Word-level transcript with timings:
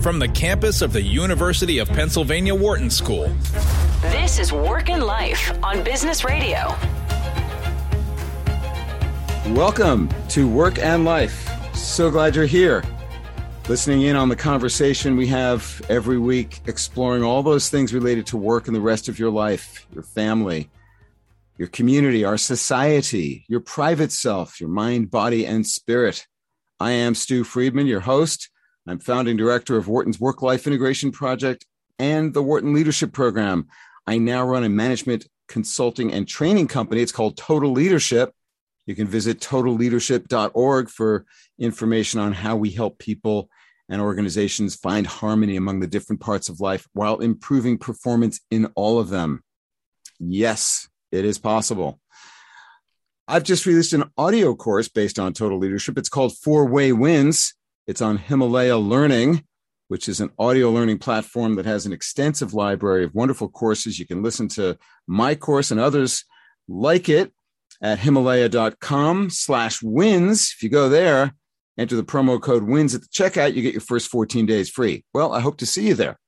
from 0.00 0.20
the 0.20 0.28
campus 0.28 0.80
of 0.80 0.92
the 0.92 1.02
University 1.02 1.78
of 1.78 1.88
Pennsylvania 1.88 2.54
Wharton 2.54 2.88
School. 2.88 3.34
This 4.00 4.38
is 4.38 4.52
Work 4.52 4.90
and 4.90 5.02
Life 5.02 5.52
on 5.62 5.82
Business 5.82 6.24
Radio. 6.24 6.74
Welcome 9.48 10.08
to 10.28 10.48
Work 10.48 10.78
and 10.78 11.04
Life. 11.04 11.48
So 11.74 12.10
glad 12.10 12.36
you're 12.36 12.46
here. 12.46 12.84
Listening 13.68 14.02
in 14.02 14.14
on 14.14 14.28
the 14.28 14.36
conversation 14.36 15.16
we 15.16 15.26
have 15.26 15.82
every 15.88 16.18
week, 16.18 16.60
exploring 16.66 17.24
all 17.24 17.42
those 17.42 17.68
things 17.68 17.92
related 17.92 18.26
to 18.26 18.36
work 18.36 18.68
and 18.68 18.76
the 18.76 18.80
rest 18.80 19.08
of 19.08 19.18
your 19.18 19.30
life, 19.30 19.86
your 19.92 20.04
family, 20.04 20.70
your 21.56 21.68
community, 21.68 22.24
our 22.24 22.38
society, 22.38 23.44
your 23.48 23.60
private 23.60 24.12
self, 24.12 24.60
your 24.60 24.70
mind, 24.70 25.10
body, 25.10 25.44
and 25.44 25.66
spirit. 25.66 26.26
I 26.78 26.92
am 26.92 27.16
Stew 27.16 27.42
Friedman, 27.42 27.88
your 27.88 28.00
host. 28.00 28.48
I'm 28.88 29.00
founding 29.00 29.36
director 29.36 29.76
of 29.76 29.86
Wharton's 29.86 30.18
Work 30.18 30.40
Life 30.40 30.66
Integration 30.66 31.12
Project 31.12 31.66
and 31.98 32.32
the 32.32 32.42
Wharton 32.42 32.72
Leadership 32.72 33.12
Program. 33.12 33.68
I 34.06 34.16
now 34.16 34.46
run 34.46 34.64
a 34.64 34.70
management 34.70 35.26
consulting 35.46 36.10
and 36.10 36.26
training 36.26 36.68
company. 36.68 37.02
It's 37.02 37.12
called 37.12 37.36
Total 37.36 37.70
Leadership. 37.70 38.32
You 38.86 38.94
can 38.94 39.06
visit 39.06 39.40
totalleadership.org 39.40 40.88
for 40.88 41.26
information 41.58 42.18
on 42.18 42.32
how 42.32 42.56
we 42.56 42.70
help 42.70 42.98
people 42.98 43.50
and 43.90 44.00
organizations 44.00 44.76
find 44.76 45.06
harmony 45.06 45.56
among 45.56 45.80
the 45.80 45.86
different 45.86 46.22
parts 46.22 46.48
of 46.48 46.60
life 46.60 46.86
while 46.94 47.18
improving 47.18 47.76
performance 47.76 48.40
in 48.50 48.72
all 48.74 48.98
of 48.98 49.10
them. 49.10 49.44
Yes, 50.18 50.88
it 51.12 51.26
is 51.26 51.38
possible. 51.38 52.00
I've 53.26 53.44
just 53.44 53.66
released 53.66 53.92
an 53.92 54.04
audio 54.16 54.54
course 54.54 54.88
based 54.88 55.18
on 55.18 55.34
total 55.34 55.58
leadership. 55.58 55.98
It's 55.98 56.08
called 56.08 56.38
Four 56.38 56.64
Way 56.64 56.92
Wins. 56.92 57.52
It's 57.88 58.02
on 58.02 58.18
Himalaya 58.18 58.76
Learning, 58.76 59.42
which 59.88 60.10
is 60.10 60.20
an 60.20 60.28
audio 60.38 60.70
learning 60.70 60.98
platform 60.98 61.54
that 61.54 61.64
has 61.64 61.86
an 61.86 61.92
extensive 61.94 62.52
library 62.52 63.02
of 63.02 63.14
wonderful 63.14 63.48
courses. 63.48 63.98
You 63.98 64.06
can 64.06 64.22
listen 64.22 64.46
to 64.48 64.76
my 65.06 65.34
course 65.34 65.70
and 65.70 65.80
others 65.80 66.26
like 66.68 67.08
it 67.08 67.32
at 67.80 67.98
himalaya.com 67.98 69.30
slash 69.30 69.82
wins. 69.82 70.52
If 70.54 70.62
you 70.62 70.68
go 70.68 70.90
there, 70.90 71.32
enter 71.78 71.96
the 71.96 72.04
promo 72.04 72.38
code 72.38 72.64
wins 72.64 72.94
at 72.94 73.00
the 73.00 73.08
checkout, 73.08 73.54
you 73.54 73.62
get 73.62 73.72
your 73.72 73.80
first 73.80 74.10
14 74.10 74.44
days 74.44 74.68
free. 74.68 75.06
Well, 75.14 75.32
I 75.32 75.40
hope 75.40 75.56
to 75.56 75.66
see 75.66 75.88
you 75.88 75.94
there. 75.94 76.18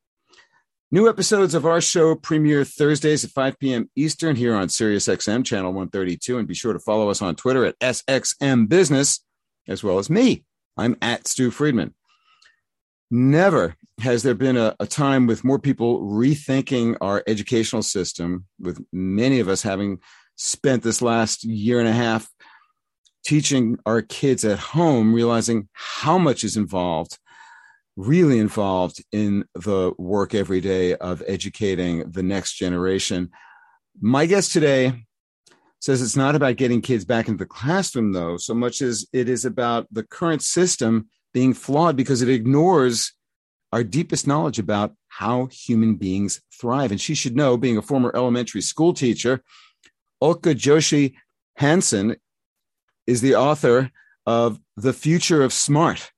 New 0.91 1.11
episodes 1.11 1.53
of 1.53 1.67
our 1.67 1.83
show 1.83 2.15
premiere 2.15 2.65
Thursdays 2.65 3.23
at 3.23 3.33
5 3.33 3.59
p.m. 3.59 3.91
Eastern 3.95 4.35
here 4.35 4.55
on 4.55 4.69
SiriusXM 4.69 5.45
channel 5.45 5.73
132. 5.73 6.39
And 6.39 6.49
be 6.49 6.55
sure 6.55 6.73
to 6.73 6.79
follow 6.79 7.11
us 7.11 7.21
on 7.21 7.37
Twitter 7.37 7.67
at 7.67 7.79
SXM 7.81 8.67
Business, 8.67 9.23
as 9.69 9.85
well 9.85 9.99
as 9.99 10.09
me. 10.09 10.47
I'm 10.81 10.97
at 11.03 11.27
Stew 11.27 11.51
Friedman. 11.51 11.95
Never 13.11 13.77
has 14.01 14.23
there 14.23 14.35
been 14.35 14.57
a, 14.57 14.75
a 14.81 14.87
time 14.87 15.27
with 15.27 15.45
more 15.45 15.59
people 15.59 16.01
rethinking 16.01 16.97
our 17.01 17.23
educational 17.27 17.83
system, 17.83 18.47
with 18.59 18.83
many 18.93 19.41
of 19.41 19.49
us 19.49 19.63
having 19.63 19.99
spent 20.37 20.83
this 20.83 21.03
last 21.03 21.45
year 21.45 21.81
and 21.81 21.89
a 21.89 21.93
half 21.93 22.29
teaching 23.25 23.79
our 23.85 24.01
kids 24.01 24.45
at 24.45 24.59
home, 24.59 25.13
realizing 25.13 25.69
how 25.73 26.19
much 26.19 26.45
is 26.45 26.57
involved 26.57 27.19
really 27.97 28.39
involved 28.39 29.05
in 29.13 29.45
the 29.55 29.93
work 29.99 30.35
every 30.35 30.61
day 30.61 30.95
of 30.97 31.23
educating 31.27 32.11
the 32.11 32.23
next 32.23 32.55
generation. 32.55 33.31
My 34.01 34.27
guest 34.27 34.53
today 34.53 35.05
says 35.81 36.01
it's 36.03 36.17
not 36.17 36.35
about 36.35 36.57
getting 36.57 36.81
kids 36.81 37.05
back 37.05 37.29
into 37.29 37.39
the 37.39 37.49
classroom, 37.49 38.13
though, 38.13 38.37
so 38.37 38.55
much 38.55 38.83
as 38.83 39.07
it 39.13 39.29
is 39.29 39.45
about 39.45 39.87
the 39.91 40.03
current 40.03 40.43
system 40.43 41.09
being 41.33 41.55
flawed 41.55 41.97
because 41.97 42.23
it 42.23 42.29
ignores 42.29 43.13
our 43.73 43.85
deepest 43.85 44.27
knowledge 44.27 44.59
about 44.59 44.95
how 45.09 45.47
human 45.47 45.95
beings 45.95 46.41
thrive. 46.61 46.91
And 46.91 47.01
she 47.01 47.15
should 47.15 47.37
know, 47.37 47.57
being 47.57 47.79
a 47.79 47.83
former 47.83 48.13
elementary 48.15 48.61
school 48.61 48.93
teacher, 48.93 49.43
Ulcca 50.21 50.55
Joshi 50.55 51.15
Hansen 51.57 52.17
is 53.07 53.21
the 53.21 53.37
author 53.37 53.91
of 54.27 54.61
The 54.77 54.93
Future 54.93 55.43
of 55.43 55.53
Smart 55.53 56.11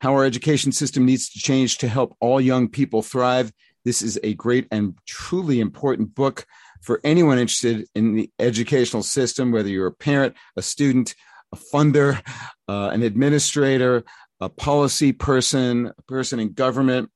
how 0.00 0.12
our 0.14 0.24
education 0.24 0.72
system 0.72 1.04
needs 1.04 1.30
to 1.30 1.38
change 1.38 1.78
to 1.78 1.88
help 1.88 2.16
all 2.20 2.40
young 2.40 2.68
people 2.68 3.02
thrive. 3.02 3.52
This 3.84 4.02
is 4.02 4.18
a 4.22 4.34
great 4.34 4.66
and 4.70 4.96
truly 5.06 5.60
important 5.60 6.14
book 6.14 6.46
for 6.86 7.00
anyone 7.02 7.36
interested 7.38 7.84
in 7.96 8.14
the 8.14 8.30
educational 8.38 9.02
system, 9.02 9.50
whether 9.50 9.68
you're 9.68 9.88
a 9.88 9.92
parent, 9.92 10.36
a 10.56 10.62
student, 10.62 11.16
a 11.52 11.56
funder, 11.56 12.22
uh, 12.68 12.90
an 12.92 13.02
administrator, 13.02 14.04
a 14.40 14.48
policy 14.48 15.12
person, 15.12 15.92
a 15.98 16.02
person 16.02 16.38
in 16.38 16.52
government. 16.52 17.10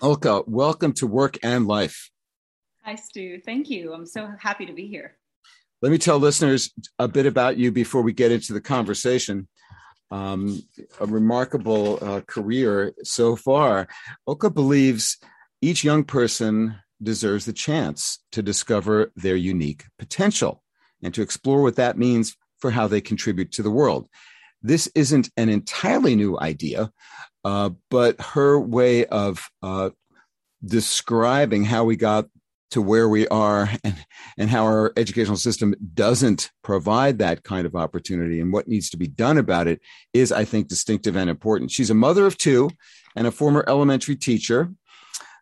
Ulcca, 0.00 0.44
welcome 0.46 0.92
to 0.94 1.08
Work 1.08 1.36
and 1.42 1.66
Life. 1.66 2.10
Hi, 2.84 2.94
Stew. 2.94 3.40
Thank 3.44 3.68
you. 3.68 3.92
I'm 3.92 4.06
so 4.06 4.30
happy 4.38 4.66
to 4.66 4.72
be 4.72 4.86
here. 4.86 5.16
Let 5.82 5.90
me 5.90 5.98
tell 5.98 6.18
listeners 6.18 6.72
a 7.00 7.08
bit 7.08 7.26
about 7.26 7.56
you 7.56 7.72
before 7.72 8.02
we 8.02 8.12
get 8.12 8.30
into 8.30 8.52
the 8.52 8.60
conversation 8.60 9.48
um, 10.12 10.62
a 11.00 11.06
remarkable 11.06 11.98
uh, 12.02 12.20
career 12.20 12.92
so 13.02 13.34
far. 13.34 13.88
Ulcca 14.28 14.50
believes 14.50 15.18
each 15.60 15.84
young 15.84 16.04
person 16.04 16.76
deserves 17.02 17.44
the 17.44 17.52
chance 17.52 18.18
to 18.32 18.42
discover 18.42 19.12
their 19.16 19.36
unique 19.36 19.84
potential 19.98 20.62
and 21.02 21.14
to 21.14 21.22
explore 21.22 21.62
what 21.62 21.76
that 21.76 21.98
means 21.98 22.36
for 22.58 22.70
how 22.70 22.86
they 22.86 23.00
contribute 23.00 23.52
to 23.52 23.62
the 23.62 23.70
world. 23.70 24.08
This 24.62 24.88
isn't 24.94 25.30
an 25.36 25.48
entirely 25.48 26.14
new 26.14 26.38
idea, 26.38 26.90
uh, 27.44 27.70
but 27.90 28.20
her 28.20 28.60
way 28.60 29.06
of 29.06 29.48
uh, 29.62 29.90
describing 30.64 31.64
how 31.64 31.84
we 31.84 31.96
got 31.96 32.26
to 32.70 32.82
where 32.82 33.08
we 33.08 33.26
are 33.28 33.68
and, 33.84 34.04
and 34.38 34.50
how 34.50 34.64
our 34.64 34.92
educational 34.96 35.36
system 35.36 35.74
doesn't 35.94 36.50
provide 36.62 37.18
that 37.18 37.42
kind 37.42 37.66
of 37.66 37.74
opportunity 37.74 38.40
and 38.40 38.52
what 38.52 38.68
needs 38.68 38.90
to 38.90 38.96
be 38.96 39.08
done 39.08 39.38
about 39.38 39.66
it 39.66 39.80
is, 40.12 40.30
I 40.32 40.44
think, 40.44 40.68
distinctive 40.68 41.16
and 41.16 41.28
important. 41.28 41.70
She's 41.70 41.90
a 41.90 41.94
mother 41.94 42.26
of 42.26 42.38
two 42.38 42.70
and 43.16 43.26
a 43.26 43.32
former 43.32 43.64
elementary 43.66 44.16
teacher 44.16 44.72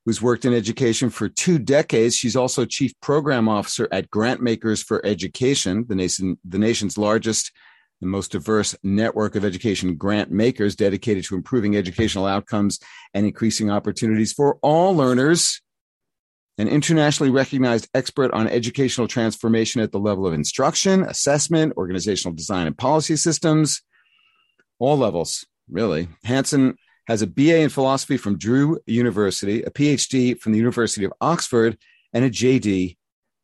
who's 0.08 0.22
worked 0.22 0.46
in 0.46 0.54
education 0.54 1.10
for 1.10 1.28
two 1.28 1.58
decades. 1.58 2.16
She's 2.16 2.34
also 2.34 2.64
chief 2.64 2.98
program 3.02 3.46
officer 3.46 3.86
at 3.92 4.10
Grantmakers 4.10 4.82
for 4.82 5.04
Education, 5.04 5.84
the, 5.86 5.94
nation, 5.94 6.38
the 6.48 6.58
nation's 6.58 6.96
largest 6.96 7.52
and 8.00 8.10
most 8.10 8.32
diverse 8.32 8.74
network 8.82 9.36
of 9.36 9.44
education 9.44 9.96
grant 9.96 10.30
makers 10.30 10.74
dedicated 10.74 11.24
to 11.24 11.34
improving 11.34 11.76
educational 11.76 12.24
outcomes 12.24 12.78
and 13.12 13.26
increasing 13.26 13.70
opportunities 13.70 14.32
for 14.32 14.58
all 14.62 14.96
learners 14.96 15.60
an 16.56 16.68
internationally 16.68 17.30
recognized 17.30 17.86
expert 17.92 18.32
on 18.32 18.48
educational 18.48 19.08
transformation 19.08 19.82
at 19.82 19.92
the 19.92 20.00
level 20.00 20.26
of 20.26 20.32
instruction, 20.32 21.02
assessment, 21.02 21.74
organizational 21.76 22.34
design, 22.34 22.66
and 22.66 22.78
policy 22.78 23.14
systems, 23.14 23.82
all 24.78 24.96
levels, 24.96 25.44
really. 25.70 26.08
Hansen 26.24 26.78
has 27.08 27.22
a 27.22 27.26
BA 27.26 27.56
in 27.56 27.70
philosophy 27.70 28.18
from 28.18 28.38
Drew 28.38 28.78
University, 28.86 29.62
a 29.62 29.70
PhD 29.70 30.38
from 30.38 30.52
the 30.52 30.58
University 30.58 31.04
of 31.04 31.12
Oxford, 31.22 31.78
and 32.12 32.24
a 32.24 32.30
JD, 32.30 32.96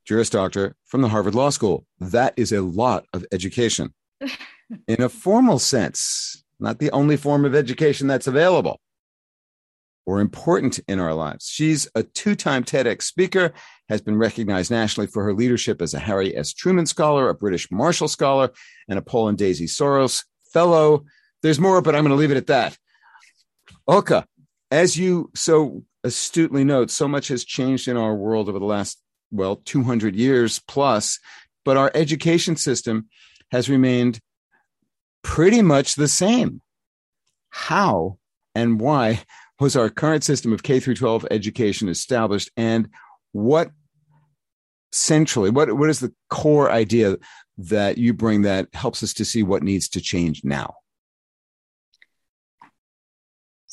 Juris 0.07 0.31
Doctor, 0.31 0.77
from 0.85 1.01
the 1.01 1.09
Harvard 1.09 1.35
Law 1.35 1.49
School. 1.49 1.87
That 1.99 2.35
is 2.37 2.53
a 2.53 2.61
lot 2.61 3.07
of 3.15 3.25
education. 3.33 3.95
in 4.21 5.03
a 5.03 5.09
formal 5.09 5.59
sense, 5.59 6.45
not 6.61 6.79
the 6.79 6.91
only 6.91 7.17
form 7.17 7.47
of 7.47 7.55
education 7.55 8.07
that's 8.07 8.27
available 8.27 8.81
or 10.07 10.21
important 10.21 10.79
in 10.87 11.01
our 11.01 11.15
lives. 11.15 11.49
She's 11.49 11.89
a 11.95 12.03
two 12.03 12.35
time 12.35 12.65
TEDx 12.65 13.03
speaker, 13.03 13.55
has 13.89 14.03
been 14.03 14.19
recognized 14.19 14.71
nationally 14.71 15.07
for 15.07 15.25
her 15.25 15.33
leadership 15.33 15.81
as 15.81 15.95
a 15.95 15.99
Harry 15.99 16.37
S. 16.37 16.53
Truman 16.53 16.85
Scholar, 16.85 17.31
a 17.31 17.35
British 17.35 17.71
Marshall 17.71 18.09
Scholar, 18.09 18.51
and 18.89 18.99
a 18.99 19.03
Paul 19.03 19.29
and 19.29 19.39
Daisy 19.39 19.67
Soros 19.67 20.25
Fellow. 20.53 21.05
There's 21.43 21.59
more, 21.59 21.81
but 21.81 21.95
I'm 21.95 22.03
going 22.03 22.11
to 22.11 22.21
leave 22.21 22.31
it 22.31 22.37
at 22.37 22.47
that. 22.49 22.77
Ulcca, 23.89 24.27
as 24.71 24.97
you 24.97 25.31
so 25.35 25.85
astutely 26.03 26.65
note, 26.65 26.91
so 26.91 27.07
much 27.07 27.29
has 27.29 27.45
changed 27.45 27.89
in 27.89 27.97
our 27.97 28.15
world 28.15 28.49
over 28.49 28.59
the 28.59 28.65
last, 28.65 29.01
well, 29.31 29.57
200 29.57 30.17
years 30.17 30.61
plus, 30.67 31.19
but 31.65 31.77
our 31.77 31.91
education 31.95 32.57
system 32.57 33.09
has 33.51 33.69
remained 33.69 34.21
pretty 35.23 35.63
much 35.63 35.95
the 35.95 36.09
same. 36.09 36.61
How 37.51 38.19
and 38.55 38.81
why 38.81 39.23
was 39.61 39.77
our 39.77 39.91
current 39.91 40.25
system 40.25 40.53
of 40.53 40.63
K 40.63 40.81
through 40.81 40.97
12 40.97 41.27
education 41.31 41.89
established 41.89 42.51
and 42.57 42.89
what 43.33 43.71
centrally 44.93 45.51
what 45.51 45.77
what 45.77 45.91
is 45.91 45.99
the 45.99 46.15
core 46.31 46.71
idea 46.71 47.17
that 47.59 47.99
you 47.99 48.15
bring 48.15 48.43
that 48.43 48.69
helps 48.73 49.03
us 49.03 49.13
to 49.15 49.25
see 49.25 49.43
what 49.43 49.63
needs 49.63 49.89
to 49.89 50.01
change 50.01 50.43
now 50.45 50.73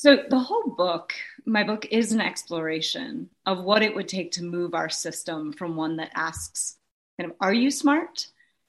so 0.02 0.18
the 0.28 0.38
whole 0.38 0.74
book 0.76 1.12
my 1.46 1.62
book 1.62 1.86
is 1.92 2.10
an 2.10 2.20
exploration 2.20 3.30
of 3.46 3.62
what 3.62 3.82
it 3.82 3.94
would 3.94 4.08
take 4.08 4.32
to 4.32 4.42
move 4.42 4.74
our 4.74 4.88
system 4.88 5.52
from 5.52 5.76
one 5.76 5.96
that 5.96 6.10
asks 6.14 6.76
kind 7.18 7.30
of 7.30 7.36
are 7.40 7.54
you 7.54 7.70
smart 7.70 8.26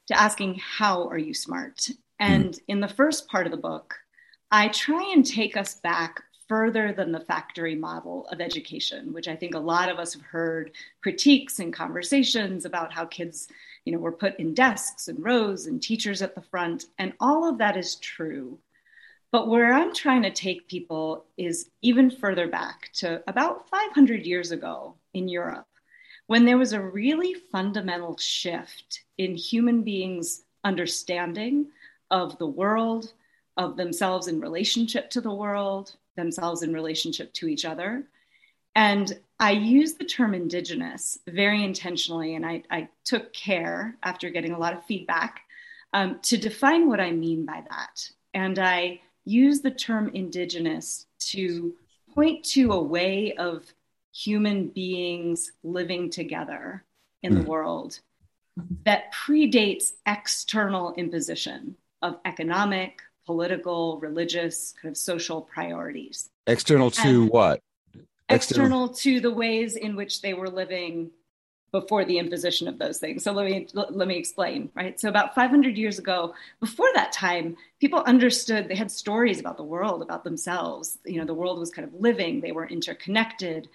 to 0.08 0.20
asking 0.20 0.56
how 0.56 1.08
are 1.08 1.18
you 1.18 1.34
smart 1.34 1.90
and 2.20 2.54
mm. 2.54 2.60
in 2.68 2.80
the 2.80 2.88
first 2.88 3.28
part 3.28 3.48
of 3.48 3.52
the 3.52 3.58
book 3.58 3.96
i 4.52 4.68
try 4.68 5.12
and 5.12 5.26
take 5.26 5.58
us 5.58 5.74
back 5.76 6.22
further 6.48 6.94
than 6.94 7.12
the 7.12 7.20
factory 7.20 7.74
model 7.74 8.28
of 8.28 8.42
education, 8.42 9.14
which 9.14 9.28
I 9.30 9.36
think 9.36 9.56
a 9.56 9.60
lot 9.60 9.90
of 9.90 9.98
us 9.98 10.14
have 10.14 10.22
heard 10.22 10.72
critiques 11.02 11.58
and 11.58 11.74
conversations 11.74 12.66
about 12.66 12.94
how 12.94 13.06
kids, 13.06 13.48
you 13.86 13.94
know, 13.94 13.98
were 13.98 14.12
put 14.12 14.38
in 14.40 14.54
desks 14.54 15.08
and 15.08 15.24
rows 15.24 15.66
and 15.66 15.82
teachers 15.82 16.22
at 16.22 16.36
the 16.36 16.42
front. 16.42 16.86
And 17.00 17.14
all 17.20 17.50
of 17.50 17.58
that 17.60 17.78
is 17.78 17.96
true. 17.96 18.60
But 19.34 19.48
where 19.48 19.74
I'm 19.74 19.96
trying 19.96 20.22
to 20.22 20.32
take 20.32 20.68
people 20.68 21.26
is 21.38 21.72
even 21.82 22.12
further 22.12 22.48
back 22.48 22.92
to 22.98 23.24
about 23.28 23.68
500 23.68 24.28
years 24.28 24.52
ago 24.52 24.94
in 25.16 25.28
Europe, 25.28 25.66
when 26.28 26.46
there 26.46 26.60
was 26.60 26.72
a 26.72 26.80
really 26.80 27.34
fundamental 27.52 28.16
shift 28.16 29.02
in 29.18 29.34
human 29.34 29.82
beings' 29.82 30.44
understanding 30.64 31.66
of 32.12 32.38
the 32.38 32.46
world, 32.46 33.14
of 33.58 33.76
themselves 33.76 34.28
in 34.28 34.40
relationship 34.40 35.10
to 35.10 35.20
the 35.20 35.34
world, 35.34 35.96
themselves 36.16 36.62
in 36.62 36.72
relationship 36.72 37.34
to 37.34 37.48
each 37.48 37.66
other. 37.66 38.04
And 38.76 39.20
I 39.40 39.54
use 39.54 39.96
the 39.96 40.06
term 40.06 40.36
indigenous 40.36 41.18
very 41.28 41.64
intentionally, 41.64 42.36
and 42.36 42.46
I, 42.46 42.62
I 42.70 42.88
took 43.04 43.34
care 43.34 43.98
after 44.04 44.30
getting 44.30 44.52
a 44.52 44.60
lot 44.60 44.74
of 44.74 44.86
feedback 44.86 45.42
um, 45.92 46.20
to 46.22 46.38
define 46.38 46.88
what 46.88 47.00
I 47.00 47.10
mean 47.10 47.48
by 47.48 47.64
that. 47.68 48.12
And 48.36 48.60
I 48.60 49.02
use 49.26 49.62
the 49.62 49.72
term 49.72 50.10
indigenous 50.14 51.06
to 51.20 51.74
point 52.14 52.44
to 52.44 52.72
a 52.72 52.82
way 52.82 53.34
of 53.34 53.66
human 54.14 54.68
beings 54.68 55.52
living 55.64 56.10
together 56.10 56.84
in 57.24 57.34
mm. 57.34 57.38
the 57.38 57.42
hmm. 57.44 57.50
world 57.50 58.00
that 58.86 59.12
predates 59.12 59.94
external 60.06 60.94
imposition 60.94 61.76
of 62.04 62.20
economic, 62.26 63.02
political, 63.26 64.00
religious, 64.00 64.74
kind 64.80 64.92
of 64.92 64.98
social 64.98 65.42
priorities. 65.42 66.30
External 66.46 66.92
to 66.92 67.24
and 67.24 67.30
what? 67.30 67.62
External, 68.30 68.86
external 68.86 68.90
to 68.90 69.20
the 69.20 69.32
ways 69.32 69.76
in 69.76 69.96
which 69.96 70.22
they 70.22 70.34
were 70.34 70.50
living 70.50 71.10
before 71.74 72.06
the 72.06 72.20
imposition 72.20 72.68
of 72.68 72.78
those 72.78 73.00
things. 73.00 73.24
So 73.24 73.32
let 73.34 73.48
me 73.48 73.68
let 73.74 74.08
me 74.08 74.16
explain, 74.16 74.70
right? 74.76 74.98
So 75.00 75.10
about 75.10 75.34
500 75.34 75.76
years 75.76 75.98
ago, 75.98 76.36
before 76.60 76.88
that 76.94 77.12
time, 77.12 77.58
people 77.82 78.00
understood 78.06 78.68
they 78.68 78.76
had 78.76 78.92
stories 78.92 79.40
about 79.40 79.58
the 79.58 79.64
world, 79.64 80.04
about 80.04 80.24
themselves. 80.24 81.00
You 81.04 81.18
know, 81.18 81.26
the 81.26 81.34
world 81.34 81.60
was 81.60 81.72
kind 81.72 81.88
of 81.88 82.00
living, 82.00 82.40
they 82.40 82.52
were 82.52 82.68
interconnected. 82.68 83.68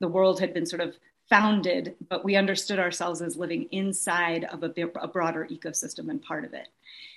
The 0.00 0.08
world 0.08 0.40
had 0.40 0.52
been 0.52 0.66
sort 0.66 0.82
of 0.82 0.96
founded, 1.30 1.94
but 2.08 2.24
we 2.24 2.34
understood 2.34 2.80
ourselves 2.80 3.22
as 3.22 3.36
living 3.36 3.68
inside 3.70 4.44
of 4.44 4.64
a, 4.64 4.72
a 5.00 5.08
broader 5.08 5.46
ecosystem 5.50 6.10
and 6.10 6.20
part 6.20 6.44
of 6.44 6.52
it. 6.52 6.68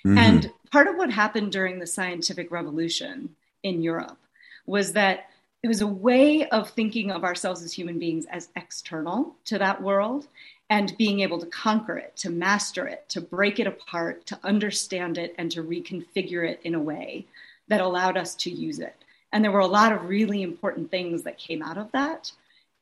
Mm-hmm. 0.06 0.18
And 0.18 0.52
part 0.70 0.86
of 0.86 0.96
what 0.96 1.10
happened 1.10 1.50
during 1.52 1.80
the 1.80 1.86
scientific 1.86 2.52
revolution 2.52 3.34
in 3.64 3.82
Europe 3.82 4.18
was 4.64 4.92
that 4.92 5.26
it 5.62 5.68
was 5.68 5.82
a 5.82 5.86
way 5.86 6.48
of 6.48 6.70
thinking 6.70 7.10
of 7.10 7.24
ourselves 7.24 7.62
as 7.62 7.72
human 7.72 7.98
beings 7.98 8.26
as 8.30 8.48
external 8.56 9.34
to 9.44 9.58
that 9.58 9.82
world 9.82 10.26
and 10.70 10.96
being 10.96 11.20
able 11.20 11.38
to 11.38 11.46
conquer 11.46 11.98
it, 11.98 12.16
to 12.16 12.30
master 12.30 12.86
it, 12.86 13.08
to 13.08 13.20
break 13.20 13.58
it 13.58 13.66
apart, 13.66 14.24
to 14.26 14.38
understand 14.44 15.18
it, 15.18 15.34
and 15.36 15.50
to 15.50 15.62
reconfigure 15.62 16.48
it 16.48 16.60
in 16.62 16.74
a 16.74 16.80
way 16.80 17.26
that 17.68 17.80
allowed 17.80 18.16
us 18.16 18.34
to 18.36 18.50
use 18.50 18.78
it. 18.78 18.94
And 19.32 19.44
there 19.44 19.52
were 19.52 19.60
a 19.60 19.66
lot 19.66 19.92
of 19.92 20.08
really 20.08 20.42
important 20.42 20.90
things 20.90 21.24
that 21.24 21.38
came 21.38 21.62
out 21.62 21.76
of 21.76 21.90
that. 21.92 22.32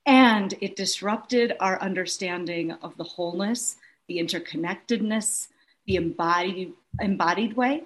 And 0.07 0.55
it 0.61 0.77
disrupted 0.77 1.57
our 1.61 1.81
understanding 1.81 2.73
of 2.73 2.97
the 2.97 3.05
wholeness, 3.05 3.77
the 4.07 4.19
interconnectedness, 4.19 5.49
the 5.87 5.97
embodied, 5.97 6.73
embodied 7.01 7.57
way 7.57 7.85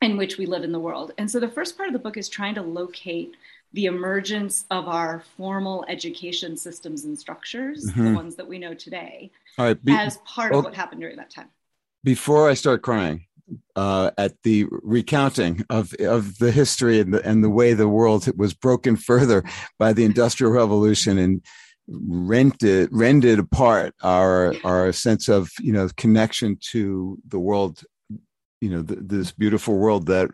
in 0.00 0.16
which 0.16 0.36
we 0.36 0.46
live 0.46 0.64
in 0.64 0.72
the 0.72 0.80
world. 0.80 1.12
And 1.18 1.30
so 1.30 1.40
the 1.40 1.48
first 1.48 1.76
part 1.76 1.88
of 1.88 1.92
the 1.92 1.98
book 1.98 2.16
is 2.16 2.28
trying 2.28 2.54
to 2.56 2.62
locate 2.62 3.34
the 3.72 3.86
emergence 3.86 4.64
of 4.70 4.88
our 4.88 5.22
formal 5.36 5.84
education 5.88 6.56
systems 6.56 7.04
and 7.04 7.18
structures, 7.18 7.86
mm-hmm. 7.90 8.04
the 8.06 8.14
ones 8.14 8.36
that 8.36 8.46
we 8.46 8.58
know 8.58 8.74
today, 8.74 9.30
be, 9.56 9.92
as 9.92 10.18
part 10.18 10.54
of 10.54 10.64
what 10.64 10.74
happened 10.74 11.00
during 11.00 11.16
that 11.16 11.30
time. 11.30 11.48
Before 12.04 12.48
I 12.48 12.54
start 12.54 12.82
crying 12.82 13.26
uh, 13.76 14.10
at 14.18 14.34
the 14.42 14.66
recounting 14.70 15.64
of 15.70 15.94
of 16.00 16.38
the 16.38 16.52
history 16.52 17.00
and 17.00 17.14
the, 17.14 17.26
and 17.26 17.42
the 17.42 17.50
way 17.50 17.74
the 17.74 17.88
world 17.88 18.28
was 18.36 18.54
broken 18.54 18.96
further 18.96 19.44
by 19.78 19.92
the 19.92 20.04
Industrial 20.04 20.52
Revolution 20.62 21.18
and 21.18 21.42
rented 21.88 22.88
rended 22.92 23.38
apart 23.38 23.94
our 24.02 24.54
our 24.64 24.92
sense 24.92 25.28
of 25.28 25.50
you 25.60 25.72
know 25.72 25.88
connection 25.96 26.58
to 26.70 27.18
the 27.28 27.38
world, 27.38 27.84
you 28.60 28.70
know 28.70 28.82
the, 28.82 28.96
this 28.96 29.32
beautiful 29.32 29.76
world 29.76 30.06
that 30.06 30.30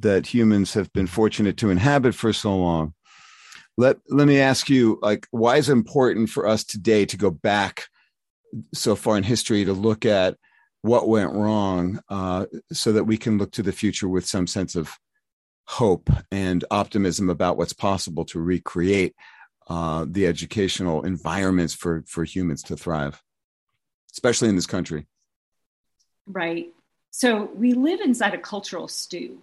that 0.00 0.26
humans 0.26 0.74
have 0.74 0.92
been 0.92 1.06
fortunate 1.06 1.56
to 1.58 1.70
inhabit 1.70 2.14
for 2.14 2.32
so 2.32 2.56
long. 2.56 2.94
Let 3.76 3.98
let 4.08 4.26
me 4.26 4.40
ask 4.40 4.68
you, 4.68 4.98
like, 5.02 5.26
why 5.30 5.56
is 5.56 5.68
it 5.68 5.72
important 5.72 6.28
for 6.28 6.46
us 6.46 6.64
today 6.64 7.06
to 7.06 7.16
go 7.16 7.30
back 7.30 7.86
so 8.74 8.94
far 8.94 9.16
in 9.16 9.22
history 9.22 9.64
to 9.64 9.72
look 9.72 10.04
at 10.04 10.36
what 10.82 11.08
went 11.08 11.32
wrong, 11.32 12.00
uh, 12.08 12.46
so 12.72 12.92
that 12.92 13.04
we 13.04 13.16
can 13.16 13.38
look 13.38 13.52
to 13.52 13.62
the 13.62 13.72
future 13.72 14.08
with 14.08 14.26
some 14.26 14.46
sense 14.46 14.74
of 14.74 14.98
hope 15.66 16.10
and 16.30 16.64
optimism 16.70 17.30
about 17.30 17.56
what's 17.56 17.72
possible 17.72 18.24
to 18.26 18.40
recreate 18.40 19.14
uh, 19.68 20.04
the 20.08 20.26
educational 20.26 21.04
environments 21.04 21.72
for 21.72 22.04
for 22.06 22.24
humans 22.24 22.62
to 22.64 22.76
thrive, 22.76 23.22
especially 24.12 24.48
in 24.48 24.56
this 24.56 24.66
country. 24.66 25.06
Right. 26.26 26.68
So 27.10 27.50
we 27.54 27.72
live 27.72 28.00
inside 28.00 28.34
a 28.34 28.38
cultural 28.38 28.88
stew 28.88 29.42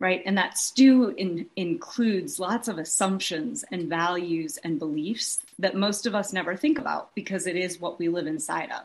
right? 0.00 0.22
And 0.24 0.38
that 0.38 0.58
stew 0.58 1.10
in, 1.16 1.46
includes 1.56 2.38
lots 2.38 2.68
of 2.68 2.78
assumptions 2.78 3.64
and 3.72 3.88
values 3.88 4.58
and 4.62 4.78
beliefs 4.78 5.40
that 5.58 5.74
most 5.74 6.06
of 6.06 6.14
us 6.14 6.32
never 6.32 6.56
think 6.56 6.78
about 6.78 7.14
because 7.14 7.46
it 7.46 7.56
is 7.56 7.80
what 7.80 7.98
we 7.98 8.08
live 8.08 8.26
inside 8.26 8.70
of. 8.70 8.84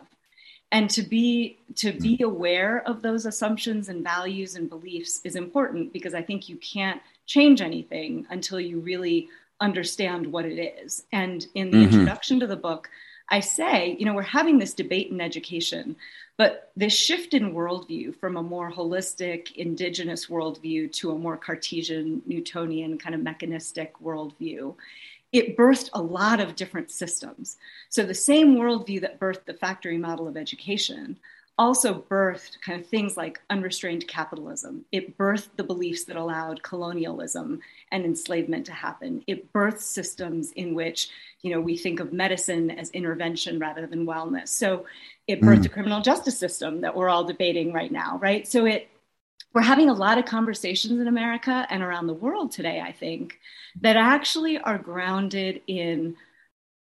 And 0.72 0.90
to 0.90 1.04
be 1.04 1.60
to 1.76 1.92
be 1.92 2.20
aware 2.24 2.82
of 2.88 3.04
those 3.04 3.28
assumptions 3.28 3.90
and 3.90 4.04
values 4.04 4.56
and 4.56 4.68
beliefs 4.68 5.22
is 5.24 5.36
important 5.36 5.94
because 5.94 6.16
I 6.16 6.24
think 6.24 6.50
you 6.50 6.56
can't 6.56 7.00
change 7.28 7.62
anything 7.62 8.26
until 8.32 8.60
you 8.60 8.80
really 8.80 9.30
understand 9.62 10.26
what 10.26 10.46
it 10.46 10.60
is. 10.60 11.04
And 11.12 11.46
in 11.54 11.70
the 11.70 11.78
mm-hmm. 11.78 11.94
introduction 11.94 12.40
to 12.40 12.48
the 12.48 12.56
book, 12.56 12.90
I 13.34 13.40
say, 13.42 13.96
you 14.00 14.06
know, 14.06 14.14
we're 14.14 14.22
having 14.40 14.60
this 14.60 14.74
debate 14.74 15.10
in 15.10 15.20
education 15.20 15.96
but 16.38 16.72
this 16.76 16.94
shift 16.94 17.34
in 17.34 17.54
worldview 17.54 18.16
from 18.20 18.38
a 18.38 18.44
more 18.44 18.72
holistic, 18.72 19.52
indigenous 19.56 20.28
worldview 20.28 20.92
to 20.94 21.12
a 21.12 21.18
more 21.18 21.38
Cartesian, 21.38 22.24
Newtonian, 22.26 22.98
kind 22.98 23.14
of 23.14 23.22
mechanistic 23.22 23.94
worldview, 24.04 24.76
it 25.32 25.58
birthed 25.58 25.90
a 25.94 26.02
lot 26.02 26.40
of 26.40 26.56
different 26.56 26.92
systems. 26.92 27.58
So 27.90 28.04
the 28.04 28.14
same 28.16 28.56
worldview 28.56 29.02
that 29.02 29.20
birthed 29.20 29.46
the 29.46 29.54
factory 29.54 29.98
model 29.98 30.28
of 30.28 30.38
education 30.38 31.18
also 31.58 31.94
birthed 32.10 32.60
kind 32.62 32.80
of 32.80 32.88
things 32.88 33.16
like 33.16 33.40
unrestrained 33.50 34.08
capitalism. 34.08 34.86
It 34.92 35.18
birthed 35.18 35.50
the 35.56 35.64
beliefs 35.64 36.06
that 36.06 36.16
allowed 36.16 36.64
colonialism 36.64 37.60
and 37.92 38.06
enslavement 38.06 38.66
to 38.66 38.72
happen. 38.72 39.24
It 39.28 39.54
birthed 39.54 39.82
systems 39.82 40.52
in 40.54 40.74
which, 40.74 41.10
you 41.42 41.52
know, 41.52 41.62
we 41.62 41.78
think 41.78 42.00
of 42.00 42.12
medicine 42.12 42.72
as 42.72 42.90
intervention 42.90 43.60
rather 43.60 43.86
than 43.86 44.08
wellness. 44.08 44.50
So 44.50 44.86
it 45.28 45.42
birthed 45.42 45.62
mm. 45.62 45.66
a 45.68 45.70
criminal 45.70 46.02
justice 46.02 46.38
system 46.38 46.82
that 46.82 46.96
we're 46.96 47.10
all 47.10 47.24
debating 47.24 47.72
right 47.72 47.92
now, 47.92 48.18
right? 48.20 48.48
So 48.48 48.66
it 48.66 48.90
we're 49.54 49.62
having 49.62 49.90
a 49.90 49.94
lot 49.94 50.18
of 50.18 50.26
conversations 50.26 51.00
in 51.00 51.08
America 51.08 51.68
and 51.70 51.84
around 51.84 52.08
the 52.08 52.14
world 52.14 52.52
today, 52.52 52.82
I 52.82 52.92
think, 52.92 53.40
that 53.82 53.96
actually 53.96 54.58
are 54.58 54.80
grounded 54.80 55.62
in 55.68 56.16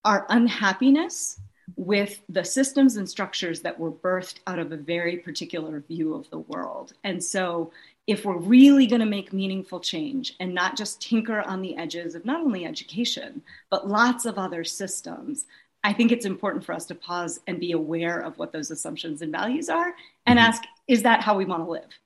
our 0.04 0.26
unhappiness 0.28 1.40
with 1.76 2.22
the 2.28 2.44
systems 2.44 2.96
and 2.96 3.08
structures 3.08 3.60
that 3.62 3.78
were 3.78 3.90
birthed 3.90 4.36
out 4.46 4.58
of 4.58 4.72
a 4.72 4.76
very 4.76 5.16
particular 5.16 5.80
view 5.80 6.14
of 6.14 6.28
the 6.30 6.38
world. 6.38 6.92
And 7.04 7.22
so, 7.22 7.72
if 8.08 8.24
we're 8.24 8.36
really 8.36 8.88
going 8.88 9.00
to 9.00 9.06
make 9.06 9.32
meaningful 9.32 9.78
change 9.78 10.34
and 10.40 10.52
not 10.52 10.76
just 10.76 11.00
tinker 11.00 11.40
on 11.42 11.62
the 11.62 11.76
edges 11.76 12.16
of 12.16 12.24
not 12.24 12.40
only 12.40 12.66
education, 12.66 13.42
but 13.70 13.88
lots 13.88 14.26
of 14.26 14.38
other 14.38 14.64
systems, 14.64 15.46
I 15.84 15.92
think 15.92 16.10
it's 16.10 16.26
important 16.26 16.64
for 16.64 16.72
us 16.72 16.86
to 16.86 16.96
pause 16.96 17.40
and 17.46 17.60
be 17.60 17.72
aware 17.72 18.18
of 18.18 18.38
what 18.38 18.52
those 18.52 18.70
assumptions 18.70 19.22
and 19.22 19.30
values 19.30 19.68
are 19.68 19.94
and 20.26 20.38
mm-hmm. 20.38 20.48
ask, 20.48 20.62
is 20.88 21.02
that 21.02 21.20
how 21.20 21.36
we 21.36 21.44
want 21.44 21.64
to 21.64 21.70
live? 21.70 21.98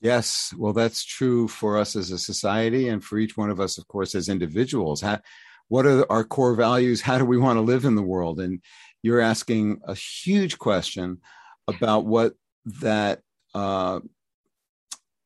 Yes, 0.00 0.54
well, 0.56 0.72
that's 0.72 1.04
true 1.04 1.48
for 1.48 1.76
us 1.76 1.96
as 1.96 2.10
a 2.10 2.18
society 2.18 2.88
and 2.88 3.02
for 3.02 3.18
each 3.18 3.36
one 3.36 3.50
of 3.50 3.58
us, 3.58 3.78
of 3.78 3.88
course, 3.88 4.14
as 4.14 4.28
individuals. 4.28 5.00
How, 5.00 5.20
what 5.68 5.86
are 5.86 6.10
our 6.10 6.24
core 6.24 6.54
values? 6.54 7.00
How 7.00 7.18
do 7.18 7.24
we 7.24 7.36
want 7.36 7.56
to 7.56 7.62
live 7.62 7.84
in 7.84 7.96
the 7.96 8.02
world? 8.02 8.38
And 8.38 8.62
you're 9.02 9.20
asking 9.20 9.80
a 9.84 9.94
huge 9.94 10.58
question 10.58 11.18
about 11.66 12.06
what 12.06 12.34
that 12.80 13.20
uh, 13.54 14.00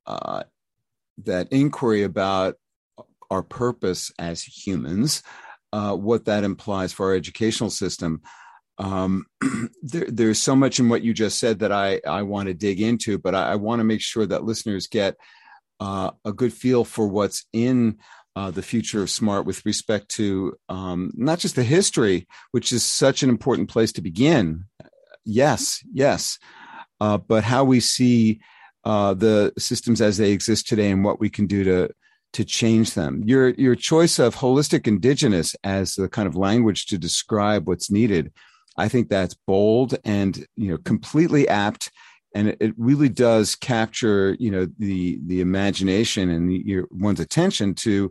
uh, 0.07 0.43
that 1.25 1.52
inquiry 1.52 2.02
about 2.02 2.57
our 3.31 3.43
purpose 3.43 4.12
as 4.19 4.43
humans, 4.43 5.23
uh, 5.73 5.95
what 5.95 6.26
that 6.26 6.45
implies 6.45 6.93
for 6.93 7.07
our 7.07 7.14
educational 7.14 7.71
system. 7.71 8.21
Um, 8.79 9.26
there, 9.83 10.07
there's 10.09 10.38
so 10.38 10.55
much 10.55 10.79
in 10.79 10.88
what 10.88 11.02
you 11.02 11.14
just 11.14 11.38
said 11.38 11.61
that 11.61 11.73
I, 11.73 12.00
I 12.07 12.23
want 12.23 12.49
to 12.49 12.55
dig 12.55 12.81
into, 12.81 13.19
but 13.19 13.35
I, 13.35 13.52
I 13.52 13.55
want 13.57 13.81
to 13.81 13.85
make 13.85 14.00
sure 14.00 14.26
that 14.26 14.45
listeners 14.45 14.87
get 14.87 15.17
uh, 15.81 16.11
a 16.25 16.33
good 16.33 16.52
feel 16.52 16.85
for 16.85 17.09
what's 17.09 17.47
in 17.52 17.99
uh, 18.37 18.51
the 18.51 18.62
future 18.62 19.03
of 19.03 19.11
smart 19.11 19.47
with 19.47 19.65
respect 19.67 20.09
to 20.11 20.57
um, 20.69 21.11
not 21.15 21.39
just 21.39 21.57
the 21.57 21.62
history, 21.62 22.27
which 22.53 22.73
is 22.73 22.85
such 22.85 23.23
an 23.23 23.29
important 23.29 23.69
place 23.69 23.93
to 23.93 24.03
begin. 24.03 24.65
Yes, 25.25 25.85
yes, 25.93 26.39
uh, 27.01 27.19
but 27.19 27.45
how 27.45 27.65
we 27.65 27.81
see 27.81 28.41
uh, 28.85 29.15
the 29.15 29.53
systems 29.59 30.01
as 30.01 30.19
they 30.19 30.33
exist 30.33 30.67
today 30.67 30.91
and 30.91 31.05
what 31.05 31.21
we 31.21 31.31
can 31.31 31.47
do 31.47 31.65
to 31.65 31.91
to 32.33 32.45
change 32.45 32.95
them. 32.95 33.23
Your 33.27 33.51
your 33.51 33.75
choice 33.77 34.19
of 34.19 34.37
holistic 34.37 34.87
indigenous 34.87 35.55
as 35.62 35.95
the 35.95 36.09
kind 36.09 36.27
of 36.27 36.35
language 36.35 36.87
to 36.87 36.99
describe 36.99 37.69
what's 37.69 37.91
needed, 37.91 38.33
I 38.77 38.89
think 38.89 39.09
that's 39.09 39.37
bold 39.47 39.97
and 40.05 40.47
you 40.57 40.71
know 40.71 40.79
completely 40.79 41.47
apt 41.49 41.91
and 42.35 42.57
it, 42.61 42.75
really 42.77 43.09
does 43.09 43.55
capture 43.55 44.37
you 44.39 44.51
know 44.51 44.67
the 44.79 45.21
the 45.27 45.41
imagination 45.41 46.31
and 46.31 46.53
your, 46.53 46.89
one's 46.91 47.21
attention 47.21 47.75
to 47.75 48.11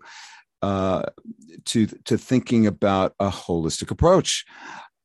uh, 0.62 1.04
to 1.66 1.88
to 2.06 2.18
thinking 2.18 2.68
about 2.68 3.13
a 3.20 3.30
holistic 3.30 3.92
approach 3.92 4.46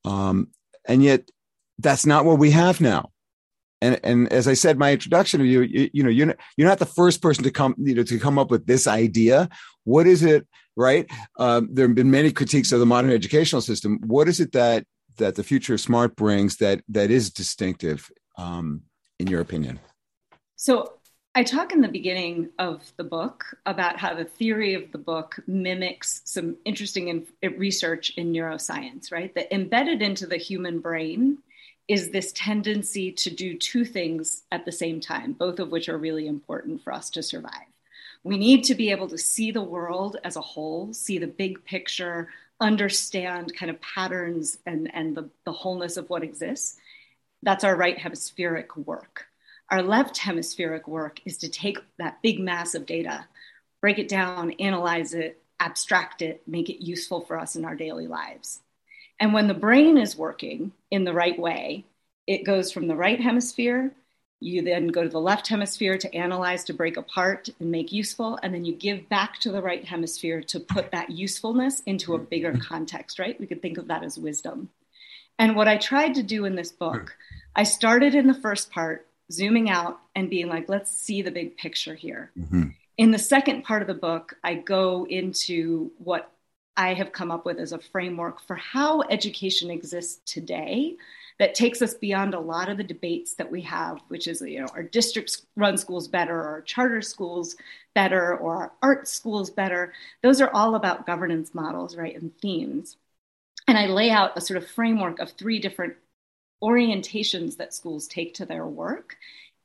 um, 0.05 0.49
and 0.87 1.03
yet 1.03 1.31
that's 1.79 2.07
not 2.07 2.25
what 2.25 2.39
we 2.39 2.51
have 2.51 2.81
now 2.81 3.11
and 3.81 4.01
and 4.03 4.33
as 4.33 4.49
I 4.49 4.55
said, 4.55 4.79
my 4.79 4.93
introduction 4.93 5.41
to 5.41 5.47
you, 5.47 5.61
you, 5.63 5.91
you 5.93 6.03
know, 6.03 6.09
you're 6.09 6.27
not, 6.27 6.37
you're 6.57 6.69
not 6.69 6.79
the 6.79 6.87
first 6.87 7.21
person 7.21 7.45
to 7.45 7.51
come, 7.51 7.75
you 7.79 7.95
know, 7.95 8.03
to 8.05 8.19
come 8.19 8.39
up 8.39 8.51
with 8.51 8.67
this 8.67 8.87
idea. 8.87 9.49
What 9.85 10.07
is 10.07 10.23
it, 10.23 10.47
right? 10.77 11.07
Um, 11.39 11.69
there 11.71 11.87
have 11.87 11.95
been 11.95 12.11
many 12.11 12.33
critiques 12.33 12.73
of 12.73 12.81
the 12.81 12.87
modern 12.87 13.11
educational 13.11 13.61
system. 13.61 14.01
What 14.07 14.29
is 14.29 14.41
it 14.41 14.53
that 14.53 14.87
that 15.19 15.35
the 15.35 15.45
future 15.45 15.75
of 15.75 15.81
smart 15.81 16.17
brings 16.17 16.57
that 16.57 16.83
that 16.89 17.11
is 17.11 17.31
distinctive 17.31 18.11
um, 18.39 18.83
in 19.19 19.27
your 19.27 19.41
opinion? 19.41 19.81
So 20.57 20.95
I 21.35 21.43
talk 21.43 21.73
in 21.73 21.83
the 21.83 21.89
beginning 21.89 22.49
of 22.59 22.91
the 22.97 23.05
book 23.05 23.45
about 23.67 23.99
how 23.99 24.15
the 24.15 24.25
theory 24.25 24.73
of 24.73 24.91
the 24.91 24.99
book 24.99 25.39
mimics 25.47 26.23
some 26.25 26.57
interesting 26.65 27.09
in, 27.09 27.27
eh, 27.43 27.51
research 27.57 28.11
in 28.17 28.33
neuroscience, 28.33 29.13
right? 29.13 29.35
That 29.35 29.55
embedded 29.55 30.01
into 30.01 30.27
the 30.27 30.39
human 30.39 30.81
brain 30.81 31.39
is 31.89 32.11
this 32.11 32.33
tendency 32.33 33.13
to 33.13 33.31
do 33.31 33.57
two 33.57 33.85
things 33.85 34.45
at 34.51 34.65
the 34.65 34.73
same 34.73 34.99
time, 34.99 35.33
both 35.33 35.59
of 35.61 35.71
which 35.71 35.89
are 35.89 35.99
really 35.99 36.27
important 36.27 36.83
for 36.83 36.93
us 36.93 37.11
to 37.11 37.23
survive. 37.23 37.69
We 38.25 38.39
need 38.39 38.65
to 38.65 38.75
be 38.75 38.91
able 38.91 39.09
to 39.09 39.19
see 39.19 39.53
the 39.53 39.63
world 39.63 40.17
as 40.25 40.37
a 40.37 40.41
whole, 40.41 40.93
see 40.93 41.19
the 41.19 41.27
big 41.27 41.65
picture, 41.65 42.29
understand 42.61 43.55
kind 43.55 43.71
of 43.71 43.81
patterns 43.81 44.59
and, 44.67 44.91
and 44.95 45.15
the, 45.15 45.29
the 45.45 45.53
wholeness 45.53 45.97
of 45.97 46.09
what 46.09 46.25
exists. 46.25 46.79
That's 47.43 47.65
our 47.65 47.77
right 47.77 47.99
hemispheric 47.99 48.77
work. 48.77 49.27
Our 49.71 49.83
left 49.83 50.19
hemispheric 50.19 50.87
work 50.87 51.21
is 51.25 51.39
to 51.39 51.49
take 51.49 51.79
that 51.99 52.23
big 52.23 52.39
mass 52.39 52.75
of 52.75 52.87
data, 52.87 53.27
break 53.81 53.99
it 53.99 54.09
down, 54.09 54.53
analyze 54.53 55.13
it, 55.13 55.43
abstract 55.59 56.23
it, 56.23 56.43
make 56.47 56.69
it 56.69 56.85
useful 56.85 57.23
for 57.23 57.39
us 57.39 57.57
in 57.57 57.65
our 57.65 57.75
daily 57.75 58.07
lives. 58.07 58.61
And 59.19 59.33
when 59.33 59.49
the 59.49 59.55
brain 59.55 59.99
is 59.99 60.17
working 60.17 60.73
in 60.91 61.05
the 61.05 61.15
right 61.15 61.39
way, 61.39 61.85
it 62.27 62.45
goes 62.45 62.71
from 62.71 62.87
the 62.87 62.97
right 62.97 63.21
hemisphere. 63.21 63.93
You 64.41 64.63
then 64.63 64.89
go 64.89 65.03
to 65.03 65.09
the 65.09 65.21
left 65.21 65.49
hemisphere 65.49 65.97
to 65.99 66.15
analyze, 66.15 66.65
to 66.65 66.75
break 66.75 66.97
apart 66.97 67.49
and 67.59 67.71
make 67.71 67.91
useful. 67.91 68.39
And 68.43 68.53
then 68.53 68.65
you 68.65 68.75
give 68.75 69.09
back 69.09 69.41
to 69.41 69.51
the 69.51 69.63
right 69.63 69.85
hemisphere 69.85 70.43
to 70.43 70.61
put 70.61 70.91
that 70.91 71.11
usefulness 71.11 71.81
into 71.87 72.15
a 72.15 72.19
bigger 72.19 72.53
context, 72.59 73.19
right? 73.19 73.41
We 73.41 73.47
could 73.47 73.63
think 73.63 73.79
of 73.79 73.89
that 73.89 74.05
as 74.05 74.19
wisdom. 74.19 74.69
And 75.39 75.57
what 75.57 75.69
I 75.69 75.77
tried 75.77 76.15
to 76.15 76.23
do 76.23 76.45
in 76.45 76.57
this 76.57 76.73
book, 76.73 77.17
I 77.55 77.65
started 77.65 78.15
in 78.15 78.27
the 78.27 78.35
first 78.35 78.71
part, 78.71 79.07
zooming 79.31 79.69
out 79.69 79.99
and 80.15 80.31
being 80.31 80.49
like, 80.49 80.69
let's 80.69 80.91
see 80.91 81.23
the 81.23 81.31
big 81.31 81.57
picture 81.57 81.95
here. 81.95 82.31
Mm-hmm. 82.39 82.69
In 82.97 83.11
the 83.11 83.19
second 83.19 83.63
part 83.63 83.83
of 83.83 83.89
the 83.89 83.95
book, 83.95 84.37
I 84.43 84.55
go 84.55 85.07
into 85.07 85.93
what 85.99 86.31
I 86.77 86.95
have 86.95 87.13
come 87.13 87.31
up 87.31 87.45
with 87.45 87.59
as 87.59 87.73
a 87.73 87.79
framework 87.79 88.41
for 88.41 88.57
how 88.57 89.03
education 89.03 89.71
exists 89.71 90.21
today 90.31 90.97
that 91.39 91.55
takes 91.55 91.83
us 91.83 91.93
beyond 91.95 92.33
a 92.33 92.41
lot 92.41 92.71
of 92.71 92.79
the 92.79 92.85
debates 92.85 93.35
that 93.35 93.51
we 93.51 93.61
have, 93.63 94.01
which 94.09 94.27
is, 94.27 94.41
you 94.41 94.61
know, 94.61 94.69
our 94.73 94.83
districts 94.83 95.47
run 95.55 95.77
schools 95.77 96.09
better, 96.09 96.35
or 96.35 96.63
charter 96.63 97.03
schools 97.03 97.57
better, 97.95 98.37
or 98.37 98.57
our 98.57 98.73
art 98.83 99.09
schools 99.09 99.51
better. 99.51 99.93
Those 100.23 100.41
are 100.41 100.51
all 100.55 100.75
about 100.75 101.07
governance 101.07 101.55
models, 101.55 101.95
right, 101.97 102.15
and 102.15 102.35
themes. 102.39 102.97
And 103.69 103.77
I 103.77 103.87
lay 103.87 104.11
out 104.11 104.37
a 104.37 104.41
sort 104.41 104.59
of 104.59 104.69
framework 104.69 105.19
of 105.19 105.31
three 105.33 105.59
different 105.59 105.95
orientations 106.63 107.57
that 107.57 107.75
schools 107.75 108.07
take 108.07 108.35
to 108.35 108.47
their 108.47 108.67
work, 108.67 109.17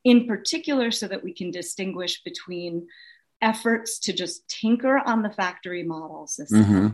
in 0.03 0.27
particular, 0.27 0.91
so 0.91 1.07
that 1.07 1.23
we 1.23 1.33
can 1.33 1.51
distinguish 1.51 2.23
between 2.23 2.87
efforts 3.41 3.99
to 3.99 4.13
just 4.13 4.47
tinker 4.47 5.01
on 5.05 5.21
the 5.21 5.29
factory 5.29 5.83
model 5.83 6.27
system 6.27 6.63
mm-hmm. 6.63 6.87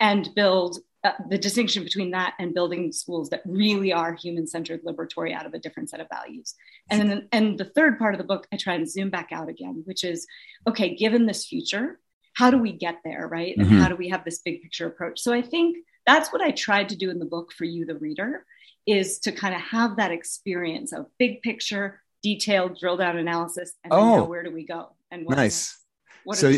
and 0.00 0.34
build 0.34 0.78
uh, 1.04 1.12
the 1.28 1.38
distinction 1.38 1.82
between 1.82 2.12
that 2.12 2.34
and 2.38 2.54
building 2.54 2.92
schools 2.92 3.28
that 3.30 3.42
really 3.44 3.92
are 3.92 4.14
human 4.14 4.46
centered 4.46 4.84
liberatory 4.84 5.34
out 5.34 5.46
of 5.46 5.54
a 5.54 5.58
different 5.58 5.90
set 5.90 6.00
of 6.00 6.06
values 6.08 6.54
and 6.90 7.10
then 7.10 7.28
and 7.32 7.58
the 7.58 7.64
third 7.64 7.98
part 7.98 8.14
of 8.14 8.18
the 8.18 8.26
book 8.26 8.46
i 8.52 8.56
try 8.56 8.74
and 8.74 8.88
zoom 8.88 9.10
back 9.10 9.30
out 9.32 9.48
again 9.48 9.82
which 9.84 10.04
is 10.04 10.26
okay 10.66 10.94
given 10.94 11.26
this 11.26 11.44
future 11.44 11.98
how 12.34 12.50
do 12.50 12.58
we 12.58 12.72
get 12.72 12.98
there 13.04 13.26
right 13.26 13.56
and 13.56 13.66
mm-hmm. 13.66 13.78
how 13.78 13.88
do 13.88 13.96
we 13.96 14.08
have 14.08 14.24
this 14.24 14.40
big 14.44 14.62
picture 14.62 14.86
approach 14.86 15.18
so 15.20 15.32
i 15.32 15.42
think 15.42 15.76
that's 16.06 16.32
what 16.32 16.42
i 16.42 16.50
tried 16.50 16.88
to 16.88 16.96
do 16.96 17.10
in 17.10 17.18
the 17.18 17.24
book 17.24 17.52
for 17.52 17.64
you 17.64 17.84
the 17.84 17.96
reader 17.96 18.44
is 18.86 19.20
to 19.20 19.32
kind 19.32 19.54
of 19.54 19.60
have 19.60 19.96
that 19.96 20.10
experience 20.10 20.92
of 20.92 21.06
big 21.18 21.42
picture 21.42 22.00
detailed 22.22 22.78
drill 22.78 22.96
down 22.96 23.16
analysis 23.16 23.74
and 23.84 23.92
oh, 23.92 24.24
where 24.24 24.42
do 24.42 24.50
we 24.50 24.64
go 24.64 24.90
and 25.10 25.26
nice 25.26 25.78
what 26.24 26.38
so 26.38 26.52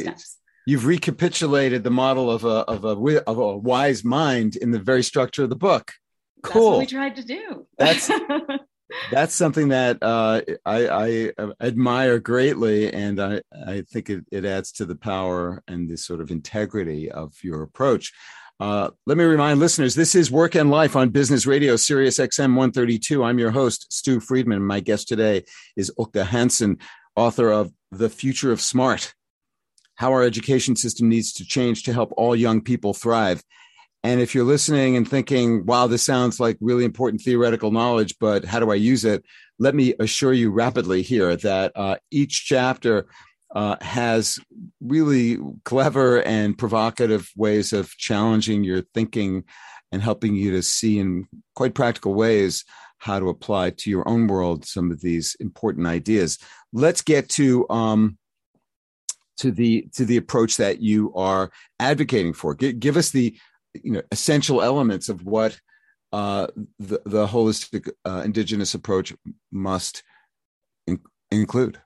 You've 0.66 0.86
recapitulated 0.86 1.84
the 1.84 1.90
model 1.90 2.30
of 2.30 2.44
a 2.44 2.64
of 2.64 2.84
a 2.84 3.28
of 3.28 3.38
a 3.38 3.56
wise 3.56 4.02
mind 4.02 4.56
in 4.56 4.70
the 4.70 4.78
very 4.78 5.02
structure 5.02 5.42
of 5.42 5.50
the 5.50 5.56
book. 5.56 5.92
Cool. 6.42 6.78
we 6.78 6.86
tried 6.86 7.16
to 7.16 7.24
do. 7.24 7.66
That's 7.76 8.10
that's 9.12 9.34
something 9.34 9.68
that 9.68 9.98
uh, 10.02 10.40
I, 10.64 11.32
I, 11.38 11.52
admire 11.60 12.18
greatly, 12.18 12.92
and 12.92 13.20
I, 13.20 13.42
I 13.66 13.82
think 13.82 14.08
it, 14.08 14.24
it, 14.30 14.44
adds 14.44 14.72
to 14.72 14.86
the 14.86 14.94
power 14.94 15.62
and 15.66 15.88
the 15.88 15.96
sort 15.96 16.20
of 16.20 16.30
integrity 16.30 17.10
of 17.10 17.32
your 17.42 17.62
approach. 17.62 18.12
Uh, 18.60 18.90
let 19.06 19.18
me 19.18 19.24
remind 19.24 19.58
listeners 19.58 19.94
this 19.94 20.14
is 20.14 20.30
Work 20.30 20.54
and 20.54 20.70
Life 20.70 20.94
on 20.96 21.10
Business 21.10 21.46
Radio, 21.46 21.76
Sirius 21.76 22.18
XM 22.18 22.50
132. 22.56 23.24
I'm 23.24 23.38
your 23.38 23.50
host, 23.50 23.92
Stew 23.92 24.20
Friedman. 24.20 24.62
My 24.62 24.80
guest 24.80 25.08
today 25.08 25.44
is 25.76 25.92
Ulcca 25.98 26.24
Hansen, 26.24 26.78
author 27.16 27.50
of 27.50 27.72
The 27.90 28.08
Future 28.08 28.52
of 28.52 28.60
Smart 28.60 29.14
how 29.96 30.12
our 30.12 30.22
education 30.22 30.76
system 30.76 31.08
needs 31.08 31.32
to 31.34 31.44
change 31.44 31.84
to 31.84 31.92
help 31.92 32.12
all 32.16 32.34
young 32.34 32.60
people 32.60 32.94
thrive. 32.94 33.42
And 34.02 34.20
if 34.20 34.34
you're 34.34 34.44
listening 34.44 34.96
and 34.96 35.08
thinking, 35.08 35.64
wow, 35.64 35.86
this 35.86 36.02
sounds 36.02 36.38
like 36.38 36.58
really 36.60 36.84
important 36.84 37.22
theoretical 37.22 37.70
knowledge, 37.70 38.16
but 38.20 38.44
how 38.44 38.60
do 38.60 38.70
I 38.70 38.74
use 38.74 39.04
it? 39.04 39.24
Let 39.58 39.74
me 39.74 39.94
assure 39.98 40.32
you 40.32 40.50
rapidly 40.50 41.02
here 41.02 41.36
that 41.36 41.72
uh, 41.74 41.96
each 42.10 42.44
chapter 42.44 43.06
uh, 43.54 43.76
has 43.80 44.38
really 44.80 45.38
clever 45.64 46.22
and 46.22 46.58
provocative 46.58 47.30
ways 47.36 47.72
of 47.72 47.96
challenging 47.96 48.64
your 48.64 48.82
thinking 48.94 49.44
and 49.92 50.02
helping 50.02 50.34
you 50.34 50.50
to 50.50 50.62
see 50.62 50.98
in 50.98 51.26
quite 51.54 51.74
practical 51.74 52.14
ways 52.14 52.64
how 52.98 53.18
to 53.18 53.28
apply 53.28 53.70
to 53.70 53.90
your 53.90 54.06
own 54.08 54.26
world 54.26 54.64
some 54.64 54.90
of 54.90 55.00
these 55.00 55.36
important 55.38 55.86
ideas. 55.86 56.38
Let's 56.72 57.02
get 57.02 57.28
to 57.30 57.68
um, 57.70 58.18
to 59.36 59.50
the 59.50 59.88
to 59.94 60.04
the 60.04 60.16
approach 60.16 60.56
that 60.56 60.80
you 60.80 61.12
are 61.14 61.50
advocating 61.78 62.32
for. 62.32 62.54
Give, 62.54 62.78
give 62.78 62.96
us 62.96 63.10
the 63.10 63.36
you 63.74 63.92
know 63.92 64.02
essential 64.10 64.62
elements 64.62 65.08
of 65.08 65.24
what 65.24 65.58
uh, 66.12 66.48
the 66.78 67.00
the 67.04 67.26
holistic 67.26 67.90
uh, 68.04 68.22
indigenous 68.24 68.74
approach 68.74 69.12
must 69.52 70.02
in- 70.86 71.00
include. 71.30 71.78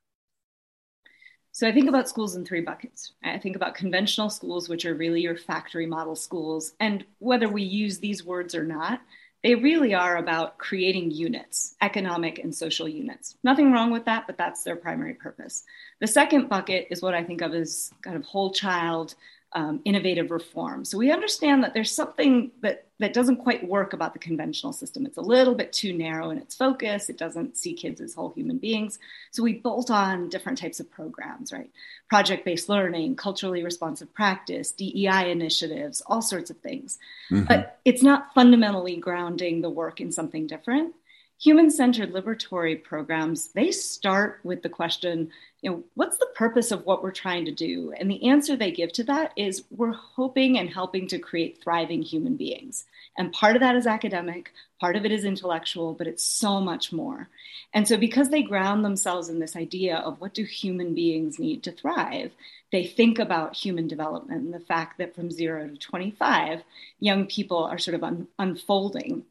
So 1.59 1.67
I 1.67 1.73
think 1.73 1.89
about 1.89 2.09
schools 2.09 2.37
in 2.37 2.45
three 2.45 2.61
buckets. 2.61 3.15
I 3.25 3.37
think 3.37 3.57
about 3.57 3.75
conventional 3.75 4.31
schools, 4.31 4.69
which 4.69 4.85
are 4.85 4.95
really 4.95 5.23
your 5.23 5.37
factory 5.37 5.87
model 5.87 6.15
schools, 6.15 6.75
and 6.79 7.05
whether 7.19 7.49
we 7.49 7.65
use 7.65 7.99
these 7.99 8.25
words 8.25 8.55
or 8.55 8.63
not, 8.63 9.01
they 9.43 9.57
really 9.57 9.93
are 9.93 10.19
about 10.19 10.59
creating 10.59 11.11
units, 11.11 11.75
economic 11.81 12.39
and 12.39 12.55
social 12.55 12.87
units. 12.87 13.35
Nothing 13.43 13.73
wrong 13.73 13.91
with 13.91 14.05
that, 14.05 14.29
but 14.29 14.39
that's 14.39 14.63
their 14.63 14.77
primary 14.77 15.15
purpose. 15.15 15.65
The 15.99 16.07
second 16.07 16.49
bucket 16.49 16.87
is 16.93 17.03
what 17.03 17.15
I 17.15 17.25
think 17.25 17.41
of 17.41 17.53
as 17.53 17.91
kind 18.03 18.17
of 18.17 18.23
whole 18.23 18.53
child 18.53 19.17
um, 19.53 19.81
innovative 19.85 20.31
reform. 20.31 20.85
So 20.85 20.99
we 20.99 21.11
understand 21.11 21.65
that 21.65 21.73
there's 21.73 21.91
something 21.91 22.51
that 22.61 22.85
that 23.01 23.13
doesn't 23.13 23.37
quite 23.37 23.67
work 23.67 23.93
about 23.93 24.13
the 24.13 24.19
conventional 24.19 24.73
system. 24.73 25.07
It's 25.07 25.17
a 25.17 25.23
little 25.23 25.55
bit 25.55 25.73
too 25.73 25.93
narrow 25.93 26.31
in 26.31 26.39
its 26.39 26.57
focus. 26.57 27.09
It 27.09 27.17
doesn't 27.17 27.57
see 27.57 27.73
kids 27.73 28.01
as 28.01 28.13
whole 28.13 28.31
human 28.31 28.59
beings. 28.59 28.99
So 29.31 29.43
we 29.43 29.55
bolt 29.55 29.89
on 29.89 30.29
different 30.29 30.59
types 30.59 30.81
of 30.81 30.91
programs, 30.91 31.53
right? 31.53 31.71
Project 32.09 32.45
based 32.45 32.69
learning, 32.69 33.15
culturally 33.15 33.63
responsive 33.63 34.13
practice, 34.13 34.73
DEI 34.73 35.31
initiatives, 35.31 36.03
all 36.07 36.21
sorts 36.21 36.51
of 36.51 36.59
things. 36.59 36.99
Mm-hmm. 37.31 37.45
But 37.45 37.79
it's 37.85 38.03
not 38.03 38.35
fundamentally 38.35 38.97
grounding 38.97 39.63
the 39.63 39.71
work 39.71 40.01
in 40.01 40.11
something 40.11 40.49
different. 40.49 40.95
Human 41.41 41.71
centered 41.71 42.13
liberatory 42.13 42.83
programs, 42.83 43.49
they 43.49 43.71
start 43.71 44.41
with 44.43 44.63
the 44.63 44.69
question, 44.69 45.31
you 45.63 45.71
know, 45.71 45.85
what's 45.95 46.19
the 46.19 46.29
purpose 46.35 46.73
of 46.73 46.85
what 46.85 47.03
we're 47.03 47.13
trying 47.13 47.45
to 47.45 47.53
do? 47.53 47.93
And 47.99 48.11
the 48.11 48.29
answer 48.29 48.57
they 48.57 48.73
give 48.73 48.93
to 48.95 49.05
that 49.05 49.33
is 49.37 49.65
we're 49.71 49.93
hoping 49.93 50.59
and 50.59 50.69
helping 50.69 51.07
to 51.09 51.19
create 51.19 51.63
thriving 51.63 52.03
human 52.03 52.37
beings. 52.37 52.85
And 53.17 53.33
part 53.33 53.55
of 53.55 53.61
that 53.61 53.77
is 53.77 53.87
academic, 53.87 54.53
part 54.81 54.97
of 54.97 55.05
it 55.05 55.13
is 55.13 55.25
intellectual, 55.25 55.95
but 55.95 56.09
it's 56.09 56.25
so 56.25 56.61
much 56.61 56.93
more. 56.93 57.29
And 57.73 57.87
so, 57.87 57.97
because 57.97 58.31
they 58.31 58.43
ground 58.43 58.85
themselves 58.85 59.29
in 59.29 59.39
this 59.39 59.57
idea 59.57 59.97
of 59.97 60.21
what 60.21 60.35
do 60.35 60.45
human 60.45 60.95
beings 60.95 61.39
need 61.39 61.63
to 61.65 61.73
thrive, 61.73 62.33
they 62.73 62.85
think 62.85 63.19
about 63.19 63.57
human 63.57 63.87
development 63.87 64.45
and 64.45 64.55
the 64.55 64.61
fact 64.61 64.99
that 64.99 65.15
from 65.15 65.31
zero 65.31 65.69
to 65.69 65.77
25, 65.77 66.63
young 67.01 67.27
people 67.27 67.65
are 67.65 67.79
sort 67.79 67.95
of 67.95 68.03
un- 68.05 68.29
unfolding 68.39 69.25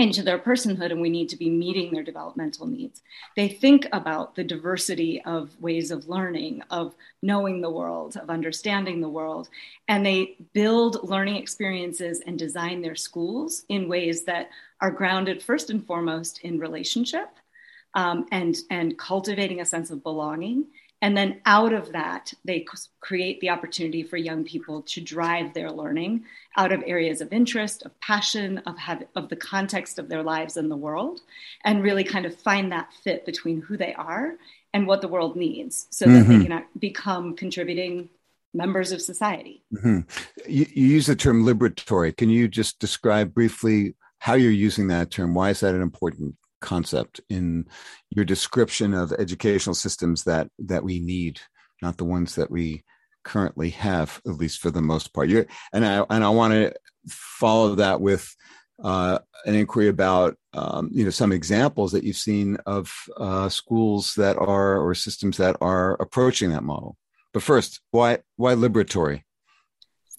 into 0.00 0.22
their 0.22 0.38
personhood 0.38 0.90
and 0.90 1.00
we 1.00 1.10
need 1.10 1.28
to 1.28 1.36
be 1.36 1.50
meeting 1.50 1.92
their 1.92 2.02
developmental 2.02 2.66
needs. 2.66 3.02
They 3.36 3.48
think 3.48 3.86
about 3.92 4.34
the 4.34 4.44
diversity 4.44 5.22
of 5.24 5.50
ways 5.60 5.90
of 5.90 6.08
learning, 6.08 6.62
of 6.70 6.94
knowing 7.22 7.60
the 7.60 7.70
world, 7.70 8.16
of 8.16 8.30
understanding 8.30 9.00
the 9.00 9.08
world, 9.08 9.48
and 9.88 10.04
they 10.04 10.36
build 10.52 11.08
learning 11.08 11.36
experiences 11.36 12.22
and 12.26 12.38
design 12.38 12.82
their 12.82 12.96
schools 12.96 13.64
in 13.68 13.88
ways 13.88 14.24
that 14.24 14.50
are 14.80 14.90
grounded 14.90 15.42
first 15.42 15.70
and 15.70 15.86
foremost 15.86 16.40
in 16.40 16.58
relationship 16.58 17.28
um, 17.94 18.26
and, 18.32 18.56
and 18.70 18.98
cultivating 18.98 19.60
a 19.60 19.66
sense 19.66 19.90
of 19.90 20.02
belonging 20.02 20.66
and 21.02 21.16
then 21.16 21.40
out 21.46 21.72
of 21.72 21.92
that, 21.92 22.32
they 22.44 22.66
create 23.00 23.40
the 23.40 23.50
opportunity 23.50 24.02
for 24.02 24.16
young 24.16 24.44
people 24.44 24.82
to 24.82 25.00
drive 25.00 25.54
their 25.54 25.70
learning 25.70 26.24
out 26.56 26.72
of 26.72 26.82
areas 26.86 27.20
of 27.20 27.32
interest, 27.32 27.82
of 27.84 27.98
passion, 28.00 28.58
of, 28.66 28.76
have, 28.76 29.04
of 29.16 29.28
the 29.30 29.36
context 29.36 29.98
of 29.98 30.08
their 30.08 30.22
lives 30.22 30.56
in 30.56 30.68
the 30.68 30.76
world, 30.76 31.20
and 31.64 31.82
really 31.82 32.04
kind 32.04 32.26
of 32.26 32.36
find 32.36 32.70
that 32.72 32.92
fit 33.02 33.24
between 33.24 33.62
who 33.62 33.76
they 33.76 33.94
are 33.94 34.34
and 34.74 34.86
what 34.86 35.00
the 35.00 35.08
world 35.08 35.36
needs 35.36 35.86
so 35.90 36.04
that 36.04 36.24
mm-hmm. 36.24 36.38
they 36.38 36.46
can 36.46 36.64
become 36.78 37.34
contributing 37.34 38.10
members 38.52 38.92
of 38.92 39.00
society. 39.00 39.62
Mm-hmm. 39.74 40.00
You, 40.48 40.66
you 40.74 40.86
use 40.86 41.06
the 41.06 41.16
term 41.16 41.44
liberatory. 41.44 42.14
Can 42.16 42.28
you 42.28 42.46
just 42.46 42.78
describe 42.78 43.32
briefly 43.32 43.94
how 44.18 44.34
you're 44.34 44.50
using 44.50 44.88
that 44.88 45.10
term? 45.10 45.34
Why 45.34 45.50
is 45.50 45.60
that 45.60 45.74
an 45.74 45.82
important 45.82 46.34
concept 46.60 47.20
in 47.28 47.66
your 48.10 48.24
description 48.24 48.94
of 48.94 49.12
educational 49.12 49.74
systems 49.74 50.24
that 50.24 50.48
that 50.58 50.84
we 50.84 51.00
need, 51.00 51.40
not 51.82 51.96
the 51.96 52.04
ones 52.04 52.34
that 52.34 52.50
we 52.50 52.84
currently 53.24 53.70
have, 53.70 54.20
at 54.26 54.34
least 54.34 54.60
for 54.60 54.70
the 54.70 54.82
most 54.82 55.12
part. 55.12 55.28
You're, 55.28 55.46
and 55.72 55.84
I 55.84 56.04
and 56.10 56.24
I 56.24 56.28
want 56.30 56.52
to 56.52 56.74
follow 57.08 57.74
that 57.76 58.00
with 58.00 58.34
uh, 58.82 59.18
an 59.44 59.54
inquiry 59.54 59.88
about 59.88 60.36
um, 60.52 60.90
you 60.92 61.04
know 61.04 61.10
some 61.10 61.32
examples 61.32 61.92
that 61.92 62.04
you've 62.04 62.16
seen 62.16 62.56
of 62.66 62.92
uh, 63.16 63.48
schools 63.48 64.14
that 64.14 64.36
are 64.36 64.78
or 64.78 64.94
systems 64.94 65.36
that 65.36 65.56
are 65.60 65.94
approaching 66.00 66.50
that 66.50 66.64
model. 66.64 66.96
But 67.32 67.42
first, 67.42 67.80
why 67.90 68.18
why 68.36 68.54
liberatory? 68.54 69.22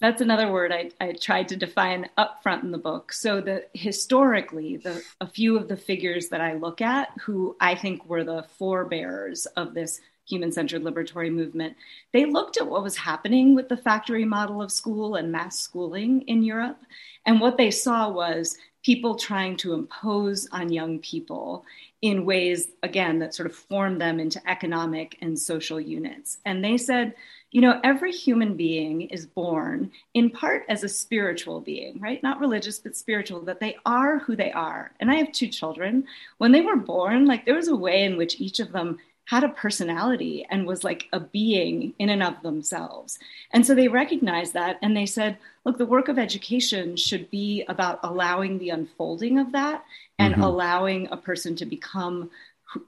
That's 0.02 0.20
another 0.20 0.50
word 0.50 0.72
I, 0.72 0.90
I, 1.00 1.12
tried 1.12 1.48
to 1.50 1.56
define 1.56 2.10
upfront 2.18 2.64
in 2.64 2.72
the 2.72 2.78
book. 2.78 3.12
So 3.12 3.40
the 3.40 3.64
historically, 3.72 4.76
the 4.76 5.00
a 5.20 5.28
few 5.28 5.56
of 5.56 5.68
the 5.68 5.76
figures 5.76 6.28
that 6.30 6.40
I 6.40 6.54
look 6.54 6.80
at 6.80 7.10
who 7.20 7.56
I 7.60 7.76
think 7.76 8.04
were 8.06 8.24
the 8.24 8.44
forebearers 8.58 9.46
of 9.56 9.74
this 9.74 10.00
human-centered 10.28 10.82
liberatory 10.82 11.32
movement, 11.32 11.76
they 12.12 12.24
looked 12.24 12.56
at 12.56 12.66
what 12.66 12.82
was 12.82 12.96
happening 12.96 13.54
with 13.54 13.68
the 13.68 13.76
factory 13.76 14.24
model 14.24 14.60
of 14.60 14.72
school 14.72 15.14
and 15.14 15.30
mass 15.30 15.60
schooling 15.60 16.22
in 16.22 16.42
Europe. 16.42 16.80
And 17.24 17.40
what 17.40 17.56
they 17.56 17.70
saw 17.70 18.10
was 18.10 18.58
people 18.84 19.14
trying 19.14 19.56
to 19.58 19.72
impose 19.72 20.48
on 20.50 20.72
young 20.72 20.98
people 20.98 21.64
in 22.00 22.24
ways, 22.24 22.68
again, 22.82 23.20
that 23.20 23.34
sort 23.34 23.46
of 23.46 23.54
formed 23.54 24.00
them 24.00 24.18
into 24.18 24.50
economic 24.50 25.16
and 25.20 25.38
social 25.38 25.80
units. 25.80 26.38
And 26.44 26.64
they 26.64 26.76
said, 26.76 27.14
you 27.52 27.60
know, 27.60 27.78
every 27.84 28.10
human 28.10 28.56
being 28.56 29.02
is 29.02 29.26
born 29.26 29.92
in 30.14 30.30
part 30.30 30.64
as 30.68 30.82
a 30.82 30.88
spiritual 30.88 31.60
being, 31.60 32.00
right? 32.00 32.22
Not 32.22 32.40
religious, 32.40 32.78
but 32.78 32.96
spiritual, 32.96 33.42
that 33.42 33.60
they 33.60 33.76
are 33.84 34.18
who 34.18 34.34
they 34.34 34.50
are. 34.52 34.90
And 34.98 35.10
I 35.10 35.16
have 35.16 35.32
two 35.32 35.48
children. 35.48 36.04
When 36.38 36.52
they 36.52 36.62
were 36.62 36.76
born, 36.76 37.26
like 37.26 37.44
there 37.44 37.54
was 37.54 37.68
a 37.68 37.76
way 37.76 38.04
in 38.04 38.16
which 38.16 38.40
each 38.40 38.58
of 38.58 38.72
them 38.72 38.98
had 39.26 39.44
a 39.44 39.50
personality 39.50 40.46
and 40.50 40.66
was 40.66 40.82
like 40.82 41.08
a 41.12 41.20
being 41.20 41.94
in 41.98 42.08
and 42.08 42.22
of 42.22 42.42
themselves. 42.42 43.18
And 43.52 43.64
so 43.64 43.74
they 43.74 43.88
recognized 43.88 44.54
that 44.54 44.78
and 44.82 44.96
they 44.96 45.06
said, 45.06 45.36
look, 45.64 45.78
the 45.78 45.86
work 45.86 46.08
of 46.08 46.18
education 46.18 46.96
should 46.96 47.30
be 47.30 47.64
about 47.68 48.00
allowing 48.02 48.58
the 48.58 48.70
unfolding 48.70 49.38
of 49.38 49.52
that 49.52 49.84
and 50.18 50.34
mm-hmm. 50.34 50.42
allowing 50.42 51.08
a 51.10 51.16
person 51.16 51.54
to 51.56 51.66
become 51.66 52.30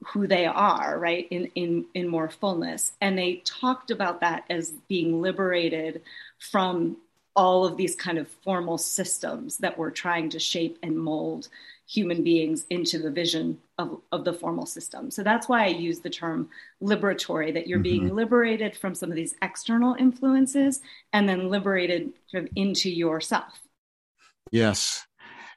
who 0.06 0.26
they 0.26 0.46
are 0.46 0.98
right 0.98 1.28
in 1.30 1.50
in 1.54 1.84
in 1.94 2.08
more 2.08 2.28
fullness 2.28 2.92
and 3.00 3.18
they 3.18 3.36
talked 3.44 3.90
about 3.90 4.20
that 4.20 4.44
as 4.48 4.70
being 4.88 5.20
liberated 5.20 6.02
from 6.38 6.96
all 7.36 7.64
of 7.64 7.76
these 7.76 7.96
kind 7.96 8.18
of 8.18 8.28
formal 8.28 8.78
systems 8.78 9.58
that 9.58 9.76
were 9.76 9.90
trying 9.90 10.30
to 10.30 10.38
shape 10.38 10.78
and 10.82 10.96
mold 10.96 11.48
human 11.86 12.24
beings 12.24 12.64
into 12.70 12.98
the 12.98 13.10
vision 13.10 13.58
of, 13.78 14.00
of 14.10 14.24
the 14.24 14.32
formal 14.32 14.66
system. 14.66 15.10
So 15.10 15.22
that's 15.22 15.48
why 15.48 15.64
I 15.64 15.68
use 15.68 16.00
the 16.00 16.10
term 16.10 16.48
liberatory, 16.82 17.52
that 17.52 17.66
you're 17.66 17.78
mm-hmm. 17.78 17.82
being 17.82 18.14
liberated 18.14 18.76
from 18.76 18.94
some 18.94 19.10
of 19.10 19.16
these 19.16 19.34
external 19.42 19.94
influences 19.94 20.80
and 21.12 21.28
then 21.28 21.50
liberated 21.50 22.12
sort 22.28 22.44
of 22.44 22.50
into 22.56 22.90
yourself. 22.90 23.60
Yes. 24.50 25.06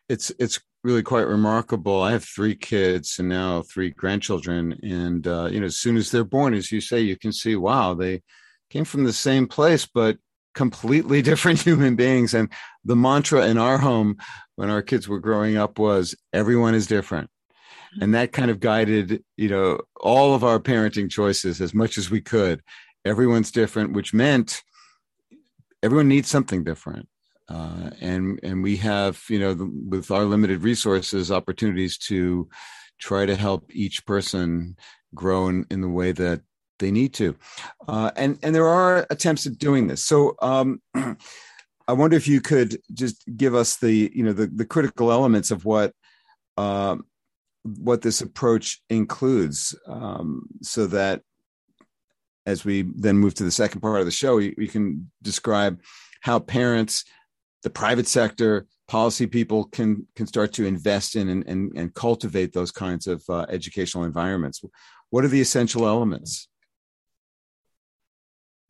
It's 0.09 0.31
it's 0.39 0.59
really 0.87 1.03
quite 1.03 1.27
remarkable. 1.27 2.01
I 2.01 2.13
have 2.13 2.23
three 2.23 2.55
kids 2.55 3.19
and 3.19 3.27
now 3.27 3.61
three 3.61 3.89
grandchildren, 3.89 4.79
and 4.81 5.27
uh, 5.27 5.49
you 5.51 5.59
know, 5.59 5.65
as 5.65 5.75
soon 5.75 5.97
as 5.97 6.09
they're 6.11 6.23
born, 6.23 6.53
as 6.53 6.71
you 6.71 6.79
say, 6.79 7.01
you 7.01 7.17
can 7.17 7.33
see, 7.33 7.57
wow, 7.57 7.93
they 7.93 8.21
came 8.69 8.85
from 8.85 9.03
the 9.03 9.11
same 9.11 9.47
place, 9.47 9.85
but 9.85 10.17
completely 10.55 11.21
different 11.29 11.61
human 11.61 11.97
beings. 11.97 12.33
And 12.33 12.49
the 12.85 12.95
mantra 12.95 13.47
in 13.47 13.57
our 13.57 13.77
home 13.77 14.15
when 14.55 14.69
our 14.69 14.81
kids 14.81 15.09
were 15.09 15.19
growing 15.19 15.57
up 15.57 15.77
was, 15.77 16.15
"Everyone 16.31 16.73
is 16.73 16.87
different." 16.87 17.29
And 17.99 18.15
that 18.15 18.31
kind 18.31 18.49
of 18.49 18.61
guided, 18.61 19.25
you 19.35 19.49
know, 19.49 19.81
all 19.99 20.35
of 20.35 20.45
our 20.45 20.59
parenting 20.59 21.09
choices 21.09 21.59
as 21.59 21.73
much 21.73 21.97
as 21.97 22.09
we 22.09 22.21
could. 22.21 22.61
Everyone's 23.03 23.51
different, 23.51 23.91
which 23.91 24.13
meant 24.13 24.63
everyone 25.83 26.07
needs 26.07 26.29
something 26.29 26.63
different 26.63 27.09
uh, 27.49 27.91
and 28.01 28.39
and 28.43 28.63
we 28.63 28.77
have 28.77 29.21
you 29.29 29.39
know 29.39 29.53
the, 29.53 29.65
with 29.89 30.11
our 30.11 30.25
limited 30.25 30.63
resources 30.63 31.31
opportunities 31.31 31.97
to 31.97 32.49
try 32.99 33.25
to 33.25 33.35
help 33.35 33.69
each 33.73 34.05
person 34.05 34.75
grow 35.13 35.47
in, 35.47 35.65
in 35.69 35.81
the 35.81 35.89
way 35.89 36.11
that 36.11 36.41
they 36.79 36.91
need 36.91 37.13
to. 37.13 37.35
Uh, 37.87 38.11
and 38.15 38.37
and 38.43 38.53
there 38.53 38.67
are 38.67 39.07
attempts 39.09 39.45
at 39.45 39.57
doing 39.57 39.87
this. 39.87 40.03
So 40.03 40.35
um, 40.41 40.81
i 41.87 41.93
wonder 41.93 42.17
if 42.17 42.27
you 42.27 42.41
could 42.41 42.77
just 42.93 43.23
give 43.35 43.55
us 43.55 43.77
the 43.77 44.11
you 44.13 44.23
know 44.23 44.33
the, 44.33 44.47
the 44.47 44.65
critical 44.65 45.11
elements 45.11 45.51
of 45.51 45.65
what 45.65 45.93
uh, 46.57 46.97
what 47.63 48.01
this 48.01 48.21
approach 48.21 48.81
includes 48.89 49.75
um, 49.87 50.47
so 50.61 50.87
that 50.87 51.21
as 52.45 52.63
we 52.63 52.83
then 52.95 53.17
move 53.17 53.33
to 53.35 53.43
the 53.43 53.51
second 53.51 53.81
part 53.81 53.99
of 53.99 54.05
the 54.05 54.11
show 54.11 54.35
we, 54.35 54.53
we 54.57 54.67
can 54.67 55.09
describe 55.21 55.79
how 56.21 56.39
parents 56.39 57.05
the 57.67 57.71
private 57.71 58.07
sector 58.07 58.65
policy 58.87 59.27
people 59.27 59.65
can 59.65 60.07
can 60.15 60.25
start 60.25 60.53
to 60.53 60.65
invest 60.65 61.17
in 61.17 61.27
and, 61.27 61.45
and, 61.47 61.73
and 61.75 61.93
cultivate 61.93 62.53
those 62.53 62.71
kinds 62.71 63.07
of 63.07 63.21
uh, 63.27 63.45
educational 63.49 64.05
environments 64.05 64.63
what 65.09 65.25
are 65.25 65.27
the 65.27 65.41
essential 65.41 65.85
elements 65.85 66.47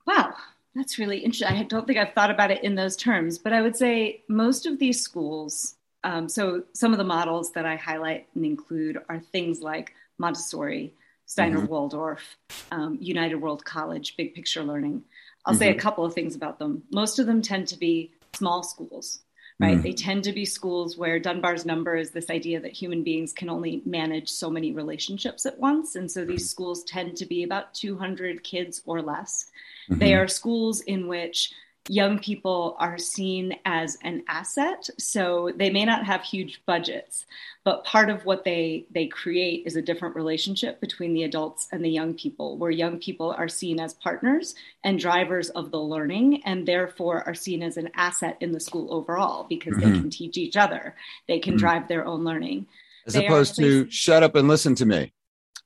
wow 0.08 0.34
that's 0.74 0.98
really 0.98 1.20
interesting 1.20 1.56
i 1.56 1.62
don't 1.62 1.86
think 1.86 2.00
i've 2.00 2.14
thought 2.14 2.32
about 2.32 2.50
it 2.50 2.64
in 2.64 2.74
those 2.74 2.96
terms 2.96 3.38
but 3.38 3.54
i 3.54 3.62
would 3.62 3.76
say 3.76 4.24
most 4.28 4.66
of 4.66 4.80
these 4.80 5.00
schools 5.00 5.76
um, 6.04 6.28
so 6.28 6.64
some 6.74 6.92
of 6.92 6.98
the 6.98 7.04
models 7.04 7.52
that 7.52 7.68
i 7.68 7.76
highlight 7.76 8.26
and 8.34 8.48
include 8.48 8.98
are 9.10 9.20
things 9.32 9.62
like 9.62 9.94
montessori 10.18 10.92
steiner 11.28 11.58
mm-hmm. 11.58 11.68
waldorf 11.68 12.36
um, 12.72 12.98
united 13.00 13.36
world 13.36 13.64
college 13.64 14.18
big 14.18 14.34
picture 14.34 14.64
learning 14.64 15.04
i'll 15.46 15.54
mm-hmm. 15.54 15.60
say 15.60 15.70
a 15.70 15.74
mm-hmm. 15.74 15.82
couple 15.82 16.04
of 16.04 16.16
things 16.16 16.36
about 16.36 16.58
them 16.58 16.82
most 16.92 17.20
of 17.20 17.28
them 17.28 17.44
tend 17.44 17.68
to 17.68 17.78
be 17.78 18.12
small 18.38 18.64
schools 18.64 19.22
right? 19.60 19.78
Mm. 19.78 19.84
They 19.84 19.94
tend 19.94 20.24
to 20.26 20.34
be 20.34 20.46
schools 20.46 20.98
where 20.98 21.20
Dunbar's 21.20 21.66
number 21.66 21.96
is 21.96 22.12
this 22.12 22.30
idea 22.30 22.60
that 22.62 22.74
human 22.74 23.04
beings 23.04 23.34
can 23.34 23.50
only 23.50 23.82
manage 23.86 24.30
so 24.30 24.50
many 24.50 24.72
relationships 24.72 25.46
at 25.46 25.60
once. 25.60 25.96
And 25.96 26.10
so 26.10 26.26
these 26.26 26.50
schools 26.50 26.84
tend 26.84 27.18
to 27.18 27.26
be 27.26 27.44
about 27.44 27.74
200 27.74 28.44
kids 28.44 28.82
or 28.86 29.02
less. 29.02 29.50
Mm-hmm. 29.90 30.00
They 30.00 30.14
are 30.14 30.28
schools 30.28 30.82
in 30.82 31.08
which 31.08 31.52
young 31.90 32.20
people 32.20 32.76
are 32.80 32.98
seen 32.98 33.56
as 33.66 33.98
an 34.04 34.24
asset 34.28 34.90
so 34.98 35.52
they 35.56 35.70
may 35.70 35.86
not 35.86 36.06
have 36.06 36.22
huge 36.22 36.62
budgets 36.66 37.26
but 37.64 37.84
part 37.84 38.10
of 38.10 38.26
what 38.26 38.44
they 38.44 38.86
they 38.92 39.08
create 39.08 39.66
is 39.66 39.76
a 39.76 39.82
different 39.82 40.16
relationship 40.16 40.80
between 40.80 41.14
the 41.14 41.24
adults 41.24 41.68
and 41.72 41.84
the 41.84 41.90
young 41.90 42.14
people 42.14 42.58
where 42.58 42.72
young 42.72 42.98
people 43.00 43.34
are 43.38 43.50
seen 43.50 43.80
as 43.80 43.94
partners 43.94 44.56
and 44.84 45.00
drivers 45.00 45.50
of 45.50 45.72
the 45.72 45.80
learning 45.80 46.42
and 46.46 46.68
therefore 46.68 47.24
are 47.28 47.36
seen 47.36 47.64
as 47.64 47.78
an 47.78 47.90
asset 47.96 48.38
in 48.42 48.52
the 48.52 48.60
school 48.60 48.94
overall 48.94 49.46
because 49.48 49.74
mm-hmm. 49.74 49.92
they 49.92 50.00
can 50.00 50.10
teach 50.10 50.38
each 50.38 50.58
other 50.58 50.96
they 51.28 51.40
can 51.40 51.54
mm-hmm. 51.54 51.60
drive 51.60 51.88
their 51.88 52.06
own 52.06 52.24
learning 52.24 52.66
As 53.06 53.14
they 53.14 53.26
opposed 53.26 53.56
to 53.58 53.90
shut 53.90 54.24
up 54.24 54.36
and 54.36 54.48
listen 54.48 54.76
to 54.76 54.86
me. 54.86 55.14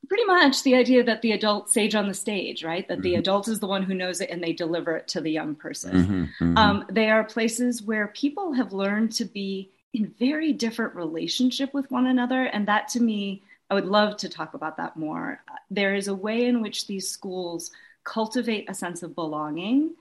Pretty 0.07 0.25
much 0.25 0.63
the 0.63 0.75
idea 0.75 1.03
that 1.03 1.21
the 1.21 1.31
adult 1.31 1.69
sage 1.69 1.95
on 1.95 2.07
the 2.07 2.13
stage, 2.13 2.63
right? 2.63 2.87
That 2.87 2.95
mm-hmm. 2.95 3.03
the 3.03 3.15
adult 3.15 3.47
is 3.47 3.59
the 3.59 3.67
one 3.67 3.83
who 3.83 3.93
knows 3.93 4.19
it 4.19 4.29
and 4.29 4.43
they 4.43 4.53
deliver 4.53 4.97
it 4.97 5.07
to 5.09 5.21
the 5.21 5.31
young 5.31 5.55
person. 5.55 5.91
Mm-hmm, 5.91 6.21
mm-hmm. 6.43 6.57
Um, 6.57 6.85
they 6.89 7.09
are 7.09 7.23
places 7.23 7.81
where 7.83 8.07
people 8.07 8.53
have 8.53 8.73
learned 8.73 9.11
to 9.13 9.25
be 9.25 9.69
in 9.93 10.13
very 10.19 10.53
different 10.53 10.95
relationship 10.95 11.73
with 11.73 11.89
one 11.91 12.07
another. 12.07 12.45
And 12.45 12.67
that 12.67 12.87
to 12.89 12.99
me, 13.01 13.43
I 13.69 13.73
would 13.73 13.85
love 13.85 14.17
to 14.17 14.29
talk 14.29 14.53
about 14.53 14.77
that 14.77 14.97
more. 14.97 15.43
There 15.69 15.95
is 15.95 16.07
a 16.07 16.15
way 16.15 16.45
in 16.45 16.61
which 16.61 16.87
these 16.87 17.09
schools 17.09 17.71
cultivate 18.03 18.69
a 18.69 18.73
sense 18.73 19.03
of 19.03 19.15
belonging 19.15 19.91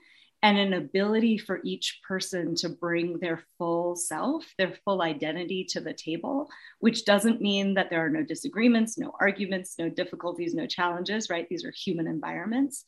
and 0.43 0.57
an 0.57 0.73
ability 0.73 1.37
for 1.37 1.61
each 1.63 2.01
person 2.07 2.55
to 2.55 2.69
bring 2.69 3.19
their 3.19 3.43
full 3.57 3.95
self, 3.95 4.45
their 4.57 4.73
full 4.83 5.01
identity 5.01 5.65
to 5.69 5.79
the 5.79 5.93
table, 5.93 6.49
which 6.79 7.05
doesn't 7.05 7.41
mean 7.41 7.75
that 7.75 7.89
there 7.89 8.03
are 8.03 8.09
no 8.09 8.23
disagreements, 8.23 8.97
no 8.97 9.13
arguments, 9.19 9.75
no 9.77 9.87
difficulties, 9.87 10.55
no 10.55 10.65
challenges, 10.65 11.29
right? 11.29 11.47
These 11.47 11.63
are 11.63 11.71
human 11.71 12.07
environments. 12.07 12.85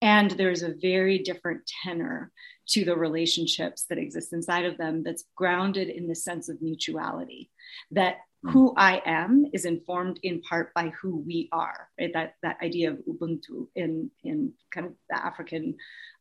And 0.00 0.32
there's 0.32 0.62
a 0.62 0.74
very 0.74 1.18
different 1.18 1.62
tenor 1.84 2.32
to 2.68 2.84
the 2.84 2.96
relationships 2.96 3.84
that 3.88 3.98
exist 3.98 4.32
inside 4.32 4.64
of 4.64 4.76
them 4.76 5.02
that's 5.02 5.24
grounded 5.36 5.88
in 5.88 6.08
the 6.08 6.14
sense 6.14 6.48
of 6.48 6.60
mutuality, 6.60 7.50
that 7.92 8.16
who 8.44 8.74
I 8.76 9.00
am 9.06 9.46
is 9.52 9.64
informed 9.64 10.18
in 10.24 10.42
part 10.42 10.74
by 10.74 10.92
who 11.00 11.18
we 11.18 11.48
are, 11.52 11.88
right? 11.98 12.12
That 12.12 12.34
that 12.42 12.58
idea 12.60 12.90
of 12.90 12.98
Ubuntu 13.08 13.68
in 13.76 14.10
in 14.24 14.52
kind 14.72 14.86
of 14.86 14.94
the 15.08 15.24
African 15.24 15.76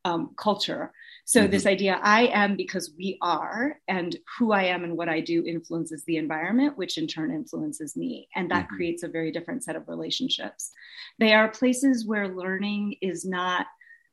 um, 0.05 0.31
culture. 0.37 0.91
So 1.25 1.41
mm-hmm. 1.41 1.51
this 1.51 1.65
idea, 1.65 1.99
I 2.01 2.27
am 2.27 2.55
because 2.55 2.93
we 2.95 3.17
are, 3.21 3.79
and 3.87 4.15
who 4.37 4.51
I 4.51 4.63
am 4.65 4.83
and 4.83 4.95
what 4.95 5.09
I 5.09 5.19
do 5.19 5.43
influences 5.45 6.03
the 6.05 6.17
environment, 6.17 6.77
which 6.77 6.97
in 6.97 7.07
turn 7.07 7.31
influences 7.31 7.97
me, 7.97 8.27
and 8.35 8.51
that 8.51 8.65
mm-hmm. 8.65 8.75
creates 8.75 9.03
a 9.03 9.07
very 9.07 9.31
different 9.31 9.63
set 9.63 9.75
of 9.75 9.87
relationships. 9.87 10.71
They 11.17 11.33
are 11.33 11.47
places 11.47 12.05
where 12.05 12.27
learning 12.27 12.97
is 13.01 13.25
not 13.25 13.65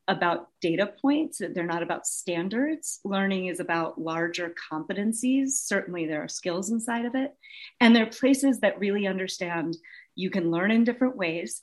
about 0.09 0.49
data 0.63 0.93
points, 1.01 1.41
they're 1.55 1.67
not 1.67 1.83
about 1.83 2.07
standards. 2.07 2.99
Learning 3.05 3.47
is 3.47 3.61
about 3.61 4.01
larger 4.01 4.55
competencies. 4.73 5.51
Certainly, 5.51 6.07
there 6.07 6.25
are 6.25 6.29
skills 6.29 6.71
inside 6.71 7.05
of 7.05 7.15
it. 7.15 7.35
And 7.81 7.95
there 7.95 8.05
are 8.05 8.11
places 8.11 8.61
that 8.61 8.81
really 8.81 9.07
understand 9.07 9.77
you 10.15 10.31
can 10.31 10.51
learn 10.51 10.71
in 10.71 10.85
different 10.85 11.17
ways. 11.17 11.63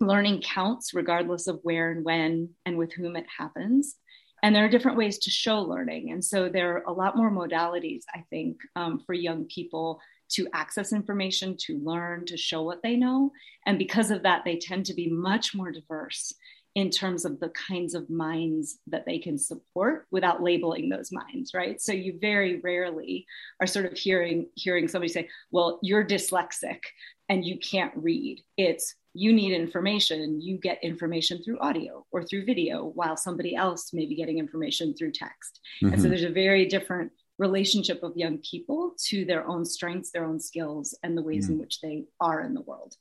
Learning 0.00 0.42
counts 0.42 0.92
regardless 0.94 1.46
of 1.46 1.60
where 1.62 1.90
and 1.90 2.04
when 2.04 2.50
and 2.66 2.76
with 2.76 2.92
whom 2.92 3.16
it 3.16 3.26
happens. 3.38 3.96
And 4.42 4.54
there 4.54 4.64
are 4.64 4.68
different 4.68 4.98
ways 4.98 5.18
to 5.20 5.30
show 5.30 5.60
learning. 5.62 6.10
And 6.10 6.22
so 6.22 6.48
there 6.48 6.76
are 6.76 6.82
a 6.86 6.92
lot 6.92 7.16
more 7.16 7.30
modalities, 7.30 8.02
I 8.12 8.24
think, 8.28 8.58
um, 8.76 9.00
for 9.06 9.14
young 9.14 9.44
people 9.44 10.00
to 10.32 10.48
access 10.52 10.92
information, 10.92 11.56
to 11.58 11.78
learn, 11.78 12.26
to 12.26 12.36
show 12.36 12.62
what 12.62 12.82
they 12.82 12.96
know. 12.96 13.30
And 13.66 13.78
because 13.78 14.10
of 14.10 14.24
that, 14.24 14.44
they 14.44 14.56
tend 14.56 14.86
to 14.86 14.94
be 14.94 15.08
much 15.08 15.54
more 15.54 15.70
diverse 15.70 16.34
in 16.74 16.88
terms 16.88 17.24
of 17.24 17.38
the 17.38 17.50
kinds 17.50 17.94
of 17.94 18.08
minds 18.08 18.78
that 18.86 19.04
they 19.04 19.18
can 19.18 19.38
support 19.38 20.06
without 20.10 20.42
labeling 20.42 20.88
those 20.88 21.12
minds 21.12 21.52
right 21.54 21.80
so 21.80 21.92
you 21.92 22.18
very 22.20 22.60
rarely 22.60 23.26
are 23.60 23.66
sort 23.66 23.84
of 23.84 23.96
hearing 23.96 24.46
hearing 24.54 24.88
somebody 24.88 25.12
say 25.12 25.28
well 25.50 25.78
you're 25.82 26.04
dyslexic 26.04 26.80
and 27.28 27.44
you 27.44 27.58
can't 27.58 27.92
read 27.96 28.42
it's 28.56 28.94
you 29.14 29.32
need 29.32 29.52
information 29.52 30.40
you 30.40 30.56
get 30.56 30.82
information 30.82 31.42
through 31.42 31.58
audio 31.58 32.06
or 32.10 32.24
through 32.24 32.44
video 32.44 32.84
while 32.94 33.16
somebody 33.16 33.54
else 33.54 33.92
may 33.92 34.06
be 34.06 34.14
getting 34.14 34.38
information 34.38 34.94
through 34.94 35.12
text 35.12 35.60
mm-hmm. 35.82 35.92
and 35.92 36.00
so 36.00 36.06
mm-hmm. 36.06 36.10
there's 36.10 36.30
a 36.30 36.32
very 36.32 36.66
different 36.66 37.12
relationship 37.38 38.02
of 38.02 38.16
young 38.16 38.38
people 38.38 38.94
to 38.98 39.24
their 39.24 39.46
own 39.46 39.64
strengths 39.64 40.10
their 40.10 40.24
own 40.24 40.40
skills 40.40 40.96
and 41.02 41.16
the 41.16 41.22
ways 41.22 41.44
mm-hmm. 41.44 41.54
in 41.54 41.58
which 41.58 41.80
they 41.80 42.04
are 42.20 42.40
in 42.40 42.54
the 42.54 42.62
world 42.62 42.94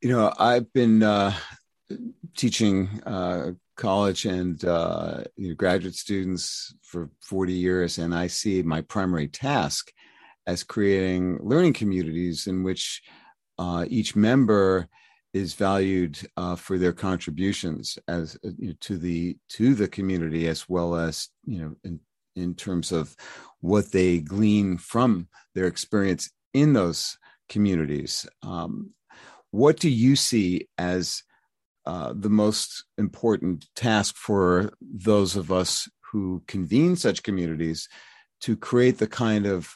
you 0.00 0.08
know 0.08 0.32
i've 0.38 0.72
been 0.72 1.02
uh, 1.02 1.32
teaching 2.36 2.88
uh, 3.06 3.52
college 3.76 4.24
and 4.24 4.64
uh, 4.64 5.22
you 5.36 5.48
know, 5.48 5.54
graduate 5.54 5.94
students 5.94 6.74
for 6.82 7.10
40 7.22 7.52
years, 7.52 7.98
and 7.98 8.14
I 8.14 8.26
see 8.26 8.62
my 8.62 8.82
primary 8.82 9.28
task 9.28 9.92
as 10.46 10.64
creating 10.64 11.38
learning 11.42 11.74
communities 11.74 12.46
in 12.46 12.62
which 12.62 13.02
uh, 13.58 13.84
each 13.88 14.16
member 14.16 14.88
is 15.34 15.54
valued 15.54 16.18
uh, 16.36 16.56
for 16.56 16.78
their 16.78 16.92
contributions 16.92 17.98
as 18.08 18.36
uh, 18.44 18.50
you 18.58 18.68
know, 18.68 18.74
to 18.80 18.96
the 18.96 19.36
to 19.50 19.74
the 19.74 19.88
community 19.88 20.48
as 20.48 20.68
well 20.68 20.96
as 20.96 21.28
you 21.44 21.60
know 21.60 21.74
in, 21.84 22.00
in 22.34 22.54
terms 22.54 22.92
of 22.92 23.14
what 23.60 23.92
they 23.92 24.20
glean 24.20 24.78
from 24.78 25.28
their 25.54 25.66
experience 25.66 26.30
in 26.54 26.72
those 26.72 27.18
communities. 27.48 28.26
Um, 28.42 28.90
what 29.50 29.78
do 29.78 29.90
you 29.90 30.16
see 30.16 30.68
as 30.78 31.22
uh, 31.88 32.12
the 32.14 32.28
most 32.28 32.84
important 32.98 33.66
task 33.74 34.14
for 34.14 34.70
those 34.82 35.36
of 35.36 35.50
us 35.50 35.88
who 36.12 36.42
convene 36.46 36.96
such 36.96 37.22
communities 37.22 37.88
to 38.42 38.58
create 38.58 38.98
the 38.98 39.06
kind 39.06 39.46
of 39.46 39.74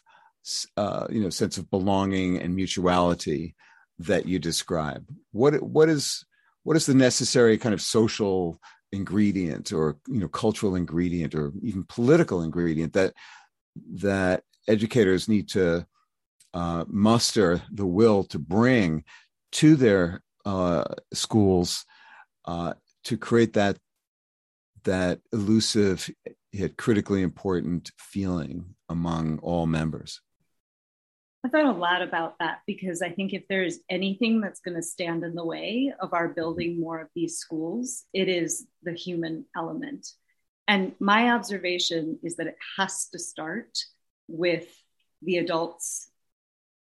uh, 0.76 1.06
you 1.08 1.22
know 1.22 1.30
sense 1.30 1.56
of 1.56 1.70
belonging 1.70 2.38
and 2.38 2.54
mutuality 2.54 3.54
that 3.98 4.26
you 4.26 4.38
describe. 4.38 5.06
What 5.30 5.62
what 5.62 5.88
is 5.88 6.26
what 6.64 6.76
is 6.76 6.84
the 6.84 6.92
necessary 6.92 7.56
kind 7.56 7.72
of 7.72 7.80
social 7.80 8.60
ingredient 8.92 9.72
or 9.72 9.96
you 10.06 10.20
know 10.20 10.28
cultural 10.28 10.76
ingredient 10.76 11.34
or 11.34 11.50
even 11.62 11.82
political 11.88 12.42
ingredient 12.42 12.92
that 12.92 13.14
that 13.90 14.42
educators 14.68 15.30
need 15.30 15.48
to 15.48 15.86
uh, 16.52 16.84
muster 16.88 17.62
the 17.72 17.86
will 17.86 18.22
to 18.24 18.38
bring 18.38 19.02
to 19.52 19.76
their 19.76 20.22
uh, 20.44 20.84
schools 21.14 21.86
uh, 22.44 22.74
to 23.04 23.16
create 23.16 23.54
that 23.54 23.78
that 24.84 25.20
elusive 25.32 26.10
yet 26.52 26.76
critically 26.76 27.22
important 27.22 27.90
feeling 27.98 28.74
among 28.88 29.38
all 29.38 29.66
members? 29.66 30.20
I 31.44 31.48
thought 31.48 31.64
a 31.64 31.72
lot 31.72 32.02
about 32.02 32.38
that 32.38 32.60
because 32.66 33.02
I 33.02 33.10
think 33.10 33.32
if 33.32 33.48
there's 33.48 33.80
anything 33.88 34.40
that's 34.40 34.60
going 34.60 34.76
to 34.76 34.82
stand 34.82 35.24
in 35.24 35.34
the 35.34 35.44
way 35.44 35.92
of 36.00 36.12
our 36.12 36.28
building 36.28 36.78
more 36.78 37.00
of 37.00 37.08
these 37.16 37.38
schools, 37.38 38.04
it 38.12 38.28
is 38.28 38.66
the 38.84 38.92
human 38.92 39.44
element. 39.56 40.06
And 40.68 40.92
my 41.00 41.30
observation 41.30 42.20
is 42.22 42.36
that 42.36 42.46
it 42.46 42.56
has 42.78 43.08
to 43.08 43.18
start 43.18 43.76
with 44.28 44.68
the 45.20 45.38
adults 45.38 46.08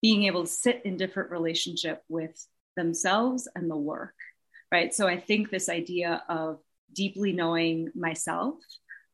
being 0.00 0.24
able 0.24 0.44
to 0.44 0.50
sit 0.50 0.82
in 0.84 0.96
different 0.96 1.30
relationship 1.30 2.02
with 2.08 2.46
themselves 2.76 3.48
and 3.56 3.68
the 3.68 3.76
work 3.76 4.14
right? 4.74 4.92
So 4.92 5.06
I 5.06 5.20
think 5.20 5.50
this 5.50 5.68
idea 5.68 6.24
of 6.28 6.58
deeply 6.92 7.30
knowing 7.30 7.92
myself, 7.94 8.56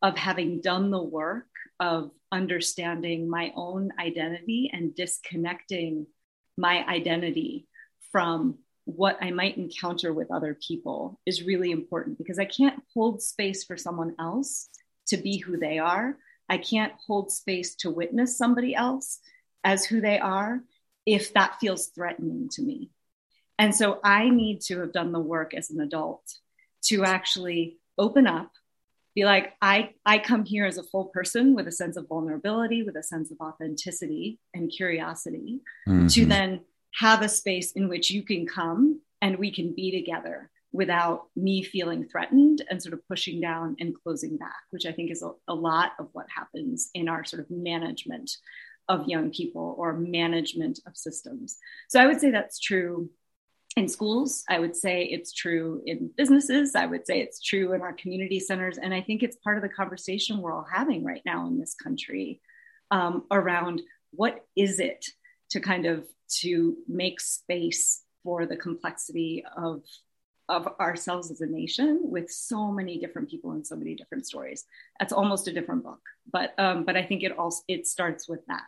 of 0.00 0.16
having 0.16 0.62
done 0.62 0.90
the 0.90 1.02
work 1.02 1.48
of 1.78 2.12
understanding 2.32 3.28
my 3.28 3.52
own 3.54 3.90
identity 4.00 4.70
and 4.72 4.94
disconnecting 4.94 6.06
my 6.56 6.82
identity 6.86 7.66
from 8.10 8.56
what 8.86 9.18
I 9.20 9.32
might 9.32 9.58
encounter 9.58 10.14
with 10.14 10.30
other 10.30 10.56
people 10.66 11.20
is 11.26 11.44
really 11.44 11.72
important 11.72 12.16
because 12.16 12.38
I 12.38 12.46
can't 12.46 12.82
hold 12.94 13.20
space 13.20 13.62
for 13.64 13.76
someone 13.76 14.14
else 14.18 14.70
to 15.08 15.18
be 15.18 15.36
who 15.36 15.58
they 15.58 15.78
are. 15.78 16.16
I 16.48 16.56
can't 16.56 16.94
hold 17.06 17.30
space 17.30 17.74
to 17.80 17.90
witness 17.90 18.38
somebody 18.38 18.74
else 18.74 19.18
as 19.62 19.84
who 19.84 20.00
they 20.00 20.18
are 20.18 20.62
if 21.04 21.34
that 21.34 21.60
feels 21.60 21.88
threatening 21.88 22.48
to 22.52 22.62
me. 22.62 22.92
And 23.60 23.74
so 23.74 24.00
I 24.02 24.30
need 24.30 24.62
to 24.62 24.80
have 24.80 24.92
done 24.92 25.12
the 25.12 25.20
work 25.20 25.52
as 25.52 25.70
an 25.70 25.80
adult 25.80 26.22
to 26.84 27.04
actually 27.04 27.76
open 27.98 28.26
up, 28.26 28.50
be 29.14 29.26
like, 29.26 29.52
I, 29.60 29.90
I 30.06 30.18
come 30.18 30.46
here 30.46 30.64
as 30.64 30.78
a 30.78 30.82
full 30.82 31.04
person 31.06 31.54
with 31.54 31.68
a 31.68 31.72
sense 31.72 31.98
of 31.98 32.08
vulnerability, 32.08 32.82
with 32.82 32.96
a 32.96 33.02
sense 33.02 33.30
of 33.30 33.36
authenticity 33.38 34.38
and 34.54 34.72
curiosity, 34.74 35.60
mm-hmm. 35.86 36.06
to 36.06 36.24
then 36.24 36.60
have 36.94 37.20
a 37.20 37.28
space 37.28 37.72
in 37.72 37.90
which 37.90 38.10
you 38.10 38.22
can 38.22 38.46
come 38.46 39.02
and 39.20 39.38
we 39.38 39.52
can 39.52 39.74
be 39.74 39.90
together 39.90 40.50
without 40.72 41.26
me 41.36 41.62
feeling 41.62 42.06
threatened 42.06 42.64
and 42.70 42.82
sort 42.82 42.94
of 42.94 43.06
pushing 43.08 43.42
down 43.42 43.76
and 43.78 43.94
closing 44.02 44.38
back, 44.38 44.62
which 44.70 44.86
I 44.86 44.92
think 44.92 45.10
is 45.10 45.22
a, 45.22 45.32
a, 45.48 45.54
lot 45.54 45.92
of 45.98 46.08
what 46.12 46.26
happens 46.34 46.88
in 46.94 47.10
our 47.10 47.24
sort 47.24 47.42
of 47.42 47.50
management 47.50 48.30
of 48.88 49.06
young 49.06 49.30
people 49.30 49.74
or 49.76 49.92
management 49.92 50.80
of 50.86 50.96
systems. 50.96 51.58
So 51.88 52.00
I 52.00 52.06
would 52.06 52.20
say 52.20 52.30
that's 52.30 52.58
true 52.58 53.10
in 53.76 53.88
schools. 53.88 54.44
I 54.48 54.58
would 54.58 54.74
say 54.74 55.04
it's 55.04 55.32
true 55.32 55.82
in 55.86 56.10
businesses. 56.16 56.74
I 56.74 56.86
would 56.86 57.06
say 57.06 57.20
it's 57.20 57.40
true 57.40 57.72
in 57.72 57.82
our 57.82 57.92
community 57.92 58.40
centers. 58.40 58.78
And 58.78 58.92
I 58.92 59.00
think 59.00 59.22
it's 59.22 59.36
part 59.36 59.56
of 59.56 59.62
the 59.62 59.68
conversation 59.68 60.38
we're 60.38 60.54
all 60.54 60.66
having 60.70 61.04
right 61.04 61.22
now 61.24 61.46
in 61.46 61.58
this 61.58 61.74
country 61.74 62.40
um, 62.90 63.24
around 63.30 63.80
what 64.10 64.44
is 64.56 64.80
it 64.80 65.04
to 65.50 65.60
kind 65.60 65.86
of 65.86 66.04
to 66.40 66.76
make 66.88 67.20
space 67.20 68.02
for 68.24 68.46
the 68.46 68.56
complexity 68.56 69.44
of 69.56 69.82
of 70.48 70.66
ourselves 70.80 71.30
as 71.30 71.40
a 71.40 71.46
nation 71.46 72.00
with 72.02 72.28
so 72.28 72.72
many 72.72 72.98
different 72.98 73.30
people 73.30 73.52
and 73.52 73.64
so 73.64 73.76
many 73.76 73.94
different 73.94 74.26
stories. 74.26 74.64
That's 74.98 75.12
almost 75.12 75.46
a 75.46 75.52
different 75.52 75.84
book, 75.84 76.00
but 76.32 76.58
um, 76.58 76.84
but 76.84 76.96
I 76.96 77.04
think 77.04 77.22
it 77.22 77.38
also 77.38 77.62
it 77.68 77.86
starts 77.86 78.28
with 78.28 78.44
that. 78.46 78.64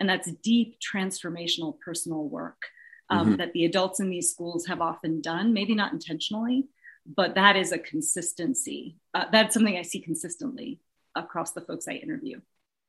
And 0.00 0.08
that's 0.08 0.32
deep 0.42 0.78
transformational 0.80 1.78
personal 1.84 2.26
work 2.26 2.62
um, 3.10 3.28
mm-hmm. 3.28 3.36
that 3.36 3.52
the 3.52 3.64
adults 3.64 4.00
in 4.00 4.10
these 4.10 4.30
schools 4.30 4.66
have 4.66 4.80
often 4.80 5.20
done, 5.20 5.52
maybe 5.52 5.74
not 5.74 5.92
intentionally, 5.92 6.66
but 7.06 7.34
that 7.34 7.56
is 7.56 7.72
a 7.72 7.78
consistency. 7.78 8.96
Uh, 9.14 9.26
that's 9.30 9.54
something 9.54 9.76
I 9.76 9.82
see 9.82 10.00
consistently 10.00 10.80
across 11.14 11.52
the 11.52 11.60
folks 11.60 11.88
I 11.88 11.92
interview. 11.92 12.40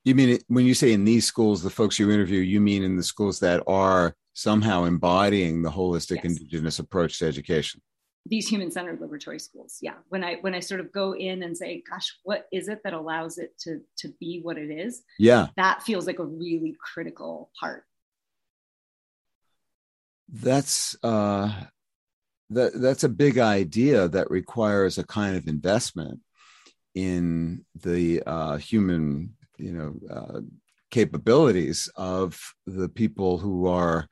You 0.04 0.14
mean 0.14 0.38
when 0.48 0.64
you 0.64 0.74
say 0.74 0.92
in 0.92 1.04
these 1.04 1.26
schools, 1.26 1.62
the 1.62 1.70
folks 1.70 1.98
you 1.98 2.10
interview, 2.10 2.40
you 2.40 2.60
mean 2.60 2.82
in 2.82 2.96
the 2.96 3.02
schools 3.02 3.40
that 3.40 3.62
are 3.66 4.14
somehow 4.32 4.84
embodying 4.84 5.62
the 5.62 5.70
holistic 5.70 6.16
yes. 6.16 6.24
indigenous 6.24 6.78
approach 6.78 7.18
to 7.18 7.26
education? 7.26 7.82
These 8.24 8.48
human-centered 8.48 9.00
liberatory 9.00 9.40
schools, 9.40 9.78
yeah. 9.80 9.94
When 10.08 10.22
I 10.22 10.36
when 10.42 10.54
I 10.54 10.60
sort 10.60 10.80
of 10.80 10.92
go 10.92 11.14
in 11.14 11.42
and 11.42 11.56
say, 11.56 11.82
"Gosh, 11.88 12.14
what 12.24 12.46
is 12.52 12.68
it 12.68 12.80
that 12.84 12.92
allows 12.92 13.38
it 13.38 13.58
to 13.60 13.80
to 13.98 14.08
be 14.20 14.40
what 14.42 14.58
it 14.58 14.70
is?" 14.70 15.02
Yeah, 15.18 15.48
that 15.56 15.82
feels 15.82 16.06
like 16.06 16.18
a 16.18 16.24
really 16.24 16.76
critical 16.78 17.50
part. 17.58 17.84
That's 20.28 20.96
uh, 21.02 21.52
that 22.50 22.72
that's 22.74 23.04
a 23.04 23.08
big 23.08 23.38
idea 23.38 24.08
that 24.08 24.30
requires 24.30 24.98
a 24.98 25.06
kind 25.06 25.36
of 25.36 25.48
investment 25.48 26.20
in 26.94 27.64
the 27.82 28.22
uh, 28.26 28.56
human 28.56 29.34
you 29.56 29.72
know 29.72 29.94
uh, 30.14 30.40
capabilities 30.90 31.88
of 31.96 32.40
the 32.66 32.88
people 32.88 33.38
who 33.38 33.66
are 33.66 34.06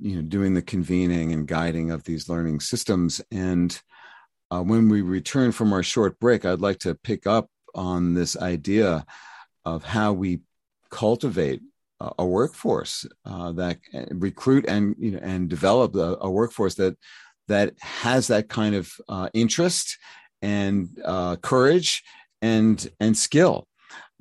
you 0.00 0.16
know 0.16 0.22
doing 0.22 0.54
the 0.54 0.62
convening 0.62 1.32
and 1.32 1.48
guiding 1.48 1.90
of 1.90 2.04
these 2.04 2.28
learning 2.28 2.60
systems. 2.60 3.20
And 3.30 3.78
uh, 4.50 4.62
when 4.62 4.88
we 4.88 5.02
return 5.02 5.52
from 5.52 5.72
our 5.72 5.82
short 5.82 6.18
break 6.20 6.44
i'd 6.44 6.60
like 6.60 6.78
to 6.78 6.94
pick 6.94 7.26
up 7.26 7.50
on 7.74 8.14
this 8.14 8.36
idea 8.36 9.04
of 9.64 9.84
how 9.84 10.12
we 10.12 10.40
cultivate 10.90 11.60
a 12.00 12.26
workforce 12.26 13.06
uh, 13.24 13.52
that 13.52 13.78
recruit 14.10 14.66
and 14.68 14.94
you 14.98 15.12
know 15.12 15.20
and 15.22 15.48
develop 15.48 15.94
a, 15.94 16.18
a, 16.20 16.30
workforce 16.30 16.74
that 16.74 16.96
that 17.48 17.72
has 17.80 18.26
that 18.26 18.48
kind 18.48 18.74
of 18.74 18.92
uh, 19.08 19.28
interest 19.32 19.98
and 20.42 20.88
uh, 21.04 21.36
courage 21.36 22.02
and 22.42 22.90
and 23.00 23.16
skill. 23.16 23.66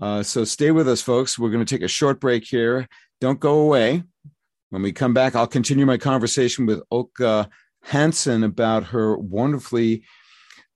Uh, 0.01 0.23
so 0.23 0.43
stay 0.43 0.71
with 0.71 0.87
us, 0.87 1.01
folks. 1.01 1.39
We're 1.39 1.51
going 1.51 1.65
to 1.65 1.75
take 1.75 1.83
a 1.83 1.89
short 1.89 2.19
break 2.19 2.45
here. 2.45 2.87
Don't 3.21 3.39
go 3.39 3.59
away. 3.59 4.03
When 4.69 4.81
we 4.81 4.91
come 4.91 5.13
back, 5.13 5.35
I'll 5.35 5.47
continue 5.47 5.85
my 5.85 5.97
conversation 5.97 6.65
with 6.65 6.81
Ulcca 6.91 7.49
Hansen 7.83 8.43
about 8.43 8.85
her 8.85 9.17
wonderfully 9.17 10.03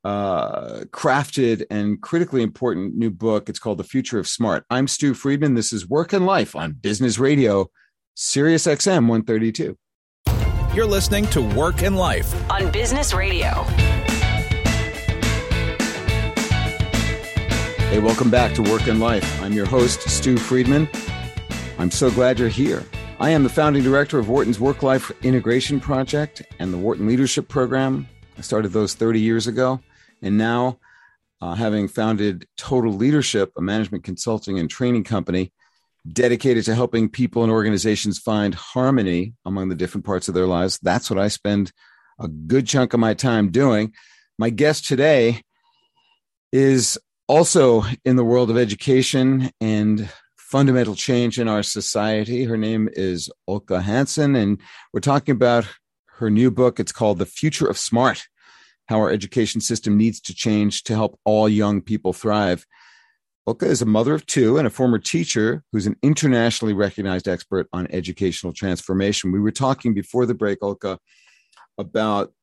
uh, 0.03 0.81
crafted 0.91 1.65
and 1.69 2.01
critically 2.01 2.41
important 2.41 2.95
new 2.95 3.09
book. 3.09 3.49
It's 3.49 3.59
called 3.59 3.77
The 3.77 3.83
Future 3.83 4.19
of 4.19 4.27
Smart. 4.27 4.65
I'm 4.69 4.87
Stew 4.87 5.13
Friedman. 5.13 5.55
This 5.55 5.73
is 5.73 5.87
Work 5.87 6.13
and 6.13 6.25
Life 6.25 6.55
on 6.55 6.73
Business 6.73 7.19
Radio, 7.19 7.69
Sirius 8.15 8.65
XM 8.65 9.07
132. 9.07 9.77
You're 10.73 10.85
listening 10.85 11.25
to 11.27 11.41
Work 11.41 11.81
and 11.83 11.97
Life 11.97 12.33
on 12.49 12.71
Business 12.71 13.13
Radio. 13.13 13.49
Hey, 17.89 17.99
welcome 17.99 18.29
back 18.29 18.53
to 18.53 18.61
Work 18.61 18.87
and 18.87 18.99
Life. 18.99 19.41
I'm 19.41 19.53
your 19.53 19.65
host, 19.65 20.01
Stu 20.01 20.37
Friedman. 20.37 20.87
I'm 21.79 21.89
so 21.89 22.11
glad 22.11 22.37
you're 22.37 22.47
here. 22.47 22.85
I 23.19 23.31
am 23.31 23.43
the 23.43 23.49
founding 23.49 23.83
director 23.83 24.19
of 24.19 24.29
Wharton's 24.29 24.59
Work 24.59 24.83
Life 24.83 25.11
Integration 25.23 25.79
Project 25.79 26.43
and 26.59 26.71
the 26.71 26.77
Wharton 26.77 27.07
Leadership 27.07 27.49
Program. 27.49 28.07
I 28.37 28.41
started 28.41 28.69
those 28.69 28.93
30 28.93 29.19
years 29.19 29.47
ago. 29.47 29.81
And 30.21 30.37
now, 30.37 30.79
uh, 31.41 31.55
having 31.55 31.87
founded 31.87 32.47
Total 32.57 32.91
Leadership, 32.91 33.51
a 33.57 33.61
management 33.61 34.03
consulting 34.03 34.59
and 34.59 34.69
training 34.69 35.03
company 35.05 35.53
dedicated 36.11 36.65
to 36.65 36.75
helping 36.75 37.09
people 37.09 37.43
and 37.43 37.51
organizations 37.51 38.19
find 38.19 38.55
harmony 38.55 39.33
among 39.45 39.69
the 39.69 39.75
different 39.75 40.05
parts 40.05 40.27
of 40.27 40.33
their 40.33 40.47
lives, 40.47 40.79
that's 40.81 41.09
what 41.09 41.19
I 41.19 41.27
spend 41.27 41.71
a 42.19 42.27
good 42.27 42.67
chunk 42.67 42.93
of 42.93 42.99
my 42.99 43.13
time 43.13 43.51
doing. 43.51 43.93
My 44.37 44.49
guest 44.49 44.85
today 44.85 45.41
is 46.51 46.97
also 47.27 47.83
in 48.03 48.15
the 48.15 48.25
world 48.25 48.49
of 48.49 48.57
education 48.57 49.51
and 49.61 50.09
fundamental 50.35 50.95
change 50.95 51.39
in 51.39 51.47
our 51.47 51.63
society. 51.63 52.43
Her 52.43 52.57
name 52.57 52.89
is 52.93 53.29
Ulcca 53.47 53.81
Hansen, 53.81 54.35
and 54.35 54.59
we're 54.91 54.99
talking 54.99 55.33
about 55.33 55.67
her 56.17 56.29
new 56.29 56.49
book. 56.49 56.79
It's 56.79 56.91
called 56.91 57.19
The 57.19 57.25
Future 57.25 57.67
of 57.67 57.77
Smart 57.77 58.27
How 58.89 58.97
Our 59.01 59.11
Education 59.11 59.61
System 59.61 59.97
Needs 59.97 60.19
to 60.21 60.33
Change 60.33 60.83
to 60.85 60.95
Help 60.95 61.19
All 61.23 61.47
Young 61.47 61.79
People 61.79 62.11
Thrive. 62.11 62.65
Ulcca 63.45 63.67
is 63.67 63.83
a 63.83 63.85
mother 63.85 64.15
of 64.15 64.25
two 64.25 64.57
and 64.57 64.65
a 64.65 64.71
former 64.71 64.97
teacher 64.97 65.63
who's 65.71 65.85
an 65.85 65.95
internationally 66.01 66.73
recognized 66.73 67.27
expert 67.27 67.69
on 67.71 67.85
educational 67.91 68.51
transformation. 68.51 69.31
We 69.31 69.39
were 69.39 69.51
talking 69.51 69.93
before 69.93 70.25
the 70.25 70.33
break, 70.33 70.57
Ulcca, 70.63 70.97
about 71.77 72.33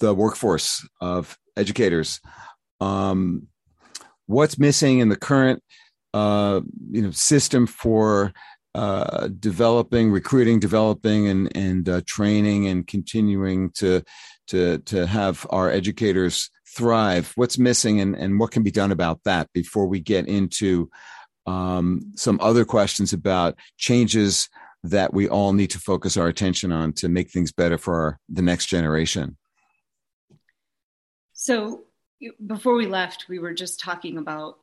the 0.00 0.12
workforce 0.12 0.84
of 1.00 1.38
educators. 1.56 2.20
Um, 2.80 3.46
what's 4.26 4.58
missing 4.58 4.98
in 4.98 5.08
the 5.08 5.16
current 5.16 5.62
uh, 6.12 6.62
you 6.90 7.02
know 7.02 7.12
system 7.12 7.68
for 7.68 8.32
uh, 8.76 9.28
developing, 9.40 10.10
recruiting, 10.10 10.60
developing, 10.60 11.28
and 11.28 11.56
and 11.56 11.88
uh, 11.88 12.02
training, 12.06 12.66
and 12.66 12.86
continuing 12.86 13.70
to 13.70 14.02
to 14.48 14.78
to 14.80 15.06
have 15.06 15.46
our 15.50 15.70
educators 15.70 16.50
thrive. 16.76 17.32
What's 17.36 17.58
missing, 17.58 18.00
and 18.00 18.14
and 18.14 18.38
what 18.38 18.50
can 18.50 18.62
be 18.62 18.70
done 18.70 18.92
about 18.92 19.20
that 19.24 19.50
before 19.54 19.86
we 19.86 20.00
get 20.00 20.28
into 20.28 20.90
um, 21.46 22.12
some 22.16 22.38
other 22.42 22.66
questions 22.66 23.14
about 23.14 23.58
changes 23.78 24.48
that 24.82 25.14
we 25.14 25.26
all 25.26 25.54
need 25.54 25.70
to 25.70 25.78
focus 25.78 26.18
our 26.18 26.28
attention 26.28 26.70
on 26.70 26.92
to 26.92 27.08
make 27.08 27.30
things 27.30 27.52
better 27.52 27.78
for 27.78 27.94
our, 27.94 28.20
the 28.28 28.42
next 28.42 28.66
generation. 28.66 29.36
So 31.32 31.84
before 32.46 32.74
we 32.74 32.86
left, 32.86 33.26
we 33.28 33.38
were 33.38 33.54
just 33.54 33.80
talking 33.80 34.18
about 34.18 34.58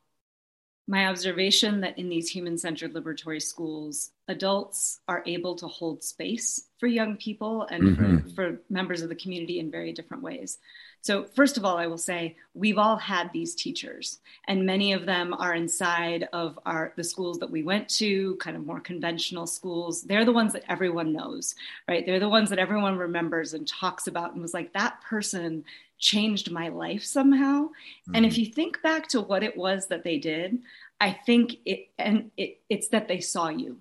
my 0.86 1.06
observation 1.06 1.80
that 1.80 1.98
in 1.98 2.08
these 2.08 2.28
human 2.28 2.58
centered 2.58 2.92
liberatory 2.92 3.42
schools, 3.42 4.10
adults 4.28 5.00
are 5.06 5.22
able 5.26 5.54
to 5.56 5.66
hold 5.66 6.02
space 6.02 6.68
for 6.78 6.86
young 6.86 7.16
people 7.16 7.62
and 7.62 7.82
mm-hmm. 7.82 8.28
for, 8.28 8.34
for, 8.34 8.60
members 8.70 9.02
of 9.02 9.08
the 9.08 9.14
community 9.14 9.58
in 9.58 9.70
very 9.70 9.92
different 9.92 10.22
ways. 10.22 10.58
So, 11.02 11.24
first 11.24 11.58
of 11.58 11.64
all, 11.64 11.76
I 11.76 11.86
will 11.86 11.98
say 11.98 12.36
we've 12.54 12.78
all 12.78 12.96
had 12.96 13.30
these 13.32 13.54
teachers, 13.54 14.20
and 14.48 14.64
many 14.64 14.94
of 14.94 15.04
them 15.04 15.34
are 15.34 15.54
inside 15.54 16.28
of 16.32 16.58
our 16.64 16.94
the 16.96 17.04
schools 17.04 17.38
that 17.40 17.50
we 17.50 17.62
went 17.62 17.88
to, 17.90 18.36
kind 18.36 18.56
of 18.56 18.64
more 18.64 18.80
conventional 18.80 19.46
schools. 19.46 20.02
They're 20.02 20.24
the 20.24 20.32
ones 20.32 20.54
that 20.54 20.64
everyone 20.66 21.12
knows, 21.12 21.54
right? 21.86 22.06
They're 22.06 22.20
the 22.20 22.28
ones 22.28 22.48
that 22.50 22.58
everyone 22.58 22.96
remembers 22.96 23.52
and 23.52 23.68
talks 23.68 24.06
about 24.06 24.32
and 24.32 24.40
was 24.40 24.54
like, 24.54 24.72
that 24.72 25.02
person 25.02 25.64
changed 25.98 26.50
my 26.50 26.68
life 26.68 27.04
somehow. 27.04 27.64
Mm-hmm. 27.64 28.14
And 28.14 28.26
if 28.26 28.32
mm-hmm. 28.32 28.40
you 28.40 28.46
think 28.52 28.82
back 28.82 29.08
to 29.08 29.20
what 29.20 29.42
it 29.42 29.56
was 29.56 29.88
that 29.88 30.04
they 30.04 30.18
did, 30.18 30.58
I 31.00 31.12
think 31.12 31.56
it 31.64 31.88
and 31.98 32.30
it, 32.36 32.60
it's 32.70 32.88
that 32.88 33.08
they 33.08 33.20
saw 33.20 33.48
you. 33.48 33.78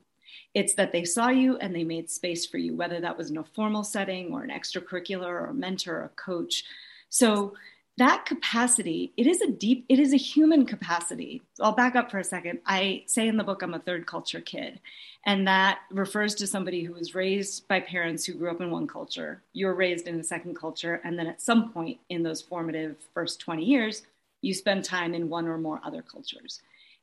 It's 0.53 0.73
that 0.75 0.91
they 0.91 1.03
saw 1.03 1.29
you 1.29 1.57
and 1.57 1.75
they 1.75 1.83
made 1.83 2.11
space 2.11 2.45
for 2.45 2.57
you, 2.57 2.75
whether 2.75 2.99
that 2.99 3.17
was 3.17 3.29
in 3.29 3.37
a 3.37 3.43
formal 3.43 3.83
setting 3.83 4.33
or 4.33 4.43
an 4.43 4.49
extracurricular 4.49 5.27
or 5.27 5.47
a 5.47 5.53
mentor 5.53 5.97
or 5.97 6.03
a 6.05 6.09
coach. 6.09 6.63
So 7.09 7.53
that 7.97 8.25
capacity 8.25 9.13
it 9.17 9.27
is 9.27 9.41
a 9.41 9.51
deep 9.51 9.85
it 9.87 9.99
is 9.99 10.13
a 10.13 10.17
human 10.17 10.65
capacity. 10.65 11.41
I'll 11.61 11.73
back 11.73 11.95
up 11.95 12.09
for 12.09 12.19
a 12.19 12.23
second. 12.23 12.59
I 12.65 13.03
say 13.05 13.27
in 13.27 13.37
the 13.37 13.43
book 13.43 13.61
i'm 13.61 13.73
a 13.73 13.79
third 13.79 14.07
culture 14.07 14.41
kid 14.41 14.79
and 15.25 15.47
that 15.47 15.79
refers 15.91 16.35
to 16.35 16.47
somebody 16.47 16.83
who 16.83 16.93
was 16.93 17.15
raised 17.15 17.67
by 17.67 17.79
parents 17.79 18.25
who 18.25 18.33
grew 18.33 18.51
up 18.51 18.61
in 18.61 18.71
one 18.71 18.87
culture. 18.87 19.41
You're 19.53 19.75
raised 19.75 20.07
in 20.07 20.19
a 20.19 20.23
second 20.23 20.55
culture 20.55 21.01
and 21.03 21.17
then 21.17 21.27
at 21.27 21.41
some 21.41 21.71
point 21.71 21.99
in 22.09 22.23
those 22.23 22.41
formative 22.41 22.95
first 23.13 23.39
20 23.39 23.63
years 23.63 24.03
you 24.41 24.53
spend 24.53 24.83
time 24.83 25.13
in 25.13 25.29
one 25.29 25.47
or 25.47 25.57
more 25.57 25.79
other 25.83 26.01
cultures. 26.01 26.61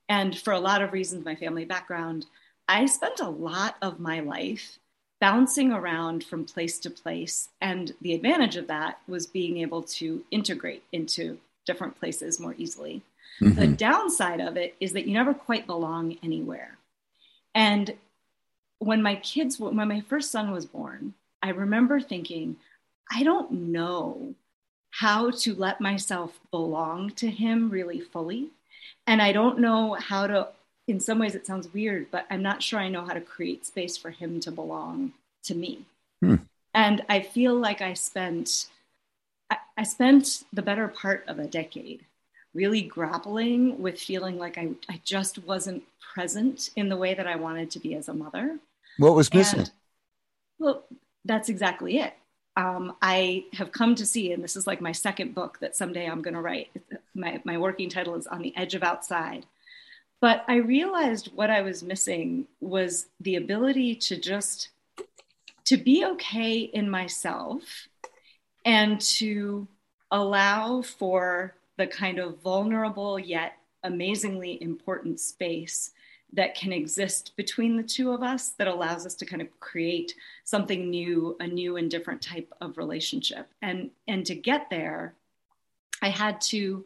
And 0.08 0.36
for 0.36 0.52
a 0.52 0.60
lot 0.60 0.82
of 0.82 0.92
reasons 0.92 1.24
my 1.24 1.36
family 1.36 1.64
background 1.64 2.26
i 2.70 2.86
spent 2.86 3.20
a 3.20 3.28
lot 3.28 3.76
of 3.82 4.00
my 4.00 4.20
life 4.20 4.78
bouncing 5.20 5.70
around 5.70 6.24
from 6.24 6.44
place 6.44 6.78
to 6.80 6.90
place. 6.90 7.50
And 7.60 7.92
the 8.00 8.14
advantage 8.14 8.56
of 8.56 8.66
that 8.68 9.00
was 9.06 9.26
being 9.26 9.58
able 9.58 9.82
to 9.82 10.24
integrate 10.30 10.82
into 10.92 11.38
different 11.66 11.98
places 11.98 12.40
more 12.40 12.54
easily. 12.56 13.02
Mm-hmm. 13.40 13.60
The 13.60 13.66
downside 13.68 14.40
of 14.40 14.56
it 14.56 14.74
is 14.80 14.92
that 14.92 15.06
you 15.06 15.12
never 15.12 15.34
quite 15.34 15.66
belong 15.66 16.16
anywhere. 16.22 16.78
And 17.54 17.94
when 18.78 19.02
my 19.02 19.16
kids, 19.16 19.60
when 19.60 19.76
my 19.76 20.00
first 20.00 20.30
son 20.30 20.50
was 20.50 20.64
born, 20.64 21.14
I 21.42 21.50
remember 21.50 22.00
thinking, 22.00 22.56
I 23.10 23.22
don't 23.22 23.52
know 23.52 24.34
how 24.90 25.30
to 25.30 25.54
let 25.54 25.80
myself 25.80 26.40
belong 26.50 27.10
to 27.10 27.30
him 27.30 27.70
really 27.70 28.00
fully. 28.00 28.48
And 29.06 29.20
I 29.20 29.32
don't 29.32 29.58
know 29.58 29.94
how 29.94 30.26
to 30.26 30.48
in 30.90 31.00
some 31.00 31.18
ways 31.18 31.34
it 31.34 31.46
sounds 31.46 31.72
weird, 31.72 32.10
but 32.10 32.26
I'm 32.30 32.42
not 32.42 32.62
sure 32.62 32.80
I 32.80 32.88
know 32.88 33.04
how 33.04 33.14
to 33.14 33.20
create 33.20 33.64
space 33.64 33.96
for 33.96 34.10
him 34.10 34.40
to 34.40 34.50
belong 34.50 35.12
to 35.44 35.54
me. 35.54 35.84
Hmm. 36.20 36.36
And 36.74 37.04
I 37.08 37.20
feel 37.20 37.54
like 37.54 37.80
I 37.80 37.94
spent 37.94 38.66
I, 39.50 39.56
I 39.78 39.82
spent 39.84 40.44
the 40.52 40.62
better 40.62 40.88
part 40.88 41.24
of 41.26 41.38
a 41.38 41.46
decade 41.46 42.04
really 42.52 42.82
grappling 42.82 43.80
with 43.80 44.00
feeling 44.00 44.36
like 44.36 44.58
I, 44.58 44.70
I 44.88 45.00
just 45.04 45.38
wasn't 45.38 45.84
present 46.14 46.70
in 46.74 46.88
the 46.88 46.96
way 46.96 47.14
that 47.14 47.26
I 47.26 47.36
wanted 47.36 47.70
to 47.72 47.78
be 47.78 47.94
as 47.94 48.08
a 48.08 48.14
mother. 48.14 48.58
What 48.98 49.14
was 49.14 49.32
missing? 49.32 49.60
And, 49.60 49.70
well, 50.58 50.84
that's 51.24 51.48
exactly 51.48 51.98
it. 51.98 52.12
Um, 52.56 52.96
I 53.00 53.44
have 53.52 53.70
come 53.70 53.94
to 53.94 54.04
see, 54.04 54.32
and 54.32 54.42
this 54.42 54.56
is 54.56 54.66
like 54.66 54.80
my 54.80 54.90
second 54.90 55.34
book 55.34 55.58
that 55.60 55.76
someday 55.76 56.06
I'm 56.06 56.22
going 56.22 56.34
to 56.34 56.40
write. 56.40 56.70
My, 57.14 57.40
my 57.44 57.56
working 57.56 57.88
title 57.88 58.16
is 58.16 58.26
On 58.26 58.42
the 58.42 58.54
Edge 58.56 58.74
of 58.74 58.82
Outside. 58.82 59.46
But 60.20 60.44
I 60.48 60.56
realized 60.56 61.30
what 61.34 61.50
I 61.50 61.62
was 61.62 61.82
missing 61.82 62.46
was 62.60 63.06
the 63.20 63.36
ability 63.36 63.94
to 63.96 64.20
just 64.20 64.68
to 65.64 65.76
be 65.76 66.04
okay 66.04 66.60
in 66.60 66.90
myself 66.90 67.88
and 68.64 69.00
to 69.00 69.66
allow 70.10 70.82
for 70.82 71.54
the 71.78 71.86
kind 71.86 72.18
of 72.18 72.40
vulnerable 72.42 73.18
yet 73.18 73.56
amazingly 73.84 74.62
important 74.62 75.18
space 75.18 75.92
that 76.32 76.54
can 76.54 76.72
exist 76.72 77.32
between 77.36 77.76
the 77.76 77.82
two 77.82 78.12
of 78.12 78.22
us 78.22 78.50
that 78.50 78.68
allows 78.68 79.06
us 79.06 79.14
to 79.14 79.24
kind 79.24 79.40
of 79.40 79.60
create 79.60 80.14
something 80.44 80.90
new 80.90 81.36
a 81.40 81.46
new 81.46 81.76
and 81.76 81.90
different 81.90 82.20
type 82.20 82.52
of 82.60 82.76
relationship. 82.76 83.48
And 83.62 83.90
and 84.06 84.26
to 84.26 84.34
get 84.34 84.68
there 84.70 85.14
i 86.02 86.08
had 86.08 86.40
to 86.40 86.84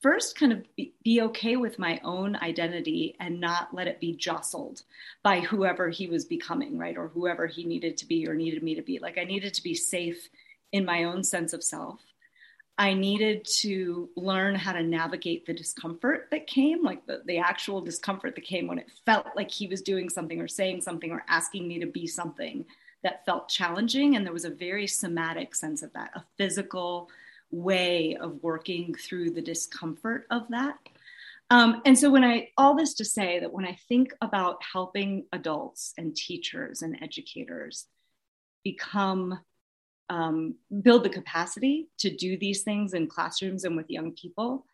first 0.00 0.38
kind 0.38 0.52
of 0.52 0.64
be, 1.04 1.20
okay 1.22 1.56
with 1.56 1.78
my 1.78 2.00
own 2.04 2.36
identity 2.36 3.16
and 3.20 3.40
not 3.40 3.74
let 3.74 3.86
it 3.86 4.00
be 4.00 4.14
jostled 4.14 4.82
by 5.22 5.40
whoever 5.40 5.90
he 5.90 6.06
was 6.06 6.24
becoming 6.24 6.78
right? 6.78 6.96
Or 6.96 7.08
whoever 7.08 7.46
he 7.46 7.64
needed 7.64 7.96
to 7.98 8.06
be 8.06 8.26
or 8.26 8.34
needed 8.34 8.62
me 8.62 8.74
to 8.74 8.82
be. 8.82 8.98
Like 8.98 9.18
i 9.18 9.24
needed 9.24 9.54
to 9.54 9.62
be 9.62 9.74
safe 9.74 10.28
in 10.72 10.84
my 10.84 11.04
own 11.04 11.22
sense 11.22 11.52
of 11.52 11.62
self. 11.62 12.00
I 12.78 12.94
needed 12.94 13.44
to 13.58 14.08
learn 14.16 14.54
how 14.54 14.72
to 14.72 14.82
navigate 14.82 15.44
the 15.44 15.52
discomfort 15.52 16.28
that 16.30 16.46
came, 16.46 16.82
like 16.82 17.04
the, 17.06 17.20
the 17.26 17.36
actual 17.36 17.82
discomfort 17.82 18.34
that 18.36 18.44
came 18.44 18.66
when 18.66 18.78
it 18.78 18.90
felt 19.04 19.26
like 19.36 19.50
he 19.50 19.66
was 19.66 19.82
doing 19.82 20.08
something 20.08 20.40
or 20.40 20.48
saying 20.48 20.80
something 20.80 21.10
or 21.10 21.22
asking 21.28 21.68
me 21.68 21.78
to 21.80 21.86
be 21.86 22.06
something 22.06 22.64
that 23.02 23.26
felt 23.26 23.50
challenging. 23.50 24.16
And 24.16 24.24
there 24.24 24.32
was 24.32 24.46
a 24.46 24.50
very 24.50 24.86
somatic 24.86 25.54
sense 25.54 25.82
of 25.82 25.92
that, 25.92 26.12
a 26.14 26.24
physical 26.38 27.10
way 27.50 28.16
of 28.16 28.42
working 28.42 28.94
through 28.94 29.30
the 29.30 29.42
discomfort 29.42 30.26
of 30.30 30.48
that. 30.50 30.76
Um, 31.50 31.82
and 31.84 31.98
so, 31.98 32.10
when 32.10 32.24
I, 32.24 32.50
all 32.56 32.76
this 32.76 32.94
to 32.94 33.04
say 33.04 33.40
that 33.40 33.52
when 33.52 33.64
I 33.64 33.76
think 33.88 34.12
about 34.20 34.58
helping 34.72 35.26
adults 35.32 35.92
and 35.98 36.14
teachers 36.14 36.82
and 36.82 36.96
educators 37.02 37.86
become 38.62 39.40
um, 40.10 40.56
build 40.82 41.04
the 41.04 41.08
capacity 41.08 41.88
to 41.98 42.14
do 42.14 42.36
these 42.36 42.62
things 42.62 42.92
in 42.92 43.06
classrooms 43.06 43.64
and 43.64 43.76
with 43.76 43.88
young 43.88 44.12
people. 44.12 44.66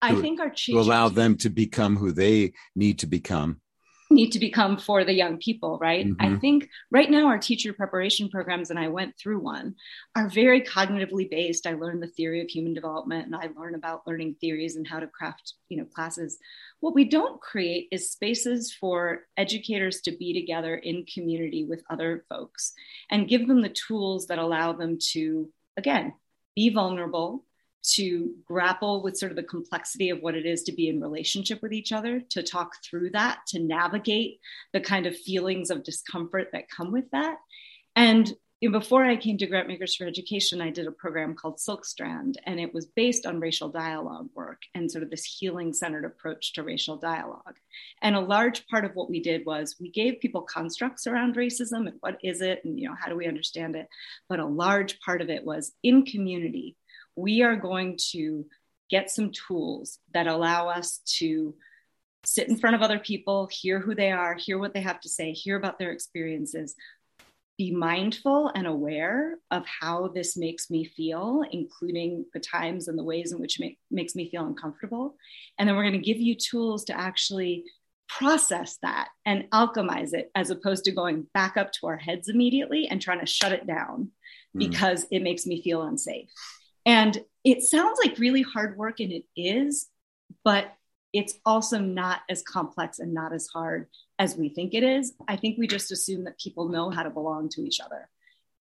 I 0.00 0.14
think 0.14 0.40
our 0.40 0.50
to 0.50 0.78
allow 0.78 1.08
them 1.08 1.36
to 1.38 1.50
become 1.50 1.96
who 1.96 2.12
they 2.12 2.52
need 2.76 3.00
to 3.00 3.06
become 3.06 3.60
need 4.16 4.32
to 4.32 4.40
become 4.40 4.76
for 4.76 5.04
the 5.04 5.12
young 5.12 5.38
people, 5.38 5.78
right? 5.78 6.06
Mm-hmm. 6.06 6.34
I 6.34 6.38
think 6.38 6.68
right 6.90 7.10
now 7.10 7.26
our 7.26 7.38
teacher 7.38 7.72
preparation 7.72 8.28
programs, 8.28 8.70
and 8.70 8.78
I 8.78 8.88
went 8.88 9.16
through 9.16 9.38
one, 9.38 9.76
are 10.16 10.28
very 10.28 10.62
cognitively 10.62 11.30
based. 11.30 11.66
I 11.66 11.74
learned 11.74 12.02
the 12.02 12.08
theory 12.08 12.40
of 12.40 12.48
human 12.48 12.74
development 12.74 13.26
and 13.26 13.36
I 13.36 13.50
learn 13.56 13.74
about 13.74 14.06
learning 14.06 14.36
theories 14.40 14.76
and 14.76 14.86
how 14.86 14.98
to 14.98 15.06
craft, 15.06 15.54
you 15.68 15.76
know, 15.76 15.84
classes. 15.84 16.38
What 16.80 16.94
we 16.94 17.04
don't 17.04 17.40
create 17.40 17.88
is 17.92 18.10
spaces 18.10 18.72
for 18.72 19.26
educators 19.36 20.00
to 20.02 20.12
be 20.12 20.32
together 20.32 20.74
in 20.74 21.04
community 21.04 21.64
with 21.64 21.84
other 21.88 22.24
folks 22.28 22.72
and 23.10 23.28
give 23.28 23.46
them 23.46 23.62
the 23.62 23.68
tools 23.86 24.26
that 24.26 24.38
allow 24.38 24.72
them 24.72 24.98
to, 25.12 25.48
again, 25.76 26.14
be 26.56 26.70
vulnerable, 26.70 27.44
to 27.94 28.34
grapple 28.44 29.02
with 29.02 29.16
sort 29.16 29.32
of 29.32 29.36
the 29.36 29.42
complexity 29.42 30.10
of 30.10 30.20
what 30.20 30.34
it 30.34 30.46
is 30.46 30.62
to 30.64 30.72
be 30.72 30.88
in 30.88 31.00
relationship 31.00 31.62
with 31.62 31.72
each 31.72 31.92
other, 31.92 32.20
to 32.30 32.42
talk 32.42 32.72
through 32.82 33.10
that, 33.10 33.40
to 33.48 33.58
navigate 33.58 34.40
the 34.72 34.80
kind 34.80 35.06
of 35.06 35.16
feelings 35.16 35.70
of 35.70 35.84
discomfort 35.84 36.48
that 36.52 36.70
come 36.70 36.92
with 36.92 37.10
that. 37.12 37.36
And 37.94 38.32
before 38.60 39.04
I 39.04 39.16
came 39.16 39.36
to 39.38 39.46
Grantmakers 39.46 39.96
for 39.96 40.06
Education, 40.06 40.62
I 40.62 40.70
did 40.70 40.86
a 40.86 40.92
program 40.92 41.34
called 41.34 41.60
Silk 41.60 41.84
Strand, 41.84 42.40
and 42.44 42.58
it 42.58 42.72
was 42.72 42.86
based 42.86 43.26
on 43.26 43.38
racial 43.38 43.68
dialogue 43.68 44.30
work 44.34 44.62
and 44.74 44.90
sort 44.90 45.04
of 45.04 45.10
this 45.10 45.24
healing 45.24 45.74
centered 45.74 46.06
approach 46.06 46.54
to 46.54 46.62
racial 46.62 46.96
dialogue. 46.96 47.56
And 48.00 48.16
a 48.16 48.20
large 48.20 48.66
part 48.68 48.86
of 48.86 48.94
what 48.94 49.10
we 49.10 49.20
did 49.20 49.44
was 49.44 49.76
we 49.78 49.90
gave 49.90 50.20
people 50.20 50.40
constructs 50.40 51.06
around 51.06 51.36
racism 51.36 51.86
and 51.86 51.98
what 52.00 52.18
is 52.24 52.40
it, 52.40 52.64
and 52.64 52.80
you 52.80 52.88
know 52.88 52.96
how 52.98 53.10
do 53.10 53.16
we 53.16 53.28
understand 53.28 53.76
it. 53.76 53.88
But 54.26 54.40
a 54.40 54.46
large 54.46 55.00
part 55.00 55.20
of 55.20 55.28
it 55.28 55.44
was 55.44 55.72
in 55.82 56.06
community 56.06 56.76
we 57.16 57.42
are 57.42 57.56
going 57.56 57.98
to 58.12 58.46
get 58.90 59.10
some 59.10 59.32
tools 59.32 59.98
that 60.14 60.26
allow 60.26 60.68
us 60.68 61.00
to 61.18 61.54
sit 62.24 62.48
in 62.48 62.56
front 62.56 62.76
of 62.76 62.82
other 62.82 62.98
people, 62.98 63.48
hear 63.50 63.80
who 63.80 63.94
they 63.94 64.10
are, 64.10 64.34
hear 64.34 64.58
what 64.58 64.74
they 64.74 64.80
have 64.80 65.00
to 65.00 65.08
say, 65.08 65.32
hear 65.32 65.56
about 65.56 65.78
their 65.78 65.92
experiences, 65.92 66.74
be 67.56 67.72
mindful 67.72 68.50
and 68.54 68.66
aware 68.66 69.38
of 69.50 69.64
how 69.66 70.08
this 70.08 70.36
makes 70.36 70.68
me 70.68 70.84
feel, 70.84 71.42
including 71.50 72.26
the 72.34 72.40
times 72.40 72.88
and 72.88 72.98
the 72.98 73.04
ways 73.04 73.32
in 73.32 73.40
which 73.40 73.58
it 73.58 73.62
make, 73.62 73.78
makes 73.90 74.14
me 74.14 74.30
feel 74.30 74.44
uncomfortable. 74.44 75.16
And 75.58 75.68
then 75.68 75.76
we're 75.76 75.84
going 75.88 75.94
to 75.94 75.98
give 75.98 76.20
you 76.20 76.34
tools 76.34 76.84
to 76.86 76.98
actually 76.98 77.64
process 78.08 78.78
that 78.82 79.08
and 79.24 79.44
alchemize 79.52 80.12
it 80.12 80.30
as 80.34 80.50
opposed 80.50 80.84
to 80.84 80.92
going 80.92 81.26
back 81.32 81.56
up 81.56 81.72
to 81.72 81.86
our 81.86 81.96
heads 81.96 82.28
immediately 82.28 82.88
and 82.88 83.00
trying 83.00 83.20
to 83.20 83.26
shut 83.26 83.52
it 83.52 83.66
down 83.66 84.10
mm. 84.56 84.58
because 84.58 85.06
it 85.10 85.22
makes 85.22 85.46
me 85.46 85.62
feel 85.62 85.82
unsafe. 85.82 86.28
And 86.86 87.18
it 87.44 87.62
sounds 87.62 87.98
like 88.02 88.18
really 88.18 88.42
hard 88.42 88.78
work, 88.78 89.00
and 89.00 89.12
it 89.12 89.24
is, 89.36 89.88
but 90.44 90.72
it's 91.12 91.34
also 91.44 91.78
not 91.78 92.20
as 92.30 92.42
complex 92.42 92.98
and 92.98 93.12
not 93.12 93.32
as 93.32 93.48
hard 93.48 93.88
as 94.18 94.36
we 94.36 94.48
think 94.48 94.74
it 94.74 94.82
is. 94.82 95.12
I 95.28 95.36
think 95.36 95.58
we 95.58 95.66
just 95.66 95.92
assume 95.92 96.24
that 96.24 96.38
people 96.38 96.68
know 96.68 96.90
how 96.90 97.02
to 97.02 97.10
belong 97.10 97.48
to 97.50 97.62
each 97.62 97.80
other. 97.80 98.08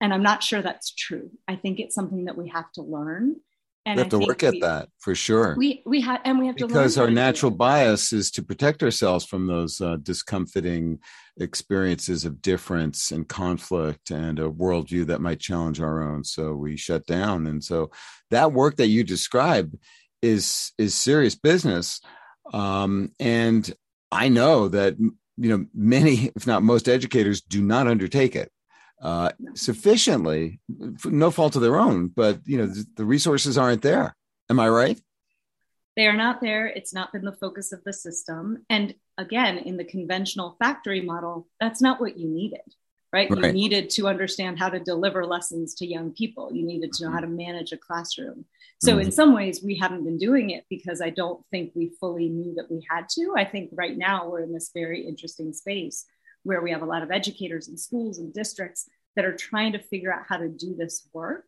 And 0.01 0.13
I'm 0.13 0.23
not 0.23 0.43
sure 0.43 0.61
that's 0.61 0.93
true. 0.93 1.31
I 1.47 1.55
think 1.55 1.79
it's 1.79 1.95
something 1.95 2.25
that 2.25 2.37
we 2.37 2.49
have 2.49 2.71
to 2.73 2.81
learn. 2.81 3.37
And 3.85 3.97
we 3.97 4.03
have 4.03 4.13
I 4.13 4.17
to 4.19 4.25
work 4.25 4.43
at 4.43 4.55
that 4.61 4.89
for 4.99 5.13
sure. 5.13 5.55
We 5.57 5.83
we 5.85 6.01
have 6.01 6.19
and 6.25 6.39
we 6.39 6.47
have 6.47 6.55
to 6.55 6.65
because 6.65 6.97
our 6.97 7.11
natural 7.11 7.51
bias 7.51 8.11
is 8.13 8.31
to 8.31 8.43
protect 8.43 8.81
ourselves 8.81 9.25
from 9.25 9.45
those 9.45 9.79
uh, 9.79 9.97
discomforting 10.01 10.99
experiences 11.37 12.25
of 12.25 12.41
difference 12.41 13.11
and 13.11 13.27
conflict 13.27 14.09
and 14.09 14.39
a 14.39 14.49
worldview 14.49 15.05
that 15.07 15.21
might 15.21 15.39
challenge 15.39 15.81
our 15.81 16.01
own. 16.01 16.23
So 16.23 16.55
we 16.55 16.77
shut 16.77 17.05
down, 17.05 17.45
and 17.45 17.63
so 17.63 17.91
that 18.31 18.53
work 18.53 18.77
that 18.77 18.87
you 18.87 19.03
describe 19.03 19.77
is 20.21 20.71
is 20.79 20.95
serious 20.95 21.35
business. 21.35 22.01
Um, 22.53 23.11
and 23.19 23.71
I 24.11 24.29
know 24.29 24.67
that 24.69 24.97
you 24.97 25.13
know 25.37 25.65
many, 25.75 26.31
if 26.35 26.47
not 26.47 26.63
most, 26.63 26.89
educators 26.89 27.41
do 27.41 27.61
not 27.61 27.87
undertake 27.87 28.35
it 28.35 28.51
uh, 29.01 29.31
sufficiently, 29.55 30.59
no 31.05 31.31
fault 31.31 31.55
of 31.55 31.61
their 31.61 31.77
own. 31.77 32.07
But 32.07 32.39
you 32.45 32.57
know, 32.57 32.67
the, 32.95 33.05
resources 33.05 33.57
aren't 33.57 33.81
there. 33.81 34.15
Am 34.49 34.59
I 34.59 34.69
right? 34.69 34.99
They 35.95 36.07
are 36.07 36.15
not 36.15 36.41
there. 36.41 36.67
It's 36.67 36.93
not 36.93 37.13
been 37.13 37.23
the 37.23 37.31
focus 37.31 37.71
of 37.71 37.83
the 37.83 37.93
system. 37.93 38.65
And 38.69 38.95
again, 39.17 39.57
in 39.59 39.77
the 39.77 39.85
conventional 39.85 40.57
factory 40.59 41.01
model, 41.01 41.47
that's 41.59 41.81
not 41.81 42.01
what 42.01 42.17
you 42.17 42.27
needed, 42.27 42.61
right? 43.13 43.29
right? 43.29 43.45
You 43.45 43.51
needed 43.53 43.89
to 43.91 44.07
understand 44.07 44.59
how 44.59 44.69
to 44.69 44.79
deliver 44.79 45.25
lessons 45.25 45.73
to 45.75 45.87
young 45.87 46.11
people. 46.11 46.51
You 46.53 46.65
needed 46.65 46.91
to 46.93 47.05
know 47.05 47.11
how 47.11 47.21
to 47.21 47.27
manage 47.27 47.71
a 47.71 47.77
classroom. 47.77 48.45
So, 48.81 48.91
mm-hmm. 48.91 49.01
in 49.01 49.11
some 49.11 49.33
ways, 49.33 49.61
we 49.63 49.77
haven't 49.77 50.03
been 50.03 50.17
doing 50.17 50.49
it 50.49 50.65
because 50.69 51.01
I 51.01 51.11
don't 51.11 51.41
think 51.49 51.71
we 51.75 51.93
fully 51.99 52.27
knew 52.27 52.55
that 52.55 52.69
we 52.69 52.85
had 52.89 53.07
to. 53.11 53.33
I 53.37 53.45
think 53.45 53.69
right 53.73 53.97
now 53.97 54.27
we're 54.27 54.43
in 54.43 54.51
this 54.51 54.71
very 54.73 55.07
interesting 55.07 55.53
space 55.53 56.05
where 56.45 56.61
we 56.61 56.71
have 56.71 56.83
a 56.83 56.85
lot 56.85 57.03
of 57.03 57.11
educators 57.11 57.67
and 57.67 57.79
schools 57.79 58.19
and 58.19 58.33
districts 58.33 58.87
that 59.15 59.25
are 59.25 59.35
trying 59.35 59.73
to 59.73 59.79
figure 59.79 60.13
out 60.13 60.25
how 60.29 60.37
to 60.37 60.47
do 60.47 60.75
this 60.75 61.07
work, 61.11 61.45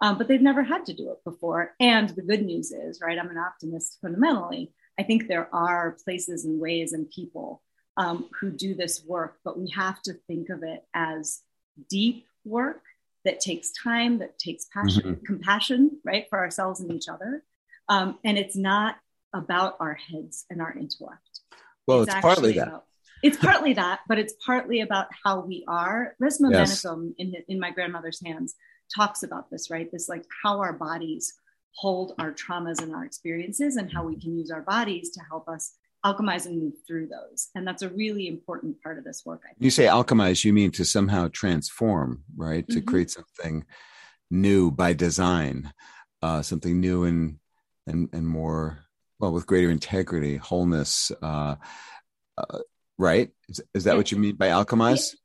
um, 0.00 0.18
but 0.18 0.26
they've 0.26 0.42
never 0.42 0.62
had 0.62 0.84
to 0.86 0.92
do 0.92 1.10
it 1.12 1.22
before. 1.24 1.72
And 1.78 2.08
the 2.10 2.22
good 2.22 2.44
news 2.44 2.72
is, 2.72 3.00
right, 3.00 3.18
I'm 3.18 3.30
an 3.30 3.38
optimist 3.38 3.98
fundamentally. 4.02 4.72
I 4.98 5.04
think 5.04 5.28
there 5.28 5.48
are 5.54 5.96
places 6.04 6.44
and 6.44 6.60
ways 6.60 6.92
and 6.92 7.08
people 7.08 7.62
um, 7.96 8.28
who 8.40 8.50
do 8.50 8.74
this 8.74 9.04
work, 9.06 9.38
but 9.44 9.58
we 9.58 9.70
have 9.70 10.02
to 10.02 10.14
think 10.26 10.48
of 10.48 10.62
it 10.62 10.82
as 10.94 11.42
deep 11.88 12.26
work 12.44 12.82
that 13.24 13.40
takes 13.40 13.70
time, 13.72 14.18
that 14.18 14.38
takes 14.38 14.66
passion, 14.72 15.02
mm-hmm. 15.02 15.24
compassion, 15.24 15.98
right, 16.04 16.26
for 16.28 16.38
ourselves 16.38 16.80
and 16.80 16.90
each 16.90 17.08
other. 17.08 17.44
Um, 17.88 18.18
and 18.24 18.38
it's 18.38 18.56
not 18.56 18.96
about 19.32 19.76
our 19.78 19.94
heads 19.94 20.44
and 20.50 20.60
our 20.60 20.72
intellect. 20.72 21.40
Well, 21.86 22.02
it's, 22.02 22.12
it's 22.12 22.20
partly 22.20 22.52
that. 22.54 22.68
About, 22.68 22.84
it's 23.22 23.36
partly 23.36 23.72
that, 23.74 24.00
but 24.08 24.18
it's 24.18 24.34
partly 24.44 24.80
about 24.80 25.08
how 25.24 25.40
we 25.40 25.64
are. 25.68 26.14
Resmaa 26.22 26.52
yes. 26.52 26.84
In, 26.84 27.34
in 27.48 27.60
my 27.60 27.70
grandmother's 27.70 28.20
hands 28.24 28.54
talks 28.94 29.22
about 29.22 29.50
this, 29.50 29.70
right? 29.70 29.90
This 29.90 30.08
like 30.08 30.24
how 30.42 30.60
our 30.60 30.72
bodies 30.72 31.34
hold 31.76 32.14
our 32.18 32.32
traumas 32.32 32.82
and 32.82 32.94
our 32.94 33.04
experiences 33.04 33.76
and 33.76 33.92
how 33.92 34.04
we 34.04 34.18
can 34.18 34.36
use 34.36 34.50
our 34.50 34.62
bodies 34.62 35.10
to 35.10 35.20
help 35.28 35.48
us 35.48 35.72
alchemize 36.04 36.46
and 36.46 36.60
move 36.60 36.72
through 36.86 37.06
those. 37.06 37.48
And 37.54 37.66
that's 37.66 37.82
a 37.82 37.90
really 37.90 38.26
important 38.26 38.82
part 38.82 38.98
of 38.98 39.04
this 39.04 39.22
work. 39.24 39.42
You 39.58 39.70
say 39.70 39.84
alchemize, 39.84 40.44
you 40.44 40.52
mean 40.52 40.70
to 40.72 40.84
somehow 40.84 41.28
transform, 41.32 42.24
right? 42.36 42.66
Mm-hmm. 42.66 42.80
To 42.80 42.84
create 42.84 43.10
something 43.10 43.64
new 44.30 44.70
by 44.70 44.94
design, 44.94 45.72
uh, 46.22 46.42
something 46.42 46.80
new 46.80 47.04
and 47.04 47.38
and 47.86 48.08
and 48.12 48.26
more 48.26 48.84
well 49.18 49.32
with 49.32 49.46
greater 49.46 49.70
integrity, 49.70 50.36
wholeness. 50.36 51.12
Uh, 51.22 51.56
uh, 52.38 52.58
right? 53.00 53.30
Is, 53.48 53.60
is 53.74 53.84
that 53.84 53.96
what 53.96 54.12
you 54.12 54.18
mean 54.18 54.36
by 54.36 54.48
alchemize? 54.48 55.16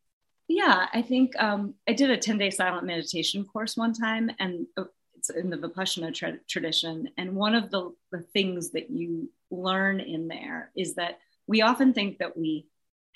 Yeah, 0.47 0.87
I 0.93 1.01
think 1.01 1.33
um, 1.41 1.73
I 1.87 1.93
did 1.93 2.09
a 2.09 2.17
10 2.17 2.37
day 2.37 2.49
silent 2.49 2.85
meditation 2.85 3.45
course 3.45 3.75
one 3.75 3.93
time, 3.93 4.31
and 4.39 4.65
uh, 4.77 4.85
it's 5.15 5.29
in 5.29 5.49
the 5.49 5.57
Vipassana 5.57 6.13
tra- 6.13 6.39
tradition. 6.47 7.09
And 7.17 7.35
one 7.35 7.55
of 7.55 7.71
the, 7.71 7.93
the 8.11 8.21
things 8.21 8.71
that 8.71 8.89
you 8.89 9.29
learn 9.51 9.99
in 9.99 10.27
there 10.27 10.71
is 10.75 10.95
that 10.95 11.19
we 11.47 11.61
often 11.61 11.93
think 11.93 12.19
that 12.19 12.37
we 12.37 12.67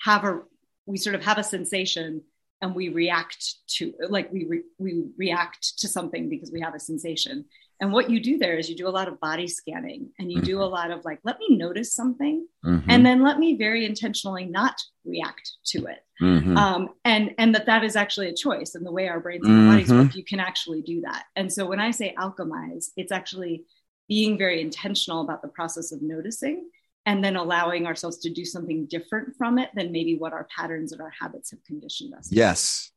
have 0.02 0.24
a, 0.24 0.40
we 0.86 0.96
sort 0.96 1.14
of 1.14 1.24
have 1.24 1.38
a 1.38 1.44
sensation 1.44 2.22
and 2.60 2.74
we 2.74 2.90
react 2.90 3.54
to 3.66 3.94
like 4.08 4.30
we 4.32 4.44
re, 4.44 4.62
we 4.78 5.04
react 5.16 5.78
to 5.78 5.88
something 5.88 6.28
because 6.28 6.50
we 6.52 6.60
have 6.60 6.74
a 6.74 6.80
sensation 6.80 7.46
and 7.80 7.92
what 7.92 8.10
you 8.10 8.20
do 8.20 8.38
there 8.38 8.58
is 8.58 8.68
you 8.68 8.76
do 8.76 8.88
a 8.88 8.90
lot 8.90 9.08
of 9.08 9.18
body 9.20 9.46
scanning 9.46 10.10
and 10.18 10.30
you 10.30 10.38
mm-hmm. 10.38 10.46
do 10.46 10.62
a 10.62 10.64
lot 10.64 10.90
of 10.90 11.04
like 11.04 11.18
let 11.24 11.38
me 11.38 11.56
notice 11.56 11.94
something 11.94 12.46
mm-hmm. 12.64 12.90
and 12.90 13.04
then 13.04 13.22
let 13.22 13.38
me 13.38 13.56
very 13.56 13.84
intentionally 13.84 14.44
not 14.44 14.80
react 15.04 15.52
to 15.64 15.86
it 15.86 16.04
mm-hmm. 16.20 16.56
um, 16.56 16.90
and 17.04 17.34
and 17.38 17.54
that 17.54 17.66
that 17.66 17.84
is 17.84 17.96
actually 17.96 18.28
a 18.28 18.34
choice 18.34 18.74
and 18.74 18.86
the 18.86 18.92
way 18.92 19.08
our 19.08 19.20
brains 19.20 19.46
and 19.46 19.70
bodies 19.70 19.90
work 19.90 20.08
mm-hmm. 20.08 20.18
you 20.18 20.24
can 20.24 20.40
actually 20.40 20.82
do 20.82 21.00
that 21.00 21.24
and 21.36 21.52
so 21.52 21.66
when 21.66 21.80
i 21.80 21.90
say 21.90 22.14
alchemize 22.18 22.90
it's 22.96 23.12
actually 23.12 23.64
being 24.08 24.36
very 24.36 24.60
intentional 24.60 25.22
about 25.22 25.40
the 25.40 25.48
process 25.48 25.92
of 25.92 26.02
noticing 26.02 26.68
and 27.06 27.24
then 27.24 27.36
allowing 27.36 27.86
ourselves 27.86 28.18
to 28.18 28.30
do 28.30 28.44
something 28.44 28.86
different 28.86 29.34
from 29.36 29.58
it 29.58 29.70
than 29.74 29.92
maybe 29.92 30.16
what 30.16 30.32
our 30.32 30.46
patterns 30.54 30.92
and 30.92 31.00
our 31.00 31.12
habits 31.18 31.50
have 31.50 31.62
conditioned 31.64 32.14
us. 32.14 32.28
Yes. 32.30 32.90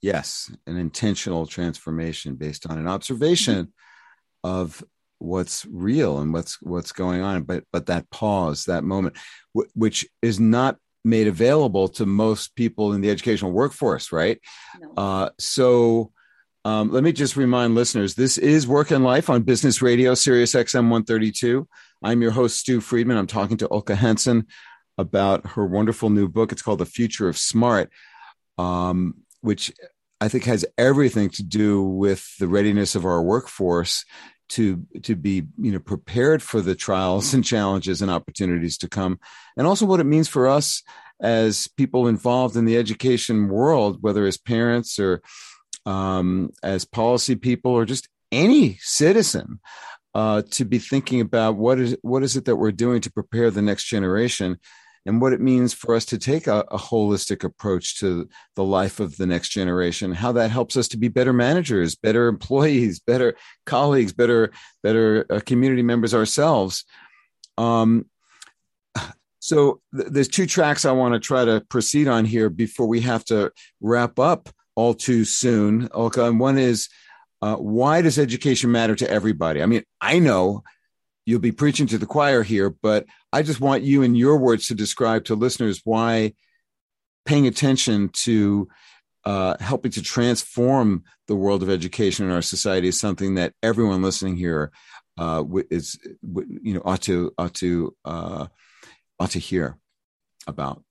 Yes. 0.00 0.50
An 0.66 0.76
intentional 0.76 1.46
transformation 1.46 2.34
based 2.34 2.68
on 2.68 2.78
an 2.78 2.88
observation. 2.88 3.72
Of 4.44 4.82
what's 5.18 5.64
real 5.66 6.18
and 6.18 6.32
what's 6.32 6.60
what's 6.62 6.90
going 6.90 7.22
on 7.22 7.44
but 7.44 7.62
but 7.72 7.86
that 7.86 8.10
pause 8.10 8.64
that 8.64 8.82
moment 8.82 9.16
w- 9.54 9.70
which 9.74 10.04
is 10.20 10.40
not 10.40 10.76
made 11.04 11.28
available 11.28 11.86
to 11.86 12.04
most 12.04 12.56
people 12.56 12.92
in 12.92 13.00
the 13.00 13.08
educational 13.08 13.52
workforce 13.52 14.10
right 14.10 14.40
no. 14.80 14.92
uh, 14.96 15.30
so 15.38 16.10
um, 16.64 16.90
let 16.90 17.04
me 17.04 17.12
just 17.12 17.36
remind 17.36 17.76
listeners 17.76 18.16
this 18.16 18.36
is 18.36 18.66
work 18.66 18.90
and 18.90 19.04
life 19.04 19.30
on 19.30 19.42
business 19.42 19.80
radio 19.80 20.12
sirius 20.12 20.54
xm 20.54 20.90
132 20.90 21.68
I'm 22.02 22.20
your 22.20 22.32
host, 22.32 22.58
Stew 22.58 22.80
Friedman. 22.80 23.16
I'm 23.16 23.26
talking 23.26 23.56
to 23.58 23.70
Ulcca 23.70 23.94
Hansen 23.94 24.46
about 24.98 25.46
her 25.46 25.64
wonderful 25.64 26.10
new 26.10 26.28
book. 26.28 26.52
It's 26.52 26.62
called 26.62 26.80
The 26.80 26.86
Future 26.86 27.28
of 27.28 27.38
Smart, 27.38 27.90
um, 28.58 29.14
which 29.40 29.72
I 30.20 30.28
think 30.28 30.44
has 30.44 30.64
everything 30.76 31.30
to 31.30 31.42
do 31.42 31.82
with 31.82 32.36
the 32.38 32.48
readiness 32.48 32.94
of 32.94 33.04
our 33.04 33.22
workforce 33.22 34.04
to 34.52 34.86
to 35.02 35.16
be 35.16 35.44
you 35.58 35.72
know 35.72 35.78
prepared 35.78 36.42
for 36.42 36.60
the 36.60 36.74
trials 36.74 37.32
and 37.34 37.44
challenges 37.44 38.02
and 38.02 38.10
opportunities 38.10 38.78
to 38.78 38.88
come, 38.88 39.18
and 39.56 39.66
also 39.66 39.86
what 39.86 40.00
it 40.00 40.04
means 40.04 40.28
for 40.28 40.46
us 40.46 40.82
as 41.20 41.68
people 41.76 42.08
involved 42.08 42.56
in 42.56 42.64
the 42.64 42.76
education 42.76 43.48
world, 43.48 43.98
whether 44.00 44.26
as 44.26 44.36
parents 44.36 44.98
or 44.98 45.22
um, 45.86 46.50
as 46.62 46.84
policy 46.84 47.36
people 47.36 47.72
or 47.72 47.84
just 47.84 48.08
any 48.30 48.76
citizen 48.80 49.60
uh, 50.14 50.42
to 50.50 50.64
be 50.64 50.78
thinking 50.78 51.20
about 51.20 51.56
what 51.56 51.78
is 51.78 51.96
what 52.02 52.22
is 52.22 52.36
it 52.36 52.44
that 52.44 52.56
we're 52.56 52.72
doing 52.72 53.00
to 53.00 53.12
prepare 53.12 53.50
the 53.50 53.62
next 53.62 53.84
generation 53.84 54.58
and 55.04 55.20
what 55.20 55.32
it 55.32 55.40
means 55.40 55.74
for 55.74 55.94
us 55.94 56.04
to 56.06 56.18
take 56.18 56.46
a, 56.46 56.60
a, 56.70 56.78
holistic 56.78 57.42
approach 57.42 57.98
to 57.98 58.28
the 58.54 58.64
life 58.64 59.00
of 59.00 59.16
the 59.16 59.26
next 59.26 59.50
generation 59.50 60.12
how 60.12 60.32
that 60.32 60.50
helps 60.50 60.76
us 60.76 60.88
to 60.88 60.96
be 60.96 61.08
better 61.08 61.32
managers 61.32 61.94
better 61.94 62.28
employees 62.28 63.00
better 63.06 63.34
colleagues 63.66 64.12
better 64.12 64.50
better 64.82 65.26
uh, 65.30 65.40
community 65.44 65.82
members 65.82 66.14
ourselves 66.14 66.84
um, 67.58 68.06
so 69.38 69.80
th- 69.96 70.08
there's 70.10 70.28
two 70.28 70.46
tracks 70.46 70.84
i 70.84 70.92
want 70.92 71.14
to 71.14 71.20
try 71.20 71.44
to 71.44 71.60
proceed 71.68 72.08
on 72.08 72.24
here 72.24 72.48
before 72.48 72.86
we 72.86 73.00
have 73.00 73.24
to 73.24 73.50
wrap 73.80 74.18
up 74.18 74.48
all 74.74 74.94
too 74.94 75.24
soon 75.24 75.88
okay 75.94 76.26
and 76.26 76.40
one 76.40 76.58
is 76.58 76.88
uh, 77.42 77.56
why 77.56 78.00
does 78.00 78.20
education 78.20 78.70
matter 78.70 78.94
to 78.94 79.10
everybody? 79.10 79.62
I 79.62 79.66
mean, 79.66 79.82
I 80.00 80.20
know 80.20 80.62
you'll 81.26 81.40
be 81.40 81.52
preaching 81.52 81.88
to 81.88 81.98
the 81.98 82.06
choir 82.06 82.44
here, 82.44 82.70
but 82.70 83.04
I 83.32 83.42
just 83.42 83.60
want 83.60 83.82
you 83.82 84.02
in 84.02 84.14
your 84.14 84.36
words 84.36 84.68
to 84.68 84.74
describe 84.74 85.24
to 85.24 85.34
listeners 85.34 85.80
why 85.84 86.34
paying 87.24 87.46
attention 87.46 88.10
to 88.10 88.68
uh, 89.24 89.56
helping 89.60 89.92
to 89.92 90.02
transform 90.02 91.04
the 91.28 91.36
world 91.36 91.62
of 91.62 91.70
education 91.70 92.26
in 92.26 92.32
our 92.32 92.42
society 92.42 92.88
is 92.88 93.00
something 93.00 93.36
that 93.36 93.54
everyone 93.62 94.02
listening 94.02 94.36
here 94.36 94.72
uh, 95.18 95.44
is 95.70 95.98
you 96.62 96.74
know 96.74 96.82
ought 96.84 97.02
to 97.02 97.32
ought 97.38 97.54
to 97.54 97.94
uh, 98.04 98.46
ought 99.18 99.30
to 99.30 99.38
hear 99.38 99.78
about. 100.46 100.82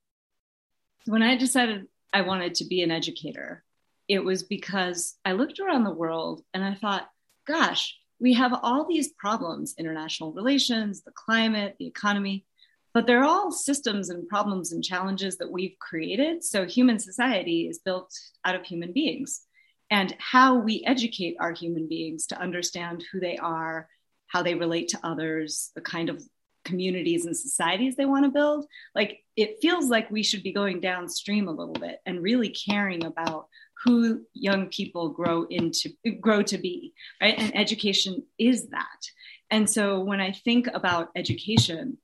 When 1.05 1.23
I 1.23 1.35
decided 1.35 1.87
I 2.13 2.21
wanted 2.21 2.55
to 2.55 2.65
be 2.65 2.81
an 2.81 2.91
educator, 2.91 3.63
it 4.07 4.23
was 4.23 4.43
because 4.43 5.15
I 5.25 5.33
looked 5.33 5.59
around 5.59 5.83
the 5.83 5.93
world 5.93 6.43
and 6.53 6.63
I 6.63 6.75
thought, 6.75 7.09
gosh, 7.45 7.97
we 8.21 8.33
have 8.33 8.53
all 8.61 8.87
these 8.87 9.11
problems 9.13 9.73
international 9.77 10.31
relations, 10.31 11.01
the 11.01 11.11
climate, 11.11 11.75
the 11.79 11.87
economy, 11.87 12.45
but 12.93 13.07
they're 13.07 13.23
all 13.23 13.51
systems 13.51 14.09
and 14.09 14.27
problems 14.27 14.71
and 14.71 14.83
challenges 14.83 15.37
that 15.37 15.51
we've 15.51 15.75
created. 15.79 16.43
So 16.43 16.65
human 16.65 16.99
society 16.99 17.67
is 17.67 17.79
built 17.79 18.13
out 18.45 18.55
of 18.55 18.63
human 18.63 18.93
beings. 18.93 19.41
And 19.89 20.15
how 20.19 20.55
we 20.55 20.83
educate 20.85 21.35
our 21.39 21.51
human 21.51 21.87
beings 21.89 22.27
to 22.27 22.39
understand 22.39 23.03
who 23.11 23.19
they 23.19 23.37
are, 23.37 23.89
how 24.27 24.43
they 24.43 24.55
relate 24.55 24.89
to 24.89 24.99
others, 25.03 25.71
the 25.75 25.81
kind 25.81 26.07
of 26.07 26.23
communities 26.63 27.25
and 27.25 27.35
societies 27.35 27.95
they 27.95 28.05
want 28.05 28.23
to 28.23 28.31
build, 28.31 28.65
like 28.93 29.23
it 29.35 29.57
feels 29.61 29.89
like 29.89 30.11
we 30.11 30.23
should 30.23 30.43
be 30.43 30.53
going 30.53 30.79
downstream 30.79 31.47
a 31.47 31.51
little 31.51 31.73
bit 31.73 31.99
and 32.05 32.21
really 32.21 32.49
caring 32.49 33.03
about 33.03 33.47
who 33.83 34.21
young 34.33 34.67
people 34.67 35.09
grow 35.09 35.43
into 35.49 35.89
grow 36.19 36.41
to 36.43 36.57
be 36.57 36.93
right? 37.21 37.35
And 37.37 37.55
education 37.57 38.23
is 38.37 38.69
that. 38.69 39.01
And 39.49 39.69
so 39.69 39.99
when 39.99 40.21
i 40.21 40.31
think 40.31 40.67
about 40.73 41.09
education 41.15 41.97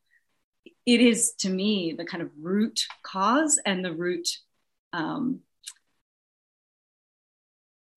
it 0.85 1.01
is 1.01 1.33
to 1.39 1.49
me 1.49 1.93
the 1.97 2.05
kind 2.05 2.23
of 2.23 2.29
root 2.41 2.85
cause 3.03 3.59
and 3.65 3.83
the 3.83 3.93
root 3.93 4.27
um, 4.93 5.41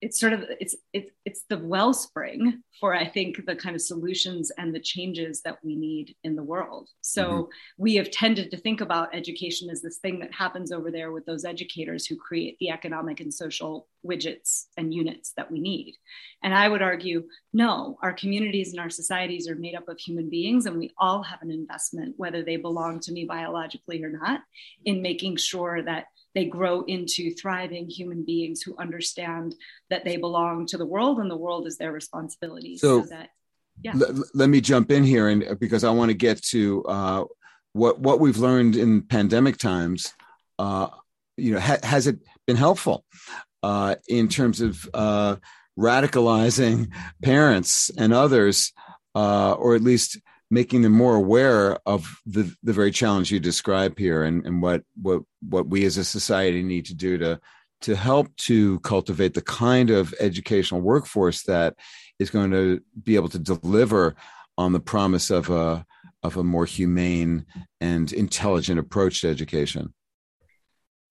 it's 0.01 0.19
sort 0.19 0.33
of 0.33 0.45
it's 0.59 0.75
it's 0.93 1.11
it's 1.25 1.45
the 1.49 1.59
wellspring 1.59 2.63
for 2.81 2.95
I 2.95 3.07
think 3.07 3.45
the 3.45 3.55
kind 3.55 3.77
of 3.77 3.83
solutions 3.83 4.51
and 4.57 4.75
the 4.75 4.81
changes 4.81 5.43
that 5.43 5.59
we 5.63 5.77
need 5.77 6.17
in 6.25 6.35
the 6.35 6.43
world. 6.43 6.89
So 7.03 7.25
mm-hmm. 7.25 7.51
we 7.77 7.97
have 7.97 8.11
tended 8.11 8.51
to 8.51 8.57
think 8.57 8.81
about 8.81 9.15
education 9.15 9.69
as 9.69 9.83
this 9.83 9.99
thing 9.99 10.19
that 10.21 10.33
happens 10.33 10.73
over 10.73 10.91
there 10.91 11.13
with 11.13 11.27
those 11.27 11.45
educators 11.45 12.07
who 12.07 12.17
create 12.17 12.57
the 12.59 12.71
economic 12.71 13.21
and 13.21 13.33
social 13.33 13.89
widgets 14.07 14.65
and 14.79 14.95
units 14.95 15.33
that 15.37 15.51
we 15.51 15.61
need. 15.61 15.97
And 16.43 16.55
I 16.55 16.69
would 16.69 16.81
argue, 16.81 17.25
no, 17.53 17.99
our 18.03 18.15
communities 18.15 18.71
and 18.71 18.81
our 18.81 18.89
societies 18.89 19.49
are 19.49 19.55
made 19.55 19.75
up 19.75 19.89
of 19.89 19.99
human 19.99 20.31
beings, 20.31 20.65
and 20.65 20.79
we 20.79 20.91
all 20.97 21.23
have 21.23 21.43
an 21.43 21.51
investment, 21.51 22.15
whether 22.17 22.43
they 22.43 22.57
belong 22.57 23.01
to 23.01 23.13
me 23.13 23.27
biologically 23.27 24.03
or 24.03 24.11
not, 24.11 24.41
in 24.87 25.03
making 25.03 25.37
sure 25.37 25.83
that 25.83 26.07
they 26.35 26.45
grow 26.45 26.83
into 26.83 27.33
thriving 27.35 27.89
human 27.89 28.25
beings 28.25 28.63
who 28.63 28.77
understand 28.79 29.55
that 29.89 30.05
they 30.05 30.17
belong 30.17 30.67
to 30.67 30.79
the 30.79 30.87
world 30.87 31.19
and 31.19 31.31
the 31.31 31.37
world 31.37 31.67
is 31.67 31.77
their 31.79 31.93
responsibility. 31.93 32.77
So, 32.77 33.03
so 33.03 33.09
that, 33.09 33.31
yeah. 33.83 33.93
L- 33.95 34.25
let 34.35 34.49
me 34.49 34.61
jump 34.61 34.91
in 34.91 35.05
here, 35.05 35.29
and 35.29 35.59
because 35.59 35.85
I 35.85 35.91
want 35.91 36.11
to 36.11 36.17
get 36.17 36.43
to 36.45 36.85
uh, 36.85 37.25
what 37.73 37.99
what 37.99 38.21
we've 38.21 38.39
learned 38.39 38.77
in 38.77 39.03
pandemic 39.03 39.57
times. 39.57 40.15
Uh, 40.59 40.89
you 41.37 41.55
know, 41.55 41.61
ha- 41.61 41.79
has 41.83 42.07
it 42.07 42.19
been 42.47 42.57
helpful 42.57 43.05
uh, 43.63 43.95
in 44.09 44.29
terms 44.29 44.61
of 44.61 44.89
uh, 44.93 45.37
radicalizing 45.79 46.93
parents 47.23 47.91
and 47.97 48.13
others, 48.13 48.73
uh, 49.15 49.53
or 49.53 49.75
at 49.75 49.83
least 49.83 50.19
making 50.51 50.83
them 50.83 50.93
more 50.93 51.15
aware 51.15 51.79
of 51.87 52.21
the, 52.27 52.53
the 52.63 52.73
very 52.73 52.91
challenge 52.91 53.31
you 53.31 53.39
describe 53.39 53.99
here 53.99 54.25
and, 54.25 54.45
and 54.47 54.61
what, 54.61 54.83
what, 55.01 55.23
what 55.49 55.69
we 55.69 55.85
as 55.85 55.97
a 55.97 56.05
society 56.05 56.63
need 56.63 56.87
to 56.87 56.95
do 56.95 57.17
to, 57.19 57.41
to 57.83 57.95
help 57.95 58.35
to 58.37 58.81
cultivate 58.81 59.35
the 59.35 59.43
kind 59.43 59.91
of 59.91 60.13
educational 60.19 60.81
workforce 60.81 61.45
that 61.45 61.75
is 62.19 62.31
going 62.31 62.51
to 62.51 62.81
be 63.03 63.15
able 63.15 63.29
to 63.29 63.39
deliver 63.39 64.17
on 64.59 64.73
the 64.73 64.81
promise 64.81 65.31
of 65.31 65.49
a, 65.51 65.87
of 66.23 66.37
a 66.37 66.45
more 66.45 66.67
humane 66.67 67.47
and 67.81 68.13
intelligent 68.13 68.79
approach 68.79 69.21
to 69.21 69.29
education? 69.29 69.95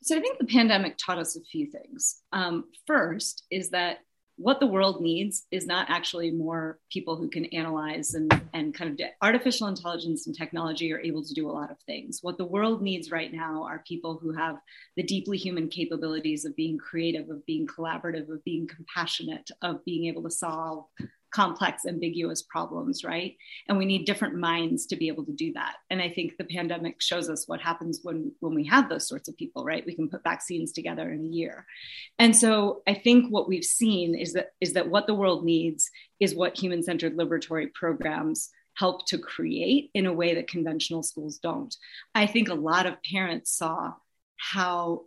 So 0.01 0.17
I 0.17 0.21
think 0.21 0.37
the 0.37 0.45
pandemic 0.45 0.97
taught 0.97 1.17
us 1.17 1.35
a 1.35 1.41
few 1.41 1.69
things. 1.69 2.21
Um, 2.31 2.65
first 2.85 3.43
is 3.51 3.71
that 3.71 3.99
what 4.39 4.61
the 4.61 4.67
world 4.67 5.01
needs 5.01 5.45
is 5.51 5.67
not 5.67 5.89
actually 5.89 6.31
more 6.31 6.79
people 6.89 7.17
who 7.17 7.27
can 7.27 7.43
analyze 7.47 8.13
and, 8.13 8.31
and 8.53 8.73
kind 8.73 8.89
of 8.97 9.07
artificial 9.21 9.67
intelligence 9.67 10.27
and 10.27 10.35
technology 10.35 10.93
are 10.93 11.01
able 11.01 11.21
to 11.21 11.33
do 11.33 11.49
a 11.49 11.51
lot 11.51 11.69
of 11.69 11.77
things. 11.79 12.19
What 12.21 12.37
the 12.37 12.45
world 12.45 12.81
needs 12.81 13.11
right 13.11 13.33
now 13.33 13.65
are 13.65 13.83
people 13.85 14.17
who 14.17 14.31
have 14.31 14.55
the 14.95 15.03
deeply 15.03 15.37
human 15.37 15.67
capabilities 15.67 16.45
of 16.45 16.55
being 16.55 16.77
creative, 16.77 17.29
of 17.29 17.45
being 17.45 17.67
collaborative, 17.67 18.29
of 18.29 18.41
being 18.45 18.65
compassionate, 18.65 19.51
of 19.61 19.83
being 19.83 20.05
able 20.05 20.23
to 20.23 20.31
solve 20.31 20.85
complex, 21.31 21.85
ambiguous 21.85 22.41
problems, 22.41 23.03
right? 23.03 23.35
And 23.67 23.77
we 23.77 23.85
need 23.85 24.05
different 24.05 24.35
minds 24.35 24.85
to 24.87 24.95
be 24.95 25.07
able 25.07 25.25
to 25.25 25.31
do 25.31 25.53
that. 25.53 25.75
And 25.89 26.01
I 26.01 26.09
think 26.09 26.37
the 26.37 26.43
pandemic 26.43 27.01
shows 27.01 27.29
us 27.29 27.47
what 27.47 27.61
happens 27.61 27.99
when 28.03 28.31
when 28.39 28.55
we 28.55 28.65
have 28.65 28.89
those 28.89 29.07
sorts 29.07 29.29
of 29.29 29.37
people, 29.37 29.63
right? 29.63 29.85
We 29.85 29.95
can 29.95 30.09
put 30.09 30.23
vaccines 30.23 30.71
together 30.71 31.11
in 31.11 31.23
a 31.25 31.27
year. 31.27 31.65
And 32.17 32.35
so 32.35 32.81
I 32.87 32.93
think 32.93 33.29
what 33.29 33.47
we've 33.47 33.63
seen 33.63 34.15
is 34.15 34.33
that 34.33 34.51
is 34.59 34.73
that 34.73 34.89
what 34.89 35.07
the 35.07 35.15
world 35.15 35.45
needs 35.45 35.89
is 36.19 36.35
what 36.35 36.57
human-centered 36.57 37.17
liberatory 37.17 37.73
programs 37.73 38.49
help 38.75 39.05
to 39.07 39.17
create 39.17 39.91
in 39.93 40.05
a 40.05 40.13
way 40.13 40.35
that 40.35 40.47
conventional 40.47 41.03
schools 41.03 41.37
don't. 41.37 41.75
I 42.15 42.27
think 42.27 42.47
a 42.47 42.53
lot 42.53 42.85
of 42.85 43.03
parents 43.03 43.51
saw 43.51 43.93
how 44.37 45.03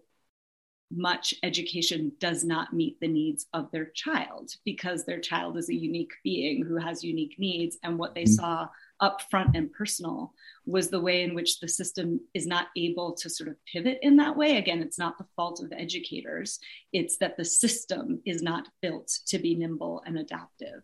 much 0.95 1.35
education 1.43 2.13
does 2.19 2.45
not 2.45 2.73
meet 2.73 2.99
the 3.01 3.09
needs 3.09 3.47
of 3.53 3.71
their 3.71 3.87
child 3.87 4.53
because 4.65 5.05
their 5.05 5.21
child 5.21 5.57
is 5.57 5.69
a 5.69 5.75
unique 5.75 6.13
being 6.23 6.65
who 6.65 6.77
has 6.77 7.05
unique 7.05 7.37
needs. 7.39 7.79
And 7.83 7.99
what 7.99 8.15
they 8.15 8.25
mm-hmm. 8.25 8.35
saw 8.35 8.69
upfront 9.01 9.57
and 9.57 9.73
personal 9.73 10.33
was 10.65 10.89
the 10.89 11.01
way 11.01 11.23
in 11.23 11.35
which 11.35 11.59
the 11.61 11.69
system 11.69 12.21
is 12.35 12.47
not 12.47 12.69
able 12.77 13.13
to 13.15 13.29
sort 13.29 13.49
of 13.49 13.57
pivot 13.65 13.99
in 14.03 14.17
that 14.17 14.37
way. 14.37 14.57
Again, 14.57 14.81
it's 14.81 14.99
not 14.99 15.19
the 15.19 15.27
fault 15.35 15.63
of 15.63 15.73
educators, 15.73 16.61
it's 16.93 17.17
that 17.19 17.37
the 17.37 17.45
system 17.45 18.21
is 18.25 18.43
not 18.43 18.69
built 18.81 19.09
to 19.27 19.39
be 19.39 19.55
nimble 19.55 20.03
and 20.07 20.19
adaptive. 20.19 20.83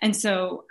And 0.00 0.14
so 0.14 0.64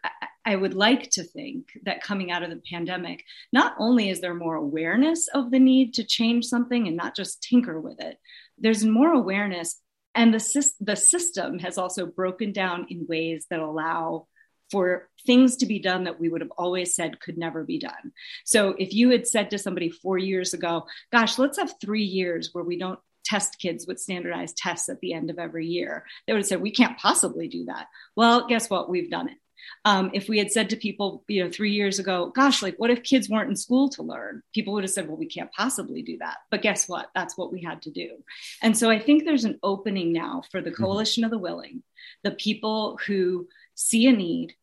I 0.45 0.55
would 0.55 0.73
like 0.73 1.09
to 1.11 1.23
think 1.23 1.77
that 1.83 2.01
coming 2.01 2.31
out 2.31 2.41
of 2.41 2.49
the 2.49 2.61
pandemic, 2.69 3.25
not 3.51 3.75
only 3.77 4.09
is 4.09 4.21
there 4.21 4.33
more 4.33 4.55
awareness 4.55 5.27
of 5.33 5.51
the 5.51 5.59
need 5.59 5.93
to 5.95 6.05
change 6.05 6.45
something 6.45 6.88
and 6.88 6.95
not 6.95 7.15
just 7.15 7.43
tinker 7.43 7.81
with 7.81 7.99
it, 7.99 8.17
there's 8.58 8.84
more 8.84 9.12
awareness 9.12 9.80
and 10.16 10.34
the, 10.34 10.72
the 10.80 10.95
system 10.95 11.60
has 11.60 11.78
also 11.78 12.05
broken 12.05 12.51
down 12.51 12.88
in 12.89 13.05
ways 13.08 13.45
that 13.49 13.60
allow 13.60 14.28
for 14.72 15.10
things 15.26 15.58
to 15.58 15.66
be 15.66 15.80
done 15.80 16.05
that 16.05 16.20
we 16.20 16.28
would 16.28 16.41
have 16.41 16.51
always 16.58 16.95
said 16.95 17.22
could 17.22 17.38
never 17.38 17.64
be 17.64 17.80
done. 17.80 18.12
So 18.43 18.76
if 18.78 18.93
you 18.93 19.12
had 19.12 19.28
said 19.28 19.51
to 19.51 19.58
somebody 19.58 19.89
four 19.89 20.18
years 20.18 20.53
ago, 20.53 20.88
gosh, 21.12 21.38
let's 21.38 21.58
have 21.58 21.74
three 21.80 22.03
years 22.03 22.49
where 22.51 22.64
we 22.64 22.78
don't 22.78 22.99
test 23.24 23.60
kids 23.60 23.86
with 23.86 23.99
standardized 23.99 24.58
tests 24.58 24.89
at 24.89 24.99
the 25.01 25.14
end 25.14 25.30
of 25.30 25.38
every 25.38 25.68
year, 25.68 26.03
they 26.26 26.34
would 26.34 26.39
have 26.39 26.47
said, 26.47 26.62
we 26.62 26.72
can't 26.72 26.97
possibly 26.97 27.47
do 27.47 27.66
that. 27.66 27.88
Well, 28.16 28.47
guess 28.47 28.70
what? 28.70 28.89
We've 28.89 29.12
done 29.12 29.30
it. 29.30 29.38
Um, 29.86 30.11
if 30.13 30.28
we 30.28 30.38
had 30.38 30.51
said 30.51 30.70
to 30.70 30.76
people, 30.76 31.24
you 31.28 31.43
know, 31.43 31.51
three 31.51 31.72
years 31.72 31.99
ago, 31.99 32.32
gosh, 32.36 32.61
like 32.61 32.76
what 32.78 32.89
if 32.89 33.03
kids 33.03 33.30
weren't 33.30 33.49
in 33.49 33.55
school 33.55 33.89
to 33.89 34.03
learn? 34.03 34.43
People 34.53 34.74
would 34.74 34.84
have 34.84 34.91
said, 34.91 35.07
well, 35.07 35.18
we 35.18 35.26
can't 35.26 35.51
possibly 35.51 36.01
do 36.01 36.18
that. 36.20 36.38
But 36.51 36.61
guess 36.61 36.88
what? 36.88 37.09
That's 37.15 37.38
what 37.38 37.51
we 37.51 37.61
had 37.61 37.82
to 37.84 37.91
do. 37.91 38.24
And 38.61 38.78
so 38.78 38.89
I 38.89 38.99
think 38.99 39.24
there's 39.24 39.45
an 39.45 39.59
opening 39.63 40.11
now 40.13 40.43
for 40.51 40.61
the 40.61 40.72
mm-hmm. 40.72 40.84
Coalition 40.84 41.24
of 41.24 41.32
the 41.32 41.38
Willing, 41.38 41.84
the 42.24 42.32
people 42.32 42.99
who 43.05 43.47
see 43.76 44.07
a 44.07 44.11
need, 44.11 44.53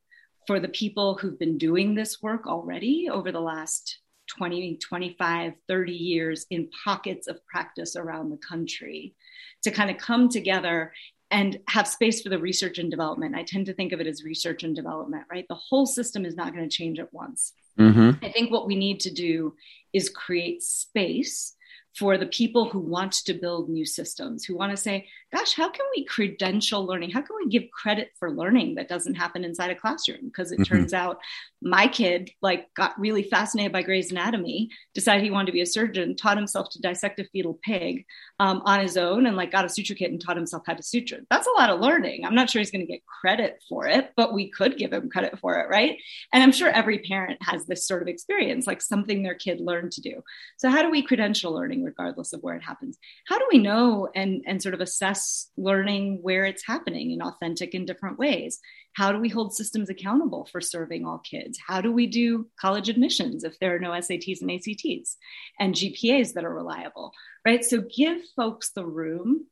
for 0.47 0.61
the 0.61 0.69
people 0.69 1.15
who've 1.15 1.39
been 1.39 1.59
doing 1.59 1.95
this 1.95 2.23
work 2.23 2.47
already 2.47 3.09
over 3.11 3.33
the 3.33 3.41
last 3.41 3.99
20, 4.37 4.79
25, 4.79 5.53
30 5.69 5.93
years 5.93 6.47
in 6.51 6.71
pockets 6.85 7.29
of 7.29 7.45
practice 7.47 7.97
around 7.97 8.31
the 8.31 8.39
country 8.39 9.15
to 9.63 9.71
kind 9.71 9.91
of 9.91 9.99
come 9.99 10.29
together 10.29 10.93
and 11.35 11.59
have 11.67 11.89
space 11.89 12.23
for 12.23 12.29
the 12.29 12.39
research 12.39 12.79
and 12.79 12.93
development. 12.93 13.35
I 13.35 13.43
tend 13.43 13.67
to 13.67 13.75
think 13.75 13.91
of 13.91 14.01
it 14.01 14.07
as 14.07 14.23
research 14.23 14.63
and 14.63 14.75
development, 14.75 15.25
right? 15.29 15.45
The 15.49 15.57
whole 15.57 15.85
system 15.85 16.25
is 16.25 16.37
not 16.37 16.55
going 16.55 16.67
to 16.67 16.75
change 16.75 17.01
at 17.01 17.13
once. 17.13 17.55
Mm-hmm. 17.77 18.25
I 18.25 18.31
think 18.31 18.53
what 18.53 18.69
we 18.69 18.77
need 18.77 19.01
to 19.01 19.11
do 19.11 19.57
is 19.93 20.09
create 20.09 20.63
space 20.63 21.57
for 21.99 22.19
the 22.19 22.27
people 22.27 22.69
who 22.69 22.81
want 22.81 23.13
to 23.13 23.35
build 23.35 23.69
new 23.69 23.87
systems, 23.87 24.45
who 24.45 24.57
want 24.57 24.73
to 24.73 24.77
say, 24.77 25.07
gosh, 25.33 25.55
how 25.55 25.69
can 25.69 25.87
we 25.97 26.05
credential 26.05 26.85
learning? 26.85 27.11
How 27.11 27.21
can 27.21 27.37
we 27.37 27.49
give 27.49 27.71
credit 27.71 28.11
for 28.19 28.31
learning 28.31 28.75
that 28.77 28.89
doesn't 28.89 29.15
happen 29.15 29.45
inside 29.45 29.71
a 29.71 29.75
classroom? 29.75 30.25
Because 30.25 30.51
it 30.51 30.61
mm-hmm. 30.61 30.75
turns 30.75 30.93
out 30.93 31.19
my 31.63 31.87
kid 31.87 32.31
like 32.43 32.73
got 32.75 32.99
really 32.99 33.23
fascinated 33.23 33.73
by 33.73 33.83
Grey's 33.83 34.11
Anatomy, 34.11 34.71
decided 34.93 35.23
he 35.23 35.31
wanted 35.31 35.47
to 35.47 35.53
be 35.53 35.61
a 35.61 35.67
surgeon, 35.67 36.17
taught 36.17 36.37
himself 36.37 36.69
to 36.71 36.81
dissect 36.81 37.21
a 37.21 37.25
fetal 37.25 37.59
pig 37.63 38.05
um, 38.39 38.63
on 38.65 38.81
his 38.81 38.97
own, 38.97 39.27
and 39.27 39.37
like 39.37 39.53
got 39.53 39.65
a 39.65 39.69
suture 39.69 39.95
kit 39.95 40.11
and 40.11 40.21
taught 40.21 40.37
himself 40.37 40.65
how 40.67 40.75
to 40.75 40.83
suture. 40.83 41.21
That's 41.31 41.47
a 41.47 41.61
lot 41.61 41.71
of 41.71 41.81
learning. 41.81 42.25
I'm 42.25 42.35
not 42.35 42.51
sure 42.51 42.61
he's 42.61 42.71
going 42.71 42.87
to 42.87 42.93
get 42.93 43.07
credit 43.07 43.63
for 43.69 43.87
it, 43.87 44.11
but 44.17 44.35
we 44.35 44.51
could 44.51 44.77
give 44.77 44.93
him 44.93 45.11
credit 45.11 45.39
for 45.39 45.61
it, 45.61 45.69
right? 45.69 45.97
And 46.33 46.43
I'm 46.43 46.53
sure 46.53 46.69
every 46.69 46.99
parent 46.99 47.39
has 47.43 47.67
this 47.67 47.87
sort 47.87 48.03
of 48.03 48.09
experience, 48.09 48.67
like 48.67 48.83
something 48.83 49.23
their 49.23 49.35
kid 49.35 49.61
learned 49.61 49.93
to 49.93 50.01
do. 50.01 50.23
So 50.59 50.71
how 50.71 50.83
do 50.83 50.91
we 50.91 51.03
credential 51.03 51.53
learning 51.53 51.84
regardless 51.85 52.33
of 52.33 52.41
where 52.43 52.57
it 52.57 52.63
happens? 52.63 52.99
How 53.27 53.39
do 53.39 53.47
we 53.53 53.59
know 53.59 54.09
and 54.15 54.43
and 54.47 54.63
sort 54.63 54.75
of 54.75 54.81
assess 54.81 55.51
learning 55.57 56.21
where 56.23 56.45
it's 56.45 56.67
happening 56.67 57.11
in 57.11 57.23
authentic 57.23 57.75
and 57.75 57.87
different 57.87 58.19
ways? 58.19 58.59
How 58.95 59.13
do 59.13 59.19
we 59.19 59.29
hold 59.29 59.55
systems 59.55 59.91
accountable 59.91 60.49
for 60.51 60.61
serving 60.61 61.05
all 61.05 61.19
kids? 61.19 61.59
How 61.67 61.81
do 61.81 61.91
we 61.93 62.07
do 62.07 62.49
college 62.61 62.89
admissions 62.89 63.45
if 63.45 63.59
there 63.59 63.75
are 63.75 63.81
no 63.81 63.91
SATs 63.91 64.41
and 64.41 64.51
ACTs 64.51 65.17
and 65.59 65.75
GPAs 65.75 66.35
that 66.35 66.45
are 66.45 66.55
reliable, 66.55 67.13
right? 67.45 67.65
So 67.65 67.83
give 67.83 68.19
folks 68.37 68.71
the 68.71 68.87
room 68.87 69.47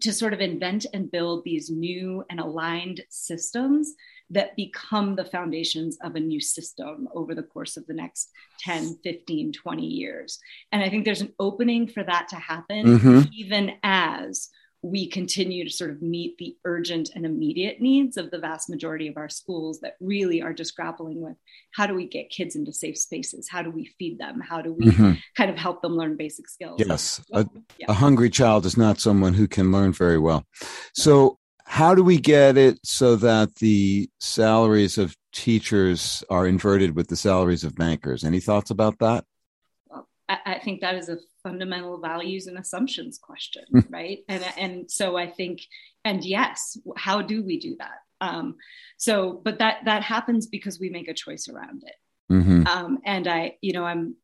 to 0.00 0.12
sort 0.12 0.32
of 0.32 0.40
invent 0.40 0.86
and 0.94 1.10
build 1.10 1.44
these 1.44 1.68
new 1.68 2.24
and 2.30 2.40
aligned 2.40 3.02
systems 3.10 3.94
that 4.30 4.56
become 4.56 5.16
the 5.16 5.24
foundations 5.24 5.98
of 6.02 6.14
a 6.14 6.20
new 6.20 6.40
system 6.40 7.08
over 7.14 7.34
the 7.34 7.42
course 7.42 7.76
of 7.76 7.86
the 7.86 7.94
next 7.94 8.30
10, 8.60 8.98
15, 9.02 9.52
20 9.52 9.86
years. 9.86 10.38
And 10.72 10.82
I 10.82 10.88
think 10.88 11.04
there's 11.04 11.20
an 11.20 11.34
opening 11.38 11.88
for 11.88 12.02
that 12.04 12.28
to 12.28 12.36
happen, 12.36 12.86
mm-hmm. 12.86 13.20
even 13.32 13.72
as 13.82 14.48
we 14.82 15.08
continue 15.08 15.64
to 15.64 15.70
sort 15.70 15.90
of 15.90 16.00
meet 16.00 16.38
the 16.38 16.56
urgent 16.64 17.10
and 17.14 17.26
immediate 17.26 17.80
needs 17.80 18.16
of 18.16 18.30
the 18.30 18.38
vast 18.38 18.70
majority 18.70 19.08
of 19.08 19.16
our 19.18 19.28
schools 19.28 19.80
that 19.80 19.96
really 20.00 20.40
are 20.40 20.54
just 20.54 20.74
grappling 20.74 21.20
with 21.20 21.36
how 21.74 21.86
do 21.86 21.94
we 21.94 22.06
get 22.06 22.30
kids 22.30 22.56
into 22.56 22.72
safe 22.72 22.96
spaces 22.96 23.48
how 23.48 23.62
do 23.62 23.70
we 23.70 23.84
feed 23.98 24.18
them 24.18 24.40
how 24.40 24.62
do 24.62 24.72
we 24.72 24.86
mm-hmm. 24.86 25.12
kind 25.36 25.50
of 25.50 25.56
help 25.58 25.82
them 25.82 25.96
learn 25.96 26.16
basic 26.16 26.48
skills 26.48 26.80
yes 26.84 27.22
a, 27.32 27.46
yeah. 27.78 27.86
a 27.88 27.92
hungry 27.92 28.30
child 28.30 28.64
is 28.64 28.76
not 28.76 28.98
someone 28.98 29.34
who 29.34 29.46
can 29.46 29.70
learn 29.70 29.92
very 29.92 30.18
well 30.18 30.46
so 30.94 31.38
how 31.70 31.94
do 31.94 32.02
we 32.02 32.18
get 32.18 32.58
it 32.58 32.80
so 32.82 33.14
that 33.14 33.54
the 33.56 34.10
salaries 34.18 34.98
of 34.98 35.16
teachers 35.32 36.24
are 36.28 36.44
inverted 36.44 36.96
with 36.96 37.06
the 37.06 37.16
salaries 37.16 37.62
of 37.62 37.74
bankers 37.76 38.24
any 38.24 38.40
thoughts 38.40 38.70
about 38.70 38.98
that 38.98 39.24
Well, 39.88 40.08
I, 40.28 40.60
think 40.62 40.80
that 40.80 40.96
is 40.96 41.08
a 41.08 41.18
fundamental 41.42 41.98
values 41.98 42.46
and 42.46 42.58
assumptions 42.58 43.18
question, 43.18 43.64
right? 43.88 44.18
And 44.28 44.44
and 44.56 44.90
so 44.90 45.16
I 45.16 45.28
think, 45.28 45.62
and 46.04 46.24
yes, 46.24 46.76
how 46.96 47.22
do 47.22 47.42
we 47.42 47.58
do 47.58 47.76
that? 47.78 47.98
Um, 48.20 48.56
so, 48.96 49.40
but 49.44 49.58
that 49.58 49.78
that 49.86 50.02
happens 50.02 50.46
because 50.46 50.78
we 50.78 50.90
make 50.90 51.08
a 51.08 51.14
choice 51.14 51.48
around 51.48 51.82
it. 51.86 52.32
Mm-hmm. 52.32 52.66
Um, 52.66 52.98
and 53.04 53.26
I, 53.26 53.56
you 53.60 53.72
know, 53.72 53.84
I'm 53.84 54.16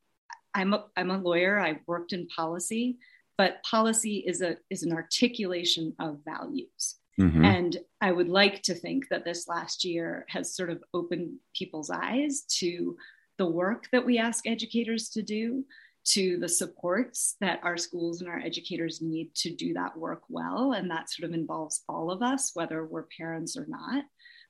I'm 0.55 0.75
a, 0.75 0.85
I'm 0.97 1.11
a 1.11 1.19
lawyer. 1.19 1.59
I've 1.59 1.81
worked 1.87 2.13
in 2.13 2.27
policy, 2.29 2.99
but 3.37 3.63
policy 3.63 4.23
is 4.27 4.43
a 4.43 4.57
is 4.71 4.83
an 4.83 4.93
articulation 4.93 5.95
of 5.99 6.21
values. 6.25 6.97
Mm-hmm. 7.21 7.45
And 7.45 7.77
I 8.01 8.12
would 8.12 8.29
like 8.29 8.62
to 8.62 8.75
think 8.75 9.09
that 9.09 9.25
this 9.25 9.49
last 9.49 9.85
year 9.85 10.27
has 10.29 10.55
sort 10.55 10.71
of 10.71 10.83
opened 10.93 11.39
people's 11.55 11.91
eyes 11.91 12.43
to 12.59 12.97
the 13.39 13.47
work 13.47 13.87
that 13.93 14.05
we 14.05 14.19
ask 14.19 14.47
educators 14.47 15.09
to 15.11 15.23
do, 15.23 15.64
to 16.05 16.39
the 16.39 16.49
supports 16.49 17.37
that 17.41 17.61
our 17.62 17.77
schools 17.77 18.21
and 18.21 18.31
our 18.31 18.39
educators 18.39 19.01
need 19.03 19.35
to 19.35 19.55
do 19.55 19.75
that 19.75 19.97
work 19.97 20.23
well. 20.29 20.73
And 20.73 20.91
that 20.91 21.11
sort 21.11 21.29
of 21.29 21.35
involves 21.35 21.83
all 21.89 22.11
of 22.11 22.23
us, 22.23 22.53
whether 22.55 22.85
we're 22.85 23.07
parents 23.17 23.57
or 23.57 23.67
not. 23.69 24.05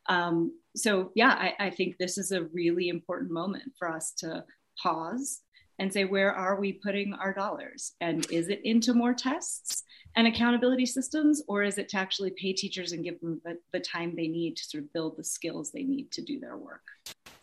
Um, 0.09 0.53
so, 0.77 1.11
yeah, 1.15 1.31
I, 1.31 1.67
I 1.67 1.71
think 1.71 1.97
this 1.97 2.19
is 2.19 2.31
a 2.31 2.45
really 2.45 2.89
important 2.89 3.31
moment 3.31 3.73
for 3.79 3.91
us 3.91 4.13
to 4.19 4.45
pause 4.81 5.41
and 5.79 5.93
say, 5.93 6.05
where 6.05 6.33
are 6.33 6.59
we 6.59 6.73
putting 6.73 7.13
our 7.15 7.33
dollars? 7.33 7.93
And 8.01 8.31
is 8.31 8.49
it 8.49 8.61
into 8.65 8.95
more 8.95 9.15
tests 9.15 9.83
and 10.15 10.27
accountability 10.27 10.87
systems, 10.87 11.43
or 11.47 11.63
is 11.63 11.77
it 11.77 11.91
to 11.91 11.99
actually 11.99 12.31
pay 12.31 12.53
teachers 12.53 12.93
and 12.93 13.05
give 13.05 13.21
them 13.21 13.41
the, 13.45 13.59
the 13.73 13.81
time 13.81 14.15
they 14.17 14.29
need 14.29 14.57
to 14.57 14.65
sort 14.65 14.85
of 14.85 14.93
build 14.93 15.17
the 15.17 15.25
skills 15.25 15.71
they 15.71 15.83
need 15.83 16.11
to 16.13 16.23
do 16.23 16.41
their 16.41 16.57
work? 16.57 16.81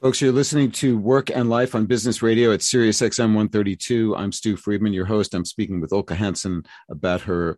Folks, 0.01 0.19
you're 0.19 0.31
listening 0.31 0.71
to 0.71 0.97
Work 0.97 1.29
and 1.29 1.49
Life 1.49 1.75
on 1.75 1.85
Business 1.85 2.21
Radio 2.21 2.51
at 2.51 2.63
Sirius 2.63 2.99
XM 2.99 3.27
132. 3.27 4.15
I'm 4.15 4.31
Stew 4.31 4.57
Friedman, 4.57 4.91
your 4.91 5.05
host. 5.05 5.35
I'm 5.35 5.45
speaking 5.45 5.79
with 5.79 5.93
Ulcca 5.93 6.15
Hansen 6.15 6.63
about 6.89 7.21
her 7.21 7.57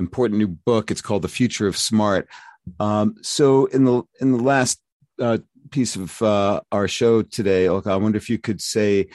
important 0.00 0.38
new 0.38 0.48
book. 0.48 0.90
It's 0.90 1.02
called 1.02 1.22
The 1.22 1.28
Future 1.28 1.66
of 1.66 1.76
Smart. 1.76 2.28
Um, 2.80 3.14
so, 3.22 3.66
in 3.66 3.84
the 3.84 4.02
in 4.20 4.32
the 4.32 4.42
last 4.42 4.80
uh, 5.20 5.38
piece 5.70 5.94
of 5.96 6.20
uh, 6.22 6.60
our 6.72 6.88
show 6.88 7.22
today, 7.22 7.68
Ulcca, 7.68 7.90
I 7.90 7.96
wonder 7.96 8.16
if 8.16 8.28
you 8.28 8.38
could 8.38 8.60
say 8.60 9.08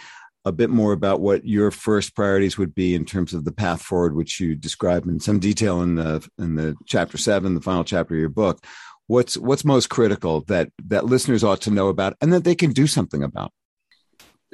a 0.45 0.51
bit 0.51 0.69
more 0.69 0.91
about 0.91 1.21
what 1.21 1.45
your 1.45 1.71
first 1.71 2.15
priorities 2.15 2.57
would 2.57 2.73
be 2.73 2.95
in 2.95 3.05
terms 3.05 3.33
of 3.33 3.45
the 3.45 3.51
path 3.51 3.81
forward, 3.81 4.15
which 4.15 4.39
you 4.39 4.55
describe 4.55 5.05
in 5.05 5.19
some 5.19 5.39
detail 5.39 5.81
in 5.81 5.95
the 5.95 6.27
in 6.39 6.55
the 6.55 6.75
chapter 6.85 7.17
seven, 7.17 7.55
the 7.55 7.61
final 7.61 7.83
chapter 7.83 8.13
of 8.15 8.19
your 8.19 8.29
book. 8.29 8.65
What's 9.07 9.37
what's 9.37 9.65
most 9.65 9.89
critical 9.89 10.41
that 10.47 10.69
that 10.85 11.05
listeners 11.05 11.43
ought 11.43 11.61
to 11.61 11.71
know 11.71 11.89
about 11.89 12.15
and 12.21 12.33
that 12.33 12.43
they 12.43 12.55
can 12.55 12.71
do 12.71 12.87
something 12.87 13.23
about 13.23 13.51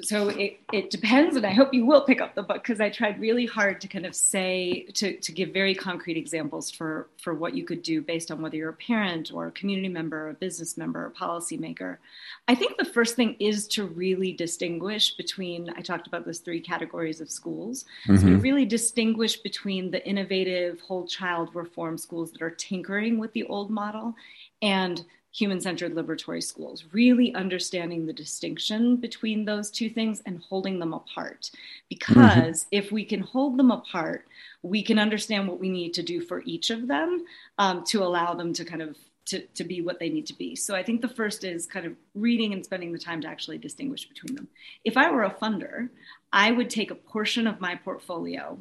so 0.01 0.29
it, 0.29 0.59
it 0.71 0.91
depends 0.91 1.35
and 1.35 1.45
i 1.45 1.51
hope 1.51 1.73
you 1.73 1.85
will 1.85 2.01
pick 2.01 2.21
up 2.21 2.35
the 2.35 2.43
book 2.43 2.61
because 2.61 2.79
i 2.79 2.89
tried 2.89 3.19
really 3.19 3.45
hard 3.45 3.81
to 3.81 3.87
kind 3.87 4.05
of 4.05 4.13
say 4.15 4.85
to, 4.93 5.17
to 5.17 5.31
give 5.31 5.49
very 5.49 5.73
concrete 5.73 6.17
examples 6.17 6.69
for 6.69 7.07
for 7.21 7.33
what 7.33 7.55
you 7.55 7.63
could 7.63 7.81
do 7.81 8.01
based 8.01 8.29
on 8.29 8.41
whether 8.41 8.55
you're 8.55 8.69
a 8.69 8.73
parent 8.73 9.31
or 9.33 9.47
a 9.47 9.51
community 9.51 9.89
member 9.89 10.27
or 10.27 10.29
a 10.29 10.33
business 10.35 10.77
member 10.77 11.03
or 11.03 11.07
a 11.07 11.11
policymaker 11.11 11.97
i 12.47 12.53
think 12.53 12.77
the 12.77 12.85
first 12.85 13.15
thing 13.15 13.35
is 13.39 13.67
to 13.67 13.85
really 13.85 14.31
distinguish 14.31 15.15
between 15.15 15.73
i 15.75 15.81
talked 15.81 16.05
about 16.05 16.25
those 16.25 16.39
three 16.39 16.61
categories 16.61 17.19
of 17.19 17.29
schools 17.29 17.85
mm-hmm. 18.07 18.17
so 18.17 18.27
to 18.27 18.37
really 18.37 18.65
distinguish 18.65 19.37
between 19.37 19.89
the 19.89 20.05
innovative 20.07 20.79
whole 20.81 21.07
child 21.07 21.49
reform 21.55 21.97
schools 21.97 22.31
that 22.31 22.41
are 22.41 22.51
tinkering 22.51 23.17
with 23.17 23.33
the 23.33 23.43
old 23.45 23.71
model 23.71 24.13
and 24.61 25.05
human 25.37 25.61
centered 25.61 25.93
liberatory 25.93 26.41
schools, 26.41 26.85
really 26.91 27.33
understanding 27.35 28.05
the 28.05 28.13
distinction 28.13 28.95
between 28.95 29.45
those 29.45 29.69
two 29.69 29.89
things 29.89 30.21
and 30.25 30.41
holding 30.49 30.79
them 30.79 30.93
apart. 30.93 31.51
Because 31.89 32.15
mm-hmm. 32.15 32.67
if 32.71 32.91
we 32.91 33.05
can 33.05 33.19
hold 33.19 33.57
them 33.57 33.69
apart, 33.69 34.25
we 34.63 34.81
can 34.81 34.97
understand 34.97 35.47
what 35.47 35.59
we 35.59 35.69
need 35.69 35.93
to 35.93 36.01
do 36.01 36.21
for 36.21 36.41
each 36.45 36.71
of 36.71 36.87
them 36.87 37.23
um, 37.59 37.83
to 37.85 38.03
allow 38.03 38.33
them 38.33 38.51
to 38.53 38.65
kind 38.65 38.81
of 38.81 38.97
to, 39.25 39.41
to 39.41 39.63
be 39.65 39.81
what 39.81 39.99
they 39.99 40.09
need 40.09 40.25
to 40.27 40.33
be. 40.33 40.55
So 40.55 40.73
I 40.73 40.83
think 40.83 41.01
the 41.01 41.09
first 41.09 41.43
is 41.43 41.67
kind 41.67 41.85
of 41.85 41.93
reading 42.15 42.53
and 42.53 42.63
spending 42.63 42.93
the 42.93 42.97
time 42.97 43.21
to 43.21 43.27
actually 43.27 43.57
distinguish 43.57 44.07
between 44.07 44.35
them. 44.35 44.47
If 44.85 44.95
I 44.95 45.11
were 45.11 45.23
a 45.23 45.33
funder, 45.33 45.89
I 46.31 46.51
would 46.51 46.69
take 46.69 46.91
a 46.91 46.95
portion 46.95 47.45
of 47.45 47.59
my 47.59 47.75
portfolio 47.75 48.57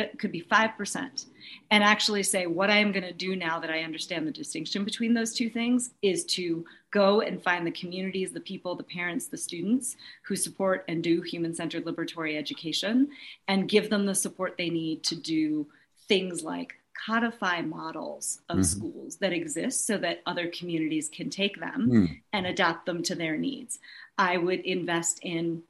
it 0.00 0.18
could 0.18 0.32
be 0.32 0.42
5% 0.42 1.26
and 1.70 1.84
actually 1.84 2.22
say 2.22 2.46
what 2.46 2.70
i 2.70 2.78
am 2.78 2.92
going 2.92 3.04
to 3.04 3.12
do 3.12 3.36
now 3.36 3.58
that 3.58 3.70
i 3.70 3.80
understand 3.80 4.26
the 4.26 4.32
distinction 4.32 4.84
between 4.84 5.14
those 5.14 5.32
two 5.34 5.50
things 5.50 5.90
is 6.02 6.24
to 6.24 6.64
go 6.90 7.20
and 7.20 7.42
find 7.42 7.66
the 7.66 7.72
communities 7.72 8.32
the 8.32 8.40
people 8.40 8.74
the 8.74 8.82
parents 8.82 9.26
the 9.26 9.36
students 9.36 9.96
who 10.22 10.36
support 10.36 10.84
and 10.88 11.02
do 11.02 11.20
human-centered 11.20 11.84
liberatory 11.84 12.36
education 12.36 13.08
and 13.48 13.68
give 13.68 13.90
them 13.90 14.06
the 14.06 14.14
support 14.14 14.56
they 14.56 14.70
need 14.70 15.02
to 15.02 15.16
do 15.16 15.66
things 16.08 16.42
like 16.42 16.74
codify 17.06 17.60
models 17.60 18.40
of 18.48 18.58
mm-hmm. 18.58 18.62
schools 18.62 19.16
that 19.16 19.32
exist 19.32 19.86
so 19.86 19.96
that 19.96 20.20
other 20.26 20.48
communities 20.48 21.08
can 21.08 21.30
take 21.30 21.58
them 21.58 21.88
mm. 21.90 22.20
and 22.32 22.46
adapt 22.46 22.86
them 22.86 23.02
to 23.02 23.14
their 23.14 23.36
needs 23.36 23.78
i 24.18 24.36
would 24.36 24.60
invest 24.60 25.18
in 25.22 25.62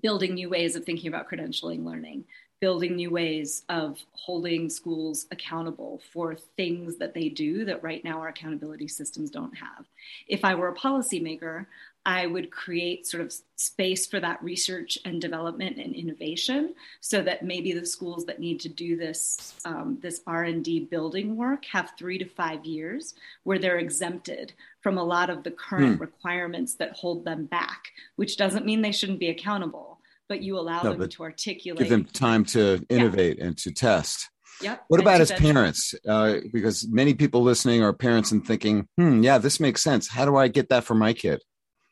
building 0.00 0.34
new 0.34 0.48
ways 0.48 0.74
of 0.76 0.84
thinking 0.84 1.08
about 1.08 1.28
credentialing 1.28 1.84
learning 1.84 2.24
building 2.62 2.94
new 2.94 3.10
ways 3.10 3.64
of 3.68 3.98
holding 4.12 4.70
schools 4.70 5.26
accountable 5.32 6.00
for 6.12 6.36
things 6.56 6.96
that 6.96 7.12
they 7.12 7.28
do 7.28 7.64
that 7.64 7.82
right 7.82 8.04
now 8.04 8.20
our 8.20 8.28
accountability 8.28 8.86
systems 8.86 9.32
don't 9.32 9.56
have. 9.56 9.84
If 10.28 10.44
I 10.44 10.54
were 10.54 10.68
a 10.68 10.74
policymaker, 10.76 11.66
I 12.06 12.26
would 12.26 12.52
create 12.52 13.06
sort 13.06 13.22
of 13.22 13.34
space 13.56 14.06
for 14.06 14.20
that 14.20 14.42
research 14.42 14.96
and 15.04 15.20
development 15.20 15.78
and 15.78 15.92
innovation, 15.94 16.74
so 17.00 17.20
that 17.22 17.44
maybe 17.44 17.72
the 17.72 17.86
schools 17.86 18.24
that 18.26 18.40
need 18.40 18.60
to 18.60 18.68
do 18.68 18.96
this 18.96 19.54
um, 19.64 19.98
this 20.00 20.20
R 20.26 20.44
and 20.44 20.64
D 20.64 20.80
building 20.80 21.36
work 21.36 21.64
have 21.66 21.92
three 21.98 22.18
to 22.18 22.24
five 22.24 22.64
years 22.64 23.14
where 23.42 23.58
they're 23.58 23.78
exempted 23.78 24.52
from 24.80 24.98
a 24.98 25.04
lot 25.04 25.30
of 25.30 25.42
the 25.42 25.50
current 25.50 25.96
hmm. 25.96 26.00
requirements 26.00 26.74
that 26.74 26.92
hold 26.92 27.24
them 27.24 27.44
back. 27.44 27.92
Which 28.16 28.36
doesn't 28.36 28.66
mean 28.66 28.82
they 28.82 28.92
shouldn't 28.92 29.20
be 29.20 29.30
accountable, 29.30 29.91
but 30.32 30.42
you 30.42 30.58
allow 30.58 30.80
no, 30.80 30.94
them 30.94 31.10
to 31.10 31.22
articulate. 31.24 31.78
Give 31.78 31.90
them 31.90 32.04
time 32.06 32.42
to 32.46 32.82
innovate 32.88 33.36
yeah. 33.36 33.48
and 33.48 33.58
to 33.58 33.70
test. 33.70 34.30
Yep. 34.62 34.82
What 34.88 34.98
about 34.98 35.20
as 35.20 35.30
parents? 35.30 35.94
Uh, 36.08 36.36
because 36.50 36.88
many 36.88 37.12
people 37.12 37.42
listening 37.42 37.82
are 37.82 37.92
parents 37.92 38.32
and 38.32 38.42
thinking, 38.46 38.88
hmm, 38.96 39.22
yeah, 39.22 39.36
this 39.36 39.60
makes 39.60 39.82
sense. 39.82 40.08
How 40.08 40.24
do 40.24 40.34
I 40.36 40.48
get 40.48 40.70
that 40.70 40.84
for 40.84 40.94
my 40.94 41.12
kid? 41.12 41.42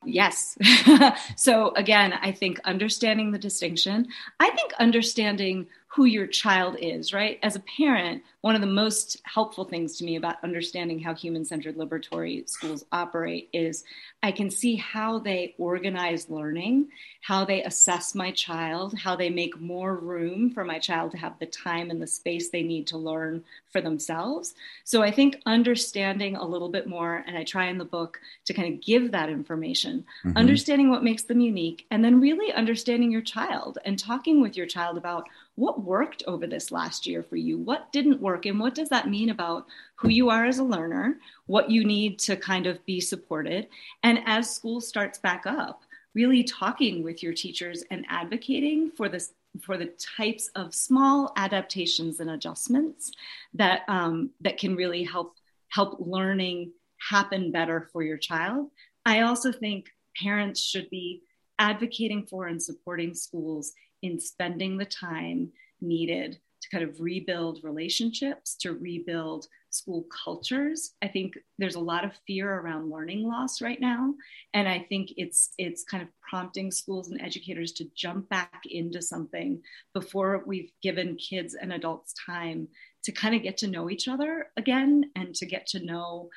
Yes. 0.06 0.56
so 1.36 1.74
again, 1.74 2.14
I 2.14 2.32
think 2.32 2.60
understanding 2.64 3.32
the 3.32 3.38
distinction, 3.38 4.08
I 4.38 4.48
think 4.52 4.72
understanding 4.78 5.66
who 5.94 6.04
your 6.04 6.28
child 6.28 6.76
is, 6.78 7.12
right? 7.12 7.40
As 7.42 7.56
a 7.56 7.60
parent, 7.76 8.22
one 8.42 8.54
of 8.54 8.60
the 8.60 8.66
most 8.68 9.20
helpful 9.24 9.64
things 9.64 9.96
to 9.96 10.04
me 10.04 10.14
about 10.14 10.36
understanding 10.44 11.00
how 11.00 11.14
human 11.14 11.44
centered 11.44 11.76
liberatory 11.76 12.48
schools 12.48 12.84
operate 12.92 13.48
is 13.52 13.82
I 14.22 14.30
can 14.30 14.50
see 14.50 14.76
how 14.76 15.18
they 15.18 15.54
organize 15.58 16.30
learning, 16.30 16.90
how 17.22 17.44
they 17.44 17.64
assess 17.64 18.14
my 18.14 18.30
child, 18.30 18.96
how 18.98 19.16
they 19.16 19.30
make 19.30 19.60
more 19.60 19.96
room 19.96 20.52
for 20.52 20.64
my 20.64 20.78
child 20.78 21.10
to 21.10 21.18
have 21.18 21.38
the 21.40 21.46
time 21.46 21.90
and 21.90 22.00
the 22.00 22.06
space 22.06 22.50
they 22.50 22.62
need 22.62 22.86
to 22.88 22.96
learn 22.96 23.42
for 23.72 23.80
themselves. 23.80 24.54
So 24.84 25.02
I 25.02 25.10
think 25.10 25.42
understanding 25.44 26.36
a 26.36 26.46
little 26.46 26.68
bit 26.68 26.86
more, 26.86 27.24
and 27.26 27.36
I 27.36 27.42
try 27.42 27.66
in 27.66 27.78
the 27.78 27.84
book 27.84 28.20
to 28.44 28.54
kind 28.54 28.72
of 28.72 28.80
give 28.80 29.10
that 29.10 29.28
information, 29.28 30.04
mm-hmm. 30.24 30.36
understanding 30.36 30.88
what 30.88 31.02
makes 31.02 31.24
them 31.24 31.40
unique, 31.40 31.86
and 31.90 32.04
then 32.04 32.20
really 32.20 32.52
understanding 32.52 33.10
your 33.10 33.22
child 33.22 33.78
and 33.84 33.98
talking 33.98 34.40
with 34.40 34.56
your 34.56 34.66
child 34.66 34.96
about 34.96 35.26
what 35.60 35.84
worked 35.84 36.22
over 36.26 36.46
this 36.46 36.72
last 36.72 37.06
year 37.06 37.22
for 37.22 37.36
you? 37.36 37.58
What 37.58 37.92
didn't 37.92 38.22
work? 38.22 38.46
And 38.46 38.58
what 38.58 38.74
does 38.74 38.88
that 38.88 39.10
mean 39.10 39.28
about 39.28 39.66
who 39.96 40.08
you 40.08 40.30
are 40.30 40.46
as 40.46 40.58
a 40.58 40.64
learner, 40.64 41.18
what 41.44 41.70
you 41.70 41.84
need 41.84 42.18
to 42.20 42.34
kind 42.34 42.66
of 42.66 42.84
be 42.86 42.98
supported? 42.98 43.68
And 44.02 44.20
as 44.24 44.54
school 44.54 44.80
starts 44.80 45.18
back 45.18 45.44
up, 45.44 45.82
really 46.14 46.42
talking 46.44 47.04
with 47.04 47.22
your 47.22 47.34
teachers 47.34 47.84
and 47.90 48.06
advocating 48.08 48.90
for 48.90 49.10
this 49.10 49.34
for 49.60 49.76
the 49.76 49.92
types 50.16 50.48
of 50.54 50.74
small 50.74 51.32
adaptations 51.36 52.20
and 52.20 52.30
adjustments 52.30 53.12
that 53.52 53.82
um, 53.86 54.30
that 54.40 54.56
can 54.56 54.74
really 54.76 55.04
help 55.04 55.34
help 55.68 55.98
learning 56.00 56.72
happen 57.10 57.52
better 57.52 57.86
for 57.92 58.02
your 58.02 58.16
child. 58.16 58.70
I 59.04 59.22
also 59.22 59.52
think 59.52 59.90
parents 60.22 60.60
should 60.62 60.88
be 60.88 61.20
advocating 61.58 62.24
for 62.24 62.46
and 62.46 62.62
supporting 62.62 63.12
schools 63.14 63.74
in 64.02 64.20
spending 64.20 64.76
the 64.76 64.84
time 64.84 65.50
needed 65.80 66.38
to 66.62 66.68
kind 66.68 66.84
of 66.84 67.00
rebuild 67.00 67.60
relationships, 67.62 68.54
to 68.56 68.72
rebuild 68.72 69.46
school 69.70 70.04
cultures. 70.24 70.94
I 71.00 71.08
think 71.08 71.38
there's 71.58 71.76
a 71.76 71.80
lot 71.80 72.04
of 72.04 72.12
fear 72.26 72.52
around 72.52 72.90
learning 72.90 73.26
loss 73.26 73.62
right 73.62 73.80
now, 73.80 74.14
and 74.52 74.68
I 74.68 74.84
think 74.88 75.12
it's 75.16 75.54
it's 75.58 75.84
kind 75.84 76.02
of 76.02 76.08
prompting 76.28 76.70
schools 76.70 77.10
and 77.10 77.20
educators 77.20 77.72
to 77.72 77.90
jump 77.94 78.28
back 78.28 78.62
into 78.68 79.00
something 79.00 79.62
before 79.94 80.42
we've 80.46 80.72
given 80.82 81.16
kids 81.16 81.54
and 81.54 81.72
adults 81.72 82.14
time 82.26 82.68
to 83.04 83.12
kind 83.12 83.34
of 83.34 83.42
get 83.42 83.56
to 83.58 83.66
know 83.66 83.88
each 83.88 84.08
other 84.08 84.48
again 84.56 85.10
and 85.16 85.34
to 85.36 85.46
get 85.46 85.66
to 85.68 85.84
know 85.84 86.28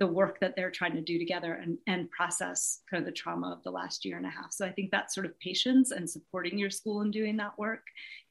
the 0.00 0.06
work 0.06 0.40
that 0.40 0.56
they're 0.56 0.70
trying 0.70 0.94
to 0.94 1.02
do 1.02 1.18
together 1.18 1.54
and, 1.54 1.78
and 1.86 2.10
process 2.10 2.80
kind 2.90 3.00
of 3.00 3.06
the 3.06 3.12
trauma 3.12 3.52
of 3.52 3.62
the 3.62 3.70
last 3.70 4.04
year 4.04 4.16
and 4.16 4.26
a 4.26 4.30
half. 4.30 4.50
So 4.50 4.66
I 4.66 4.72
think 4.72 4.90
that 4.90 5.12
sort 5.12 5.26
of 5.26 5.38
patience 5.38 5.92
and 5.92 6.08
supporting 6.08 6.58
your 6.58 6.70
school 6.70 7.02
in 7.02 7.10
doing 7.10 7.36
that 7.36 7.58
work 7.58 7.82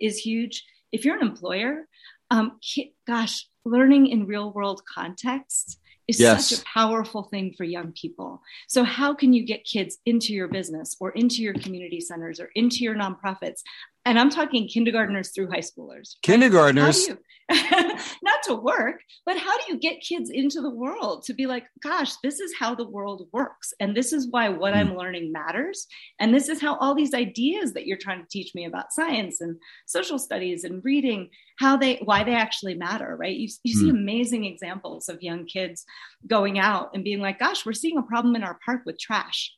is 0.01 0.17
huge. 0.17 0.65
If 0.91 1.05
you're 1.05 1.15
an 1.15 1.21
employer, 1.21 1.87
um, 2.31 2.59
gosh, 3.07 3.47
learning 3.65 4.07
in 4.07 4.25
real 4.25 4.51
world 4.51 4.81
context 4.91 5.79
is 6.07 6.19
yes. 6.19 6.49
such 6.49 6.59
a 6.59 6.63
powerful 6.65 7.23
thing 7.23 7.53
for 7.55 7.63
young 7.63 7.93
people. 7.93 8.41
So, 8.67 8.83
how 8.83 9.13
can 9.13 9.31
you 9.31 9.45
get 9.45 9.63
kids 9.63 9.99
into 10.07 10.33
your 10.33 10.47
business 10.47 10.95
or 10.99 11.11
into 11.11 11.43
your 11.43 11.53
community 11.53 12.01
centers 12.01 12.39
or 12.39 12.49
into 12.55 12.77
your 12.77 12.95
nonprofits? 12.95 13.61
And 14.05 14.19
I'm 14.19 14.29
talking 14.29 14.67
kindergartners 14.67 15.29
through 15.29 15.49
high 15.49 15.59
schoolers. 15.59 16.15
Kindergartners. 16.21 17.09
not 17.51 18.43
to 18.43 18.53
work, 18.53 19.01
but 19.25 19.35
how 19.35 19.57
do 19.57 19.73
you 19.73 19.79
get 19.79 20.01
kids 20.01 20.29
into 20.29 20.61
the 20.61 20.69
world 20.69 21.23
to 21.23 21.33
be 21.33 21.47
like, 21.47 21.65
gosh, 21.81 22.13
this 22.23 22.39
is 22.39 22.53
how 22.59 22.75
the 22.75 22.87
world 22.87 23.27
works. 23.33 23.73
And 23.79 23.95
this 23.95 24.13
is 24.13 24.27
why 24.29 24.49
what. 24.49 24.75
I'm 24.75 24.89
hmm. 24.89 24.97
learning 24.97 25.31
matters. 25.31 25.87
And 26.19 26.33
this 26.33 26.47
is 26.47 26.61
how 26.61 26.77
all 26.77 26.93
these 26.93 27.13
ideas 27.13 27.73
that 27.73 27.87
you're 27.87 27.97
trying 27.97 28.21
to 28.21 28.29
teach 28.29 28.53
me 28.53 28.65
about 28.65 28.93
science 28.93 29.41
and 29.41 29.57
social 29.87 30.19
studies 30.19 30.63
and 30.63 30.83
reading, 30.85 31.29
how 31.57 31.75
they, 31.75 31.95
why 32.03 32.23
they 32.23 32.35
actually 32.35 32.75
matter, 32.75 33.17
right? 33.19 33.35
You, 33.35 33.49
you 33.63 33.73
see 33.73 33.89
hmm. 33.89 33.95
amazing 33.95 34.45
examples 34.45 35.09
of 35.09 35.23
young 35.23 35.45
kids 35.45 35.85
going 36.27 36.59
out 36.59 36.91
and 36.93 37.03
being 37.03 37.19
like, 37.19 37.39
gosh, 37.39 37.65
we're 37.65 37.73
seeing 37.73 37.97
a 37.97 38.03
problem 38.03 38.35
in 38.35 38.43
our 38.43 38.59
park 38.63 38.81
with 38.85 38.99
trash. 38.99 39.53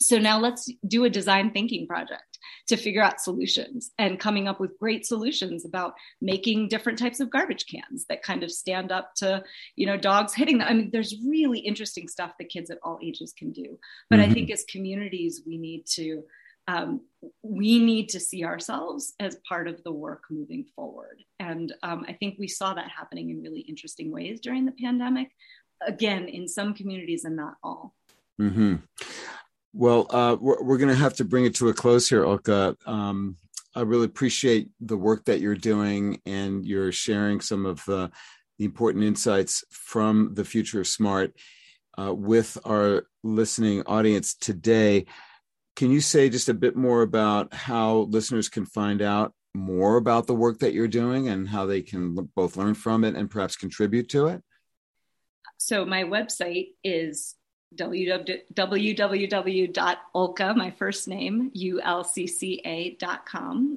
So 0.00 0.18
now 0.18 0.40
let's 0.40 0.68
do 0.86 1.04
a 1.04 1.10
design 1.10 1.52
thinking 1.52 1.86
project 1.86 2.29
to 2.70 2.76
figure 2.76 3.02
out 3.02 3.20
solutions 3.20 3.90
and 3.98 4.20
coming 4.20 4.46
up 4.46 4.60
with 4.60 4.78
great 4.78 5.04
solutions 5.04 5.64
about 5.64 5.94
making 6.20 6.68
different 6.68 6.98
types 6.98 7.18
of 7.18 7.28
garbage 7.28 7.66
cans 7.66 8.06
that 8.08 8.22
kind 8.22 8.44
of 8.44 8.50
stand 8.50 8.92
up 8.92 9.12
to 9.16 9.42
you 9.74 9.86
know 9.86 9.96
dogs 9.96 10.32
hitting 10.34 10.58
them. 10.58 10.68
I 10.68 10.74
mean 10.74 10.90
there's 10.92 11.16
really 11.26 11.58
interesting 11.58 12.06
stuff 12.06 12.32
that 12.38 12.48
kids 12.48 12.70
at 12.70 12.78
all 12.82 12.98
ages 13.02 13.32
can 13.36 13.50
do. 13.50 13.78
But 14.08 14.20
mm-hmm. 14.20 14.30
i 14.30 14.34
think 14.34 14.50
as 14.50 14.64
communities 14.64 15.42
we 15.46 15.58
need 15.58 15.84
to 15.94 16.24
um, 16.68 17.00
we 17.42 17.80
need 17.80 18.10
to 18.10 18.20
see 18.20 18.44
ourselves 18.44 19.14
as 19.18 19.36
part 19.48 19.66
of 19.66 19.82
the 19.82 19.90
work 19.90 20.24
moving 20.30 20.64
forward. 20.76 21.24
And 21.40 21.74
um, 21.82 22.04
i 22.08 22.12
think 22.12 22.36
we 22.38 22.48
saw 22.48 22.72
that 22.74 22.88
happening 22.88 23.30
in 23.30 23.42
really 23.42 23.60
interesting 23.60 24.12
ways 24.12 24.40
during 24.40 24.64
the 24.64 24.72
pandemic. 24.72 25.30
Again 25.86 26.28
in 26.28 26.46
some 26.46 26.74
communities 26.74 27.24
and 27.24 27.34
not 27.34 27.56
all. 27.64 27.94
Mm-hmm. 28.40 28.76
Well, 29.72 30.06
uh, 30.10 30.36
we're, 30.40 30.62
we're 30.62 30.78
going 30.78 30.88
to 30.88 30.94
have 30.94 31.14
to 31.14 31.24
bring 31.24 31.44
it 31.44 31.54
to 31.56 31.68
a 31.68 31.74
close 31.74 32.08
here, 32.08 32.26
Ulcca. 32.26 32.76
Um, 32.86 33.36
I 33.74 33.82
really 33.82 34.06
appreciate 34.06 34.68
the 34.80 34.96
work 34.96 35.26
that 35.26 35.40
you're 35.40 35.54
doing 35.54 36.20
and 36.26 36.66
you're 36.66 36.92
sharing 36.92 37.40
some 37.40 37.66
of 37.66 37.88
uh, 37.88 38.08
the 38.58 38.64
important 38.64 39.04
insights 39.04 39.64
from 39.70 40.34
the 40.34 40.44
future 40.44 40.80
of 40.80 40.88
smart 40.88 41.34
uh, 41.98 42.12
with 42.12 42.58
our 42.64 43.04
listening 43.22 43.82
audience 43.86 44.34
today. 44.34 45.06
can 45.76 45.90
you 45.90 46.00
say 46.00 46.28
just 46.28 46.48
a 46.48 46.54
bit 46.54 46.76
more 46.76 47.02
about 47.02 47.54
how 47.54 48.08
listeners 48.10 48.48
can 48.48 48.66
find 48.66 49.02
out 49.02 49.32
more 49.54 49.96
about 49.96 50.26
the 50.26 50.34
work 50.34 50.58
that 50.60 50.72
you're 50.72 50.88
doing 50.88 51.28
and 51.28 51.48
how 51.48 51.66
they 51.66 51.82
can 51.82 52.14
both 52.36 52.56
learn 52.56 52.74
from 52.74 53.04
it 53.04 53.14
and 53.14 53.30
perhaps 53.30 53.56
contribute 53.56 54.08
to 54.08 54.26
it? 54.26 54.42
So 55.58 55.84
my 55.84 56.04
website 56.04 56.68
is 56.82 57.34
www.ulcca, 57.76 59.36
my 60.56 60.70
first 60.70 61.06
name, 61.08 61.50
U-L-C-C-A.com. 61.54 61.92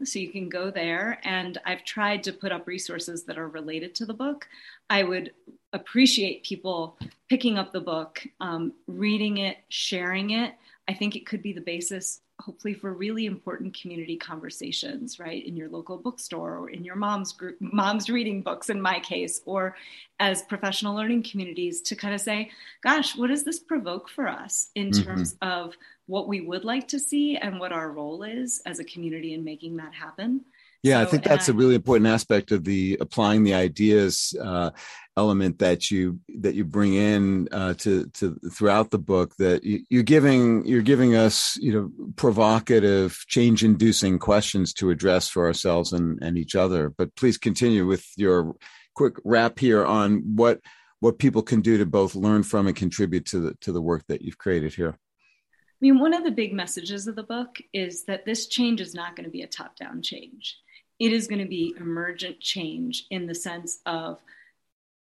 So 0.06 0.20
you 0.20 0.30
can 0.30 0.50
go 0.50 0.72
there 0.72 1.20
and 1.24 1.58
I've 1.66 1.86
tried 1.86 2.24
to 2.24 2.34
put 2.34 2.52
up 2.52 2.66
resources 2.68 3.24
that 3.26 3.38
are 3.38 3.48
related 3.48 3.94
to 3.96 4.06
the 4.06 4.14
book. 4.14 4.48
I 4.90 5.04
would 5.04 5.34
appreciate 5.74 6.44
people 6.44 6.98
picking 7.30 7.58
up 7.58 7.72
the 7.72 7.82
book, 7.82 8.26
um, 8.40 8.74
reading 8.88 9.38
it, 9.38 9.58
sharing 9.70 10.32
it. 10.32 10.56
I 10.88 10.94
think 10.94 11.16
it 11.16 11.26
could 11.26 11.42
be 11.42 11.54
the 11.54 11.62
basis 11.62 12.22
hopefully 12.40 12.74
for 12.74 12.94
really 12.94 13.26
important 13.26 13.80
community 13.80 14.18
conversations 14.18 15.20
right 15.20 15.46
in 15.46 15.56
your 15.56 15.70
local 15.70 15.98
bookstore 15.98 16.58
or 16.58 16.70
in 16.70 16.84
your 16.84 16.96
mom's 16.96 17.32
group 17.32 17.56
mom's 17.60 18.10
reading 18.10 18.42
books 18.42 18.70
in 18.70 18.82
my 18.82 19.00
case 19.00 19.42
or 19.46 19.76
as 20.20 20.42
professional 20.44 20.96
learning 20.96 21.22
communities 21.24 21.82
to 21.82 21.96
kind 21.96 22.14
of 22.14 22.20
say 22.20 22.50
gosh 22.82 23.16
what 23.16 23.28
does 23.28 23.44
this 23.44 23.60
provoke 23.60 24.10
for 24.10 24.28
us 24.28 24.70
in 24.76 24.90
mm-hmm. 24.90 25.04
terms 25.04 25.36
of 25.42 25.76
what 26.08 26.28
we 26.28 26.42
would 26.42 26.66
like 26.66 26.88
to 26.88 27.00
see 27.00 27.38
and 27.38 27.60
what 27.60 27.72
our 27.72 27.92
role 27.92 28.24
is 28.24 28.62
as 28.66 28.80
a 28.80 28.84
community 28.84 29.34
in 29.34 29.44
making 29.44 29.78
that 29.78 29.94
happen 29.94 30.42
yeah, 30.84 31.02
so, 31.02 31.08
I 31.08 31.12
think 31.12 31.24
that's 31.24 31.48
I, 31.48 31.54
a 31.54 31.56
really 31.56 31.76
important 31.76 32.08
aspect 32.08 32.52
of 32.52 32.66
the 32.66 32.98
applying 33.00 33.44
the 33.44 33.54
ideas 33.54 34.36
uh, 34.40 34.72
element 35.16 35.60
that 35.60 35.90
you 35.90 36.20
that 36.40 36.56
you 36.56 36.66
bring 36.66 36.94
in 36.94 37.48
uh, 37.54 37.74
to 37.76 38.08
to 38.08 38.38
throughout 38.52 38.92
the 38.92 39.00
book. 39.00 39.34
That 39.38 39.64
you, 39.64 39.86
you're 39.90 40.04
giving 40.04 40.66
you're 40.66 40.82
giving 40.82 41.16
us 41.16 41.58
you 41.62 41.72
know 41.72 42.12
provocative, 42.18 43.24
change 43.28 43.64
inducing 43.64 44.20
questions 44.20 44.74
to 44.74 44.90
address 44.90 45.30
for 45.30 45.46
ourselves 45.46 45.94
and 45.94 46.20
and 46.22 46.38
each 46.38 46.54
other. 46.54 46.90
But 46.90 47.16
please 47.16 47.38
continue 47.38 47.88
with 47.88 48.06
your 48.18 48.54
quick 48.94 49.16
wrap 49.24 49.60
here 49.60 49.86
on 49.86 50.36
what 50.36 50.60
what 51.00 51.18
people 51.18 51.44
can 51.44 51.62
do 51.62 51.78
to 51.78 51.86
both 51.86 52.14
learn 52.14 52.44
from 52.44 52.68
and 52.68 52.76
contribute 52.76 53.26
to 53.28 53.40
the 53.40 53.54
to 53.62 53.72
the 53.72 53.82
work 53.82 54.04
that 54.08 54.22
you've 54.22 54.38
created 54.38 54.74
here. 54.74 54.98
I 54.98 55.80
mean, 55.80 56.00
one 56.00 56.14
of 56.14 56.26
the 56.26 56.32
big 56.32 56.54
messages 56.54 57.08
of 57.08 57.16
the 57.16 57.24
book 57.24 57.58
is 57.74 58.04
that 58.06 58.26
this 58.26 58.48
change 58.48 58.82
is 58.82 58.94
not 58.94 59.16
going 59.16 59.26
to 59.26 59.32
be 59.32 59.44
a 59.44 59.48
top 59.48 59.78
down 59.78 60.02
change 60.02 60.58
it 61.04 61.12
is 61.12 61.28
going 61.28 61.42
to 61.42 61.48
be 61.48 61.76
emergent 61.78 62.40
change 62.40 63.08
in 63.10 63.28
the 63.28 63.36
sense 63.36 63.80
of 63.86 64.20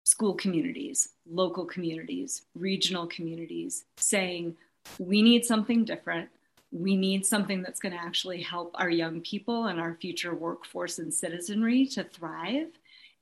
school 0.03 0.33
communities, 0.33 1.09
local 1.25 1.65
communities, 1.65 2.41
regional 2.55 3.07
communities 3.07 3.85
saying, 3.95 4.53
we 4.99 5.21
need 5.21 5.45
something 5.45 5.85
different. 5.85 6.27
We 6.73 6.97
need 6.97 7.25
something 7.25 7.61
that's 7.61 7.79
going 7.79 7.93
to 7.93 8.01
actually 8.01 8.41
help 8.41 8.71
our 8.75 8.89
young 8.89 9.21
people 9.21 9.67
and 9.67 9.79
our 9.79 9.95
future 10.01 10.35
workforce 10.35 10.99
and 10.99 11.13
citizenry 11.13 11.85
to 11.87 12.03
thrive. 12.03 12.67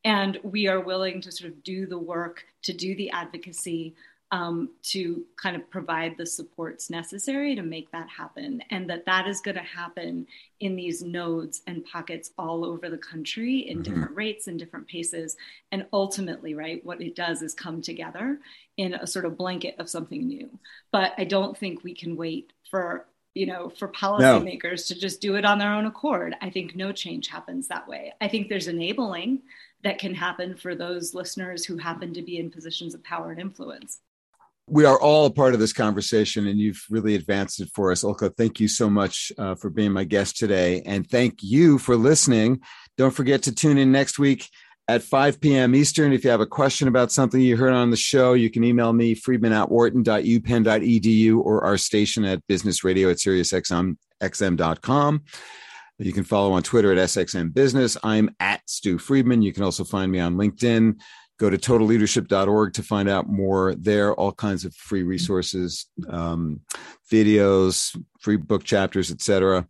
And 0.03 0.39
we 0.41 0.67
are 0.67 0.79
willing 0.79 1.21
to 1.21 1.31
sort 1.31 1.51
of 1.51 1.61
do 1.63 1.85
the 1.85 1.99
work, 1.99 2.45
to 2.63 2.73
do 2.73 2.95
the 2.95 3.11
advocacy, 3.11 3.93
um, 4.31 4.69
to 4.83 5.25
kind 5.35 5.57
of 5.57 5.69
provide 5.69 6.17
the 6.17 6.25
supports 6.25 6.89
necessary 6.89 7.53
to 7.53 7.61
make 7.61 7.91
that 7.91 8.07
happen 8.07 8.63
and 8.69 8.89
that 8.89 9.05
that 9.05 9.27
is 9.27 9.41
going 9.41 9.57
to 9.57 9.61
happen 9.61 10.25
in 10.61 10.75
these 10.75 11.03
nodes 11.03 11.61
and 11.67 11.83
pockets 11.83 12.31
all 12.37 12.63
over 12.63 12.89
the 12.89 12.97
country 12.97 13.67
in 13.67 13.77
mm-hmm. 13.77 13.83
different 13.83 14.15
rates 14.15 14.47
and 14.47 14.57
different 14.57 14.87
paces. 14.87 15.35
And 15.73 15.85
ultimately 15.91 16.55
right 16.55 16.83
what 16.85 17.01
it 17.01 17.15
does 17.15 17.41
is 17.41 17.53
come 17.53 17.81
together 17.81 18.39
in 18.77 18.93
a 18.93 19.05
sort 19.05 19.25
of 19.25 19.37
blanket 19.37 19.75
of 19.79 19.89
something 19.89 20.25
new. 20.25 20.49
But 20.91 21.13
i 21.17 21.25
don't 21.25 21.57
think 21.57 21.83
we 21.83 21.93
can 21.93 22.15
wait 22.15 22.53
for 22.69 23.05
you 23.33 23.45
know 23.45 23.69
for 23.69 23.87
policymakers 23.87 24.89
no. 24.89 24.95
to 24.95 24.99
just 24.99 25.21
do 25.21 25.35
it 25.35 25.45
on 25.45 25.59
their 25.59 25.73
own 25.73 25.85
accord. 25.85 26.35
I 26.41 26.49
think 26.49 26.75
no 26.75 26.91
change 26.91 27.27
happens 27.27 27.67
that 27.67 27.87
way. 27.87 28.13
I 28.21 28.27
think 28.27 28.47
there's 28.47 28.67
enabling 28.67 29.41
that 29.83 29.99
can 29.99 30.13
happen 30.13 30.55
for 30.55 30.75
those 30.75 31.13
listeners 31.13 31.65
who 31.65 31.77
happen 31.77 32.13
to 32.13 32.21
be 32.21 32.37
in 32.37 32.51
positions 32.51 32.93
of 32.93 33.03
power 33.03 33.31
and 33.31 33.39
influence 33.39 33.99
we 34.71 34.85
are 34.85 34.99
all 35.01 35.25
a 35.25 35.29
part 35.29 35.53
of 35.53 35.59
this 35.59 35.73
conversation 35.73 36.47
and 36.47 36.57
you've 36.57 36.81
really 36.89 37.15
advanced 37.15 37.59
it 37.59 37.69
for 37.75 37.91
us. 37.91 38.05
Ulcca, 38.05 38.29
thank 38.29 38.61
you 38.61 38.69
so 38.69 38.89
much 38.89 39.29
uh, 39.37 39.55
for 39.55 39.69
being 39.69 39.91
my 39.91 40.05
guest 40.05 40.37
today. 40.37 40.81
And 40.85 41.05
thank 41.05 41.43
you 41.43 41.77
for 41.77 41.97
listening. 41.97 42.61
Don't 42.97 43.13
forget 43.13 43.43
to 43.43 43.53
tune 43.53 43.77
in 43.77 43.91
next 43.91 44.17
week 44.17 44.47
at 44.87 45.03
5 45.03 45.41
p.m. 45.41 45.75
Eastern. 45.75 46.13
If 46.13 46.23
you 46.23 46.29
have 46.29 46.39
a 46.39 46.45
question 46.45 46.87
about 46.87 47.11
something 47.11 47.41
you 47.41 47.57
heard 47.57 47.73
on 47.73 47.91
the 47.91 47.97
show, 47.97 48.31
you 48.31 48.49
can 48.49 48.63
email 48.63 48.93
me, 48.93 49.13
friedman 49.13 49.51
at 49.51 49.69
wharton.upenn.edu 49.69 51.37
or 51.37 51.65
our 51.65 51.77
station 51.77 52.23
at 52.23 52.47
business 52.47 52.85
radio 52.85 53.09
at 53.09 53.17
SiriusXM.com. 53.17 55.23
You 55.99 56.13
can 56.13 56.23
follow 56.23 56.53
on 56.53 56.63
Twitter 56.63 56.93
at 56.93 56.97
SXM 56.97 57.53
Business. 57.53 57.97
I'm 58.03 58.33
at 58.39 58.61
Stew 58.67 58.97
Friedman. 58.97 59.41
You 59.41 59.51
can 59.51 59.63
also 59.63 59.83
find 59.83 60.09
me 60.11 60.19
on 60.19 60.35
LinkedIn 60.35 60.95
go 61.41 61.49
to 61.49 61.57
totalleadership.org 61.57 62.71
to 62.71 62.83
find 62.83 63.09
out 63.09 63.27
more 63.27 63.73
there. 63.73 64.13
All 64.13 64.31
kinds 64.31 64.63
of 64.63 64.75
free 64.75 65.01
resources 65.01 65.87
um, 66.07 66.61
videos 67.11 67.99
free 68.19 68.37
book 68.37 68.63
chapters 68.63 69.09
etc 69.11 69.67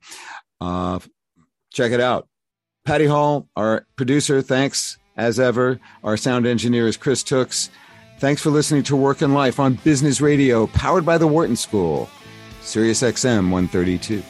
uh, 0.60 1.00
check 1.72 1.94
it 1.94 2.02
out. 2.02 2.28
Patty 2.84 3.06
hall 3.06 3.48
our 3.56 3.88
producer 3.96 4.42
thanks 4.42 4.98
as 5.16 5.40
ever. 5.40 5.80
Our 6.04 6.18
sound 6.18 6.46
engineer 6.46 6.88
is 6.88 6.98
chris 6.98 7.24
tooks. 7.24 7.70
Thanks 8.20 8.42
for 8.42 8.50
listening 8.50 8.84
to 8.84 8.96
work 8.98 9.22
and 9.22 9.34
life 9.34 9.58
on 9.58 9.76
business 9.76 10.20
radio 10.20 10.68
powered 10.68 11.06
by 11.06 11.18
the 11.18 11.28
wharton 11.28 11.56
school 11.56 12.10
sirius 12.62 13.02
xm 13.02 13.50
132 13.50 14.22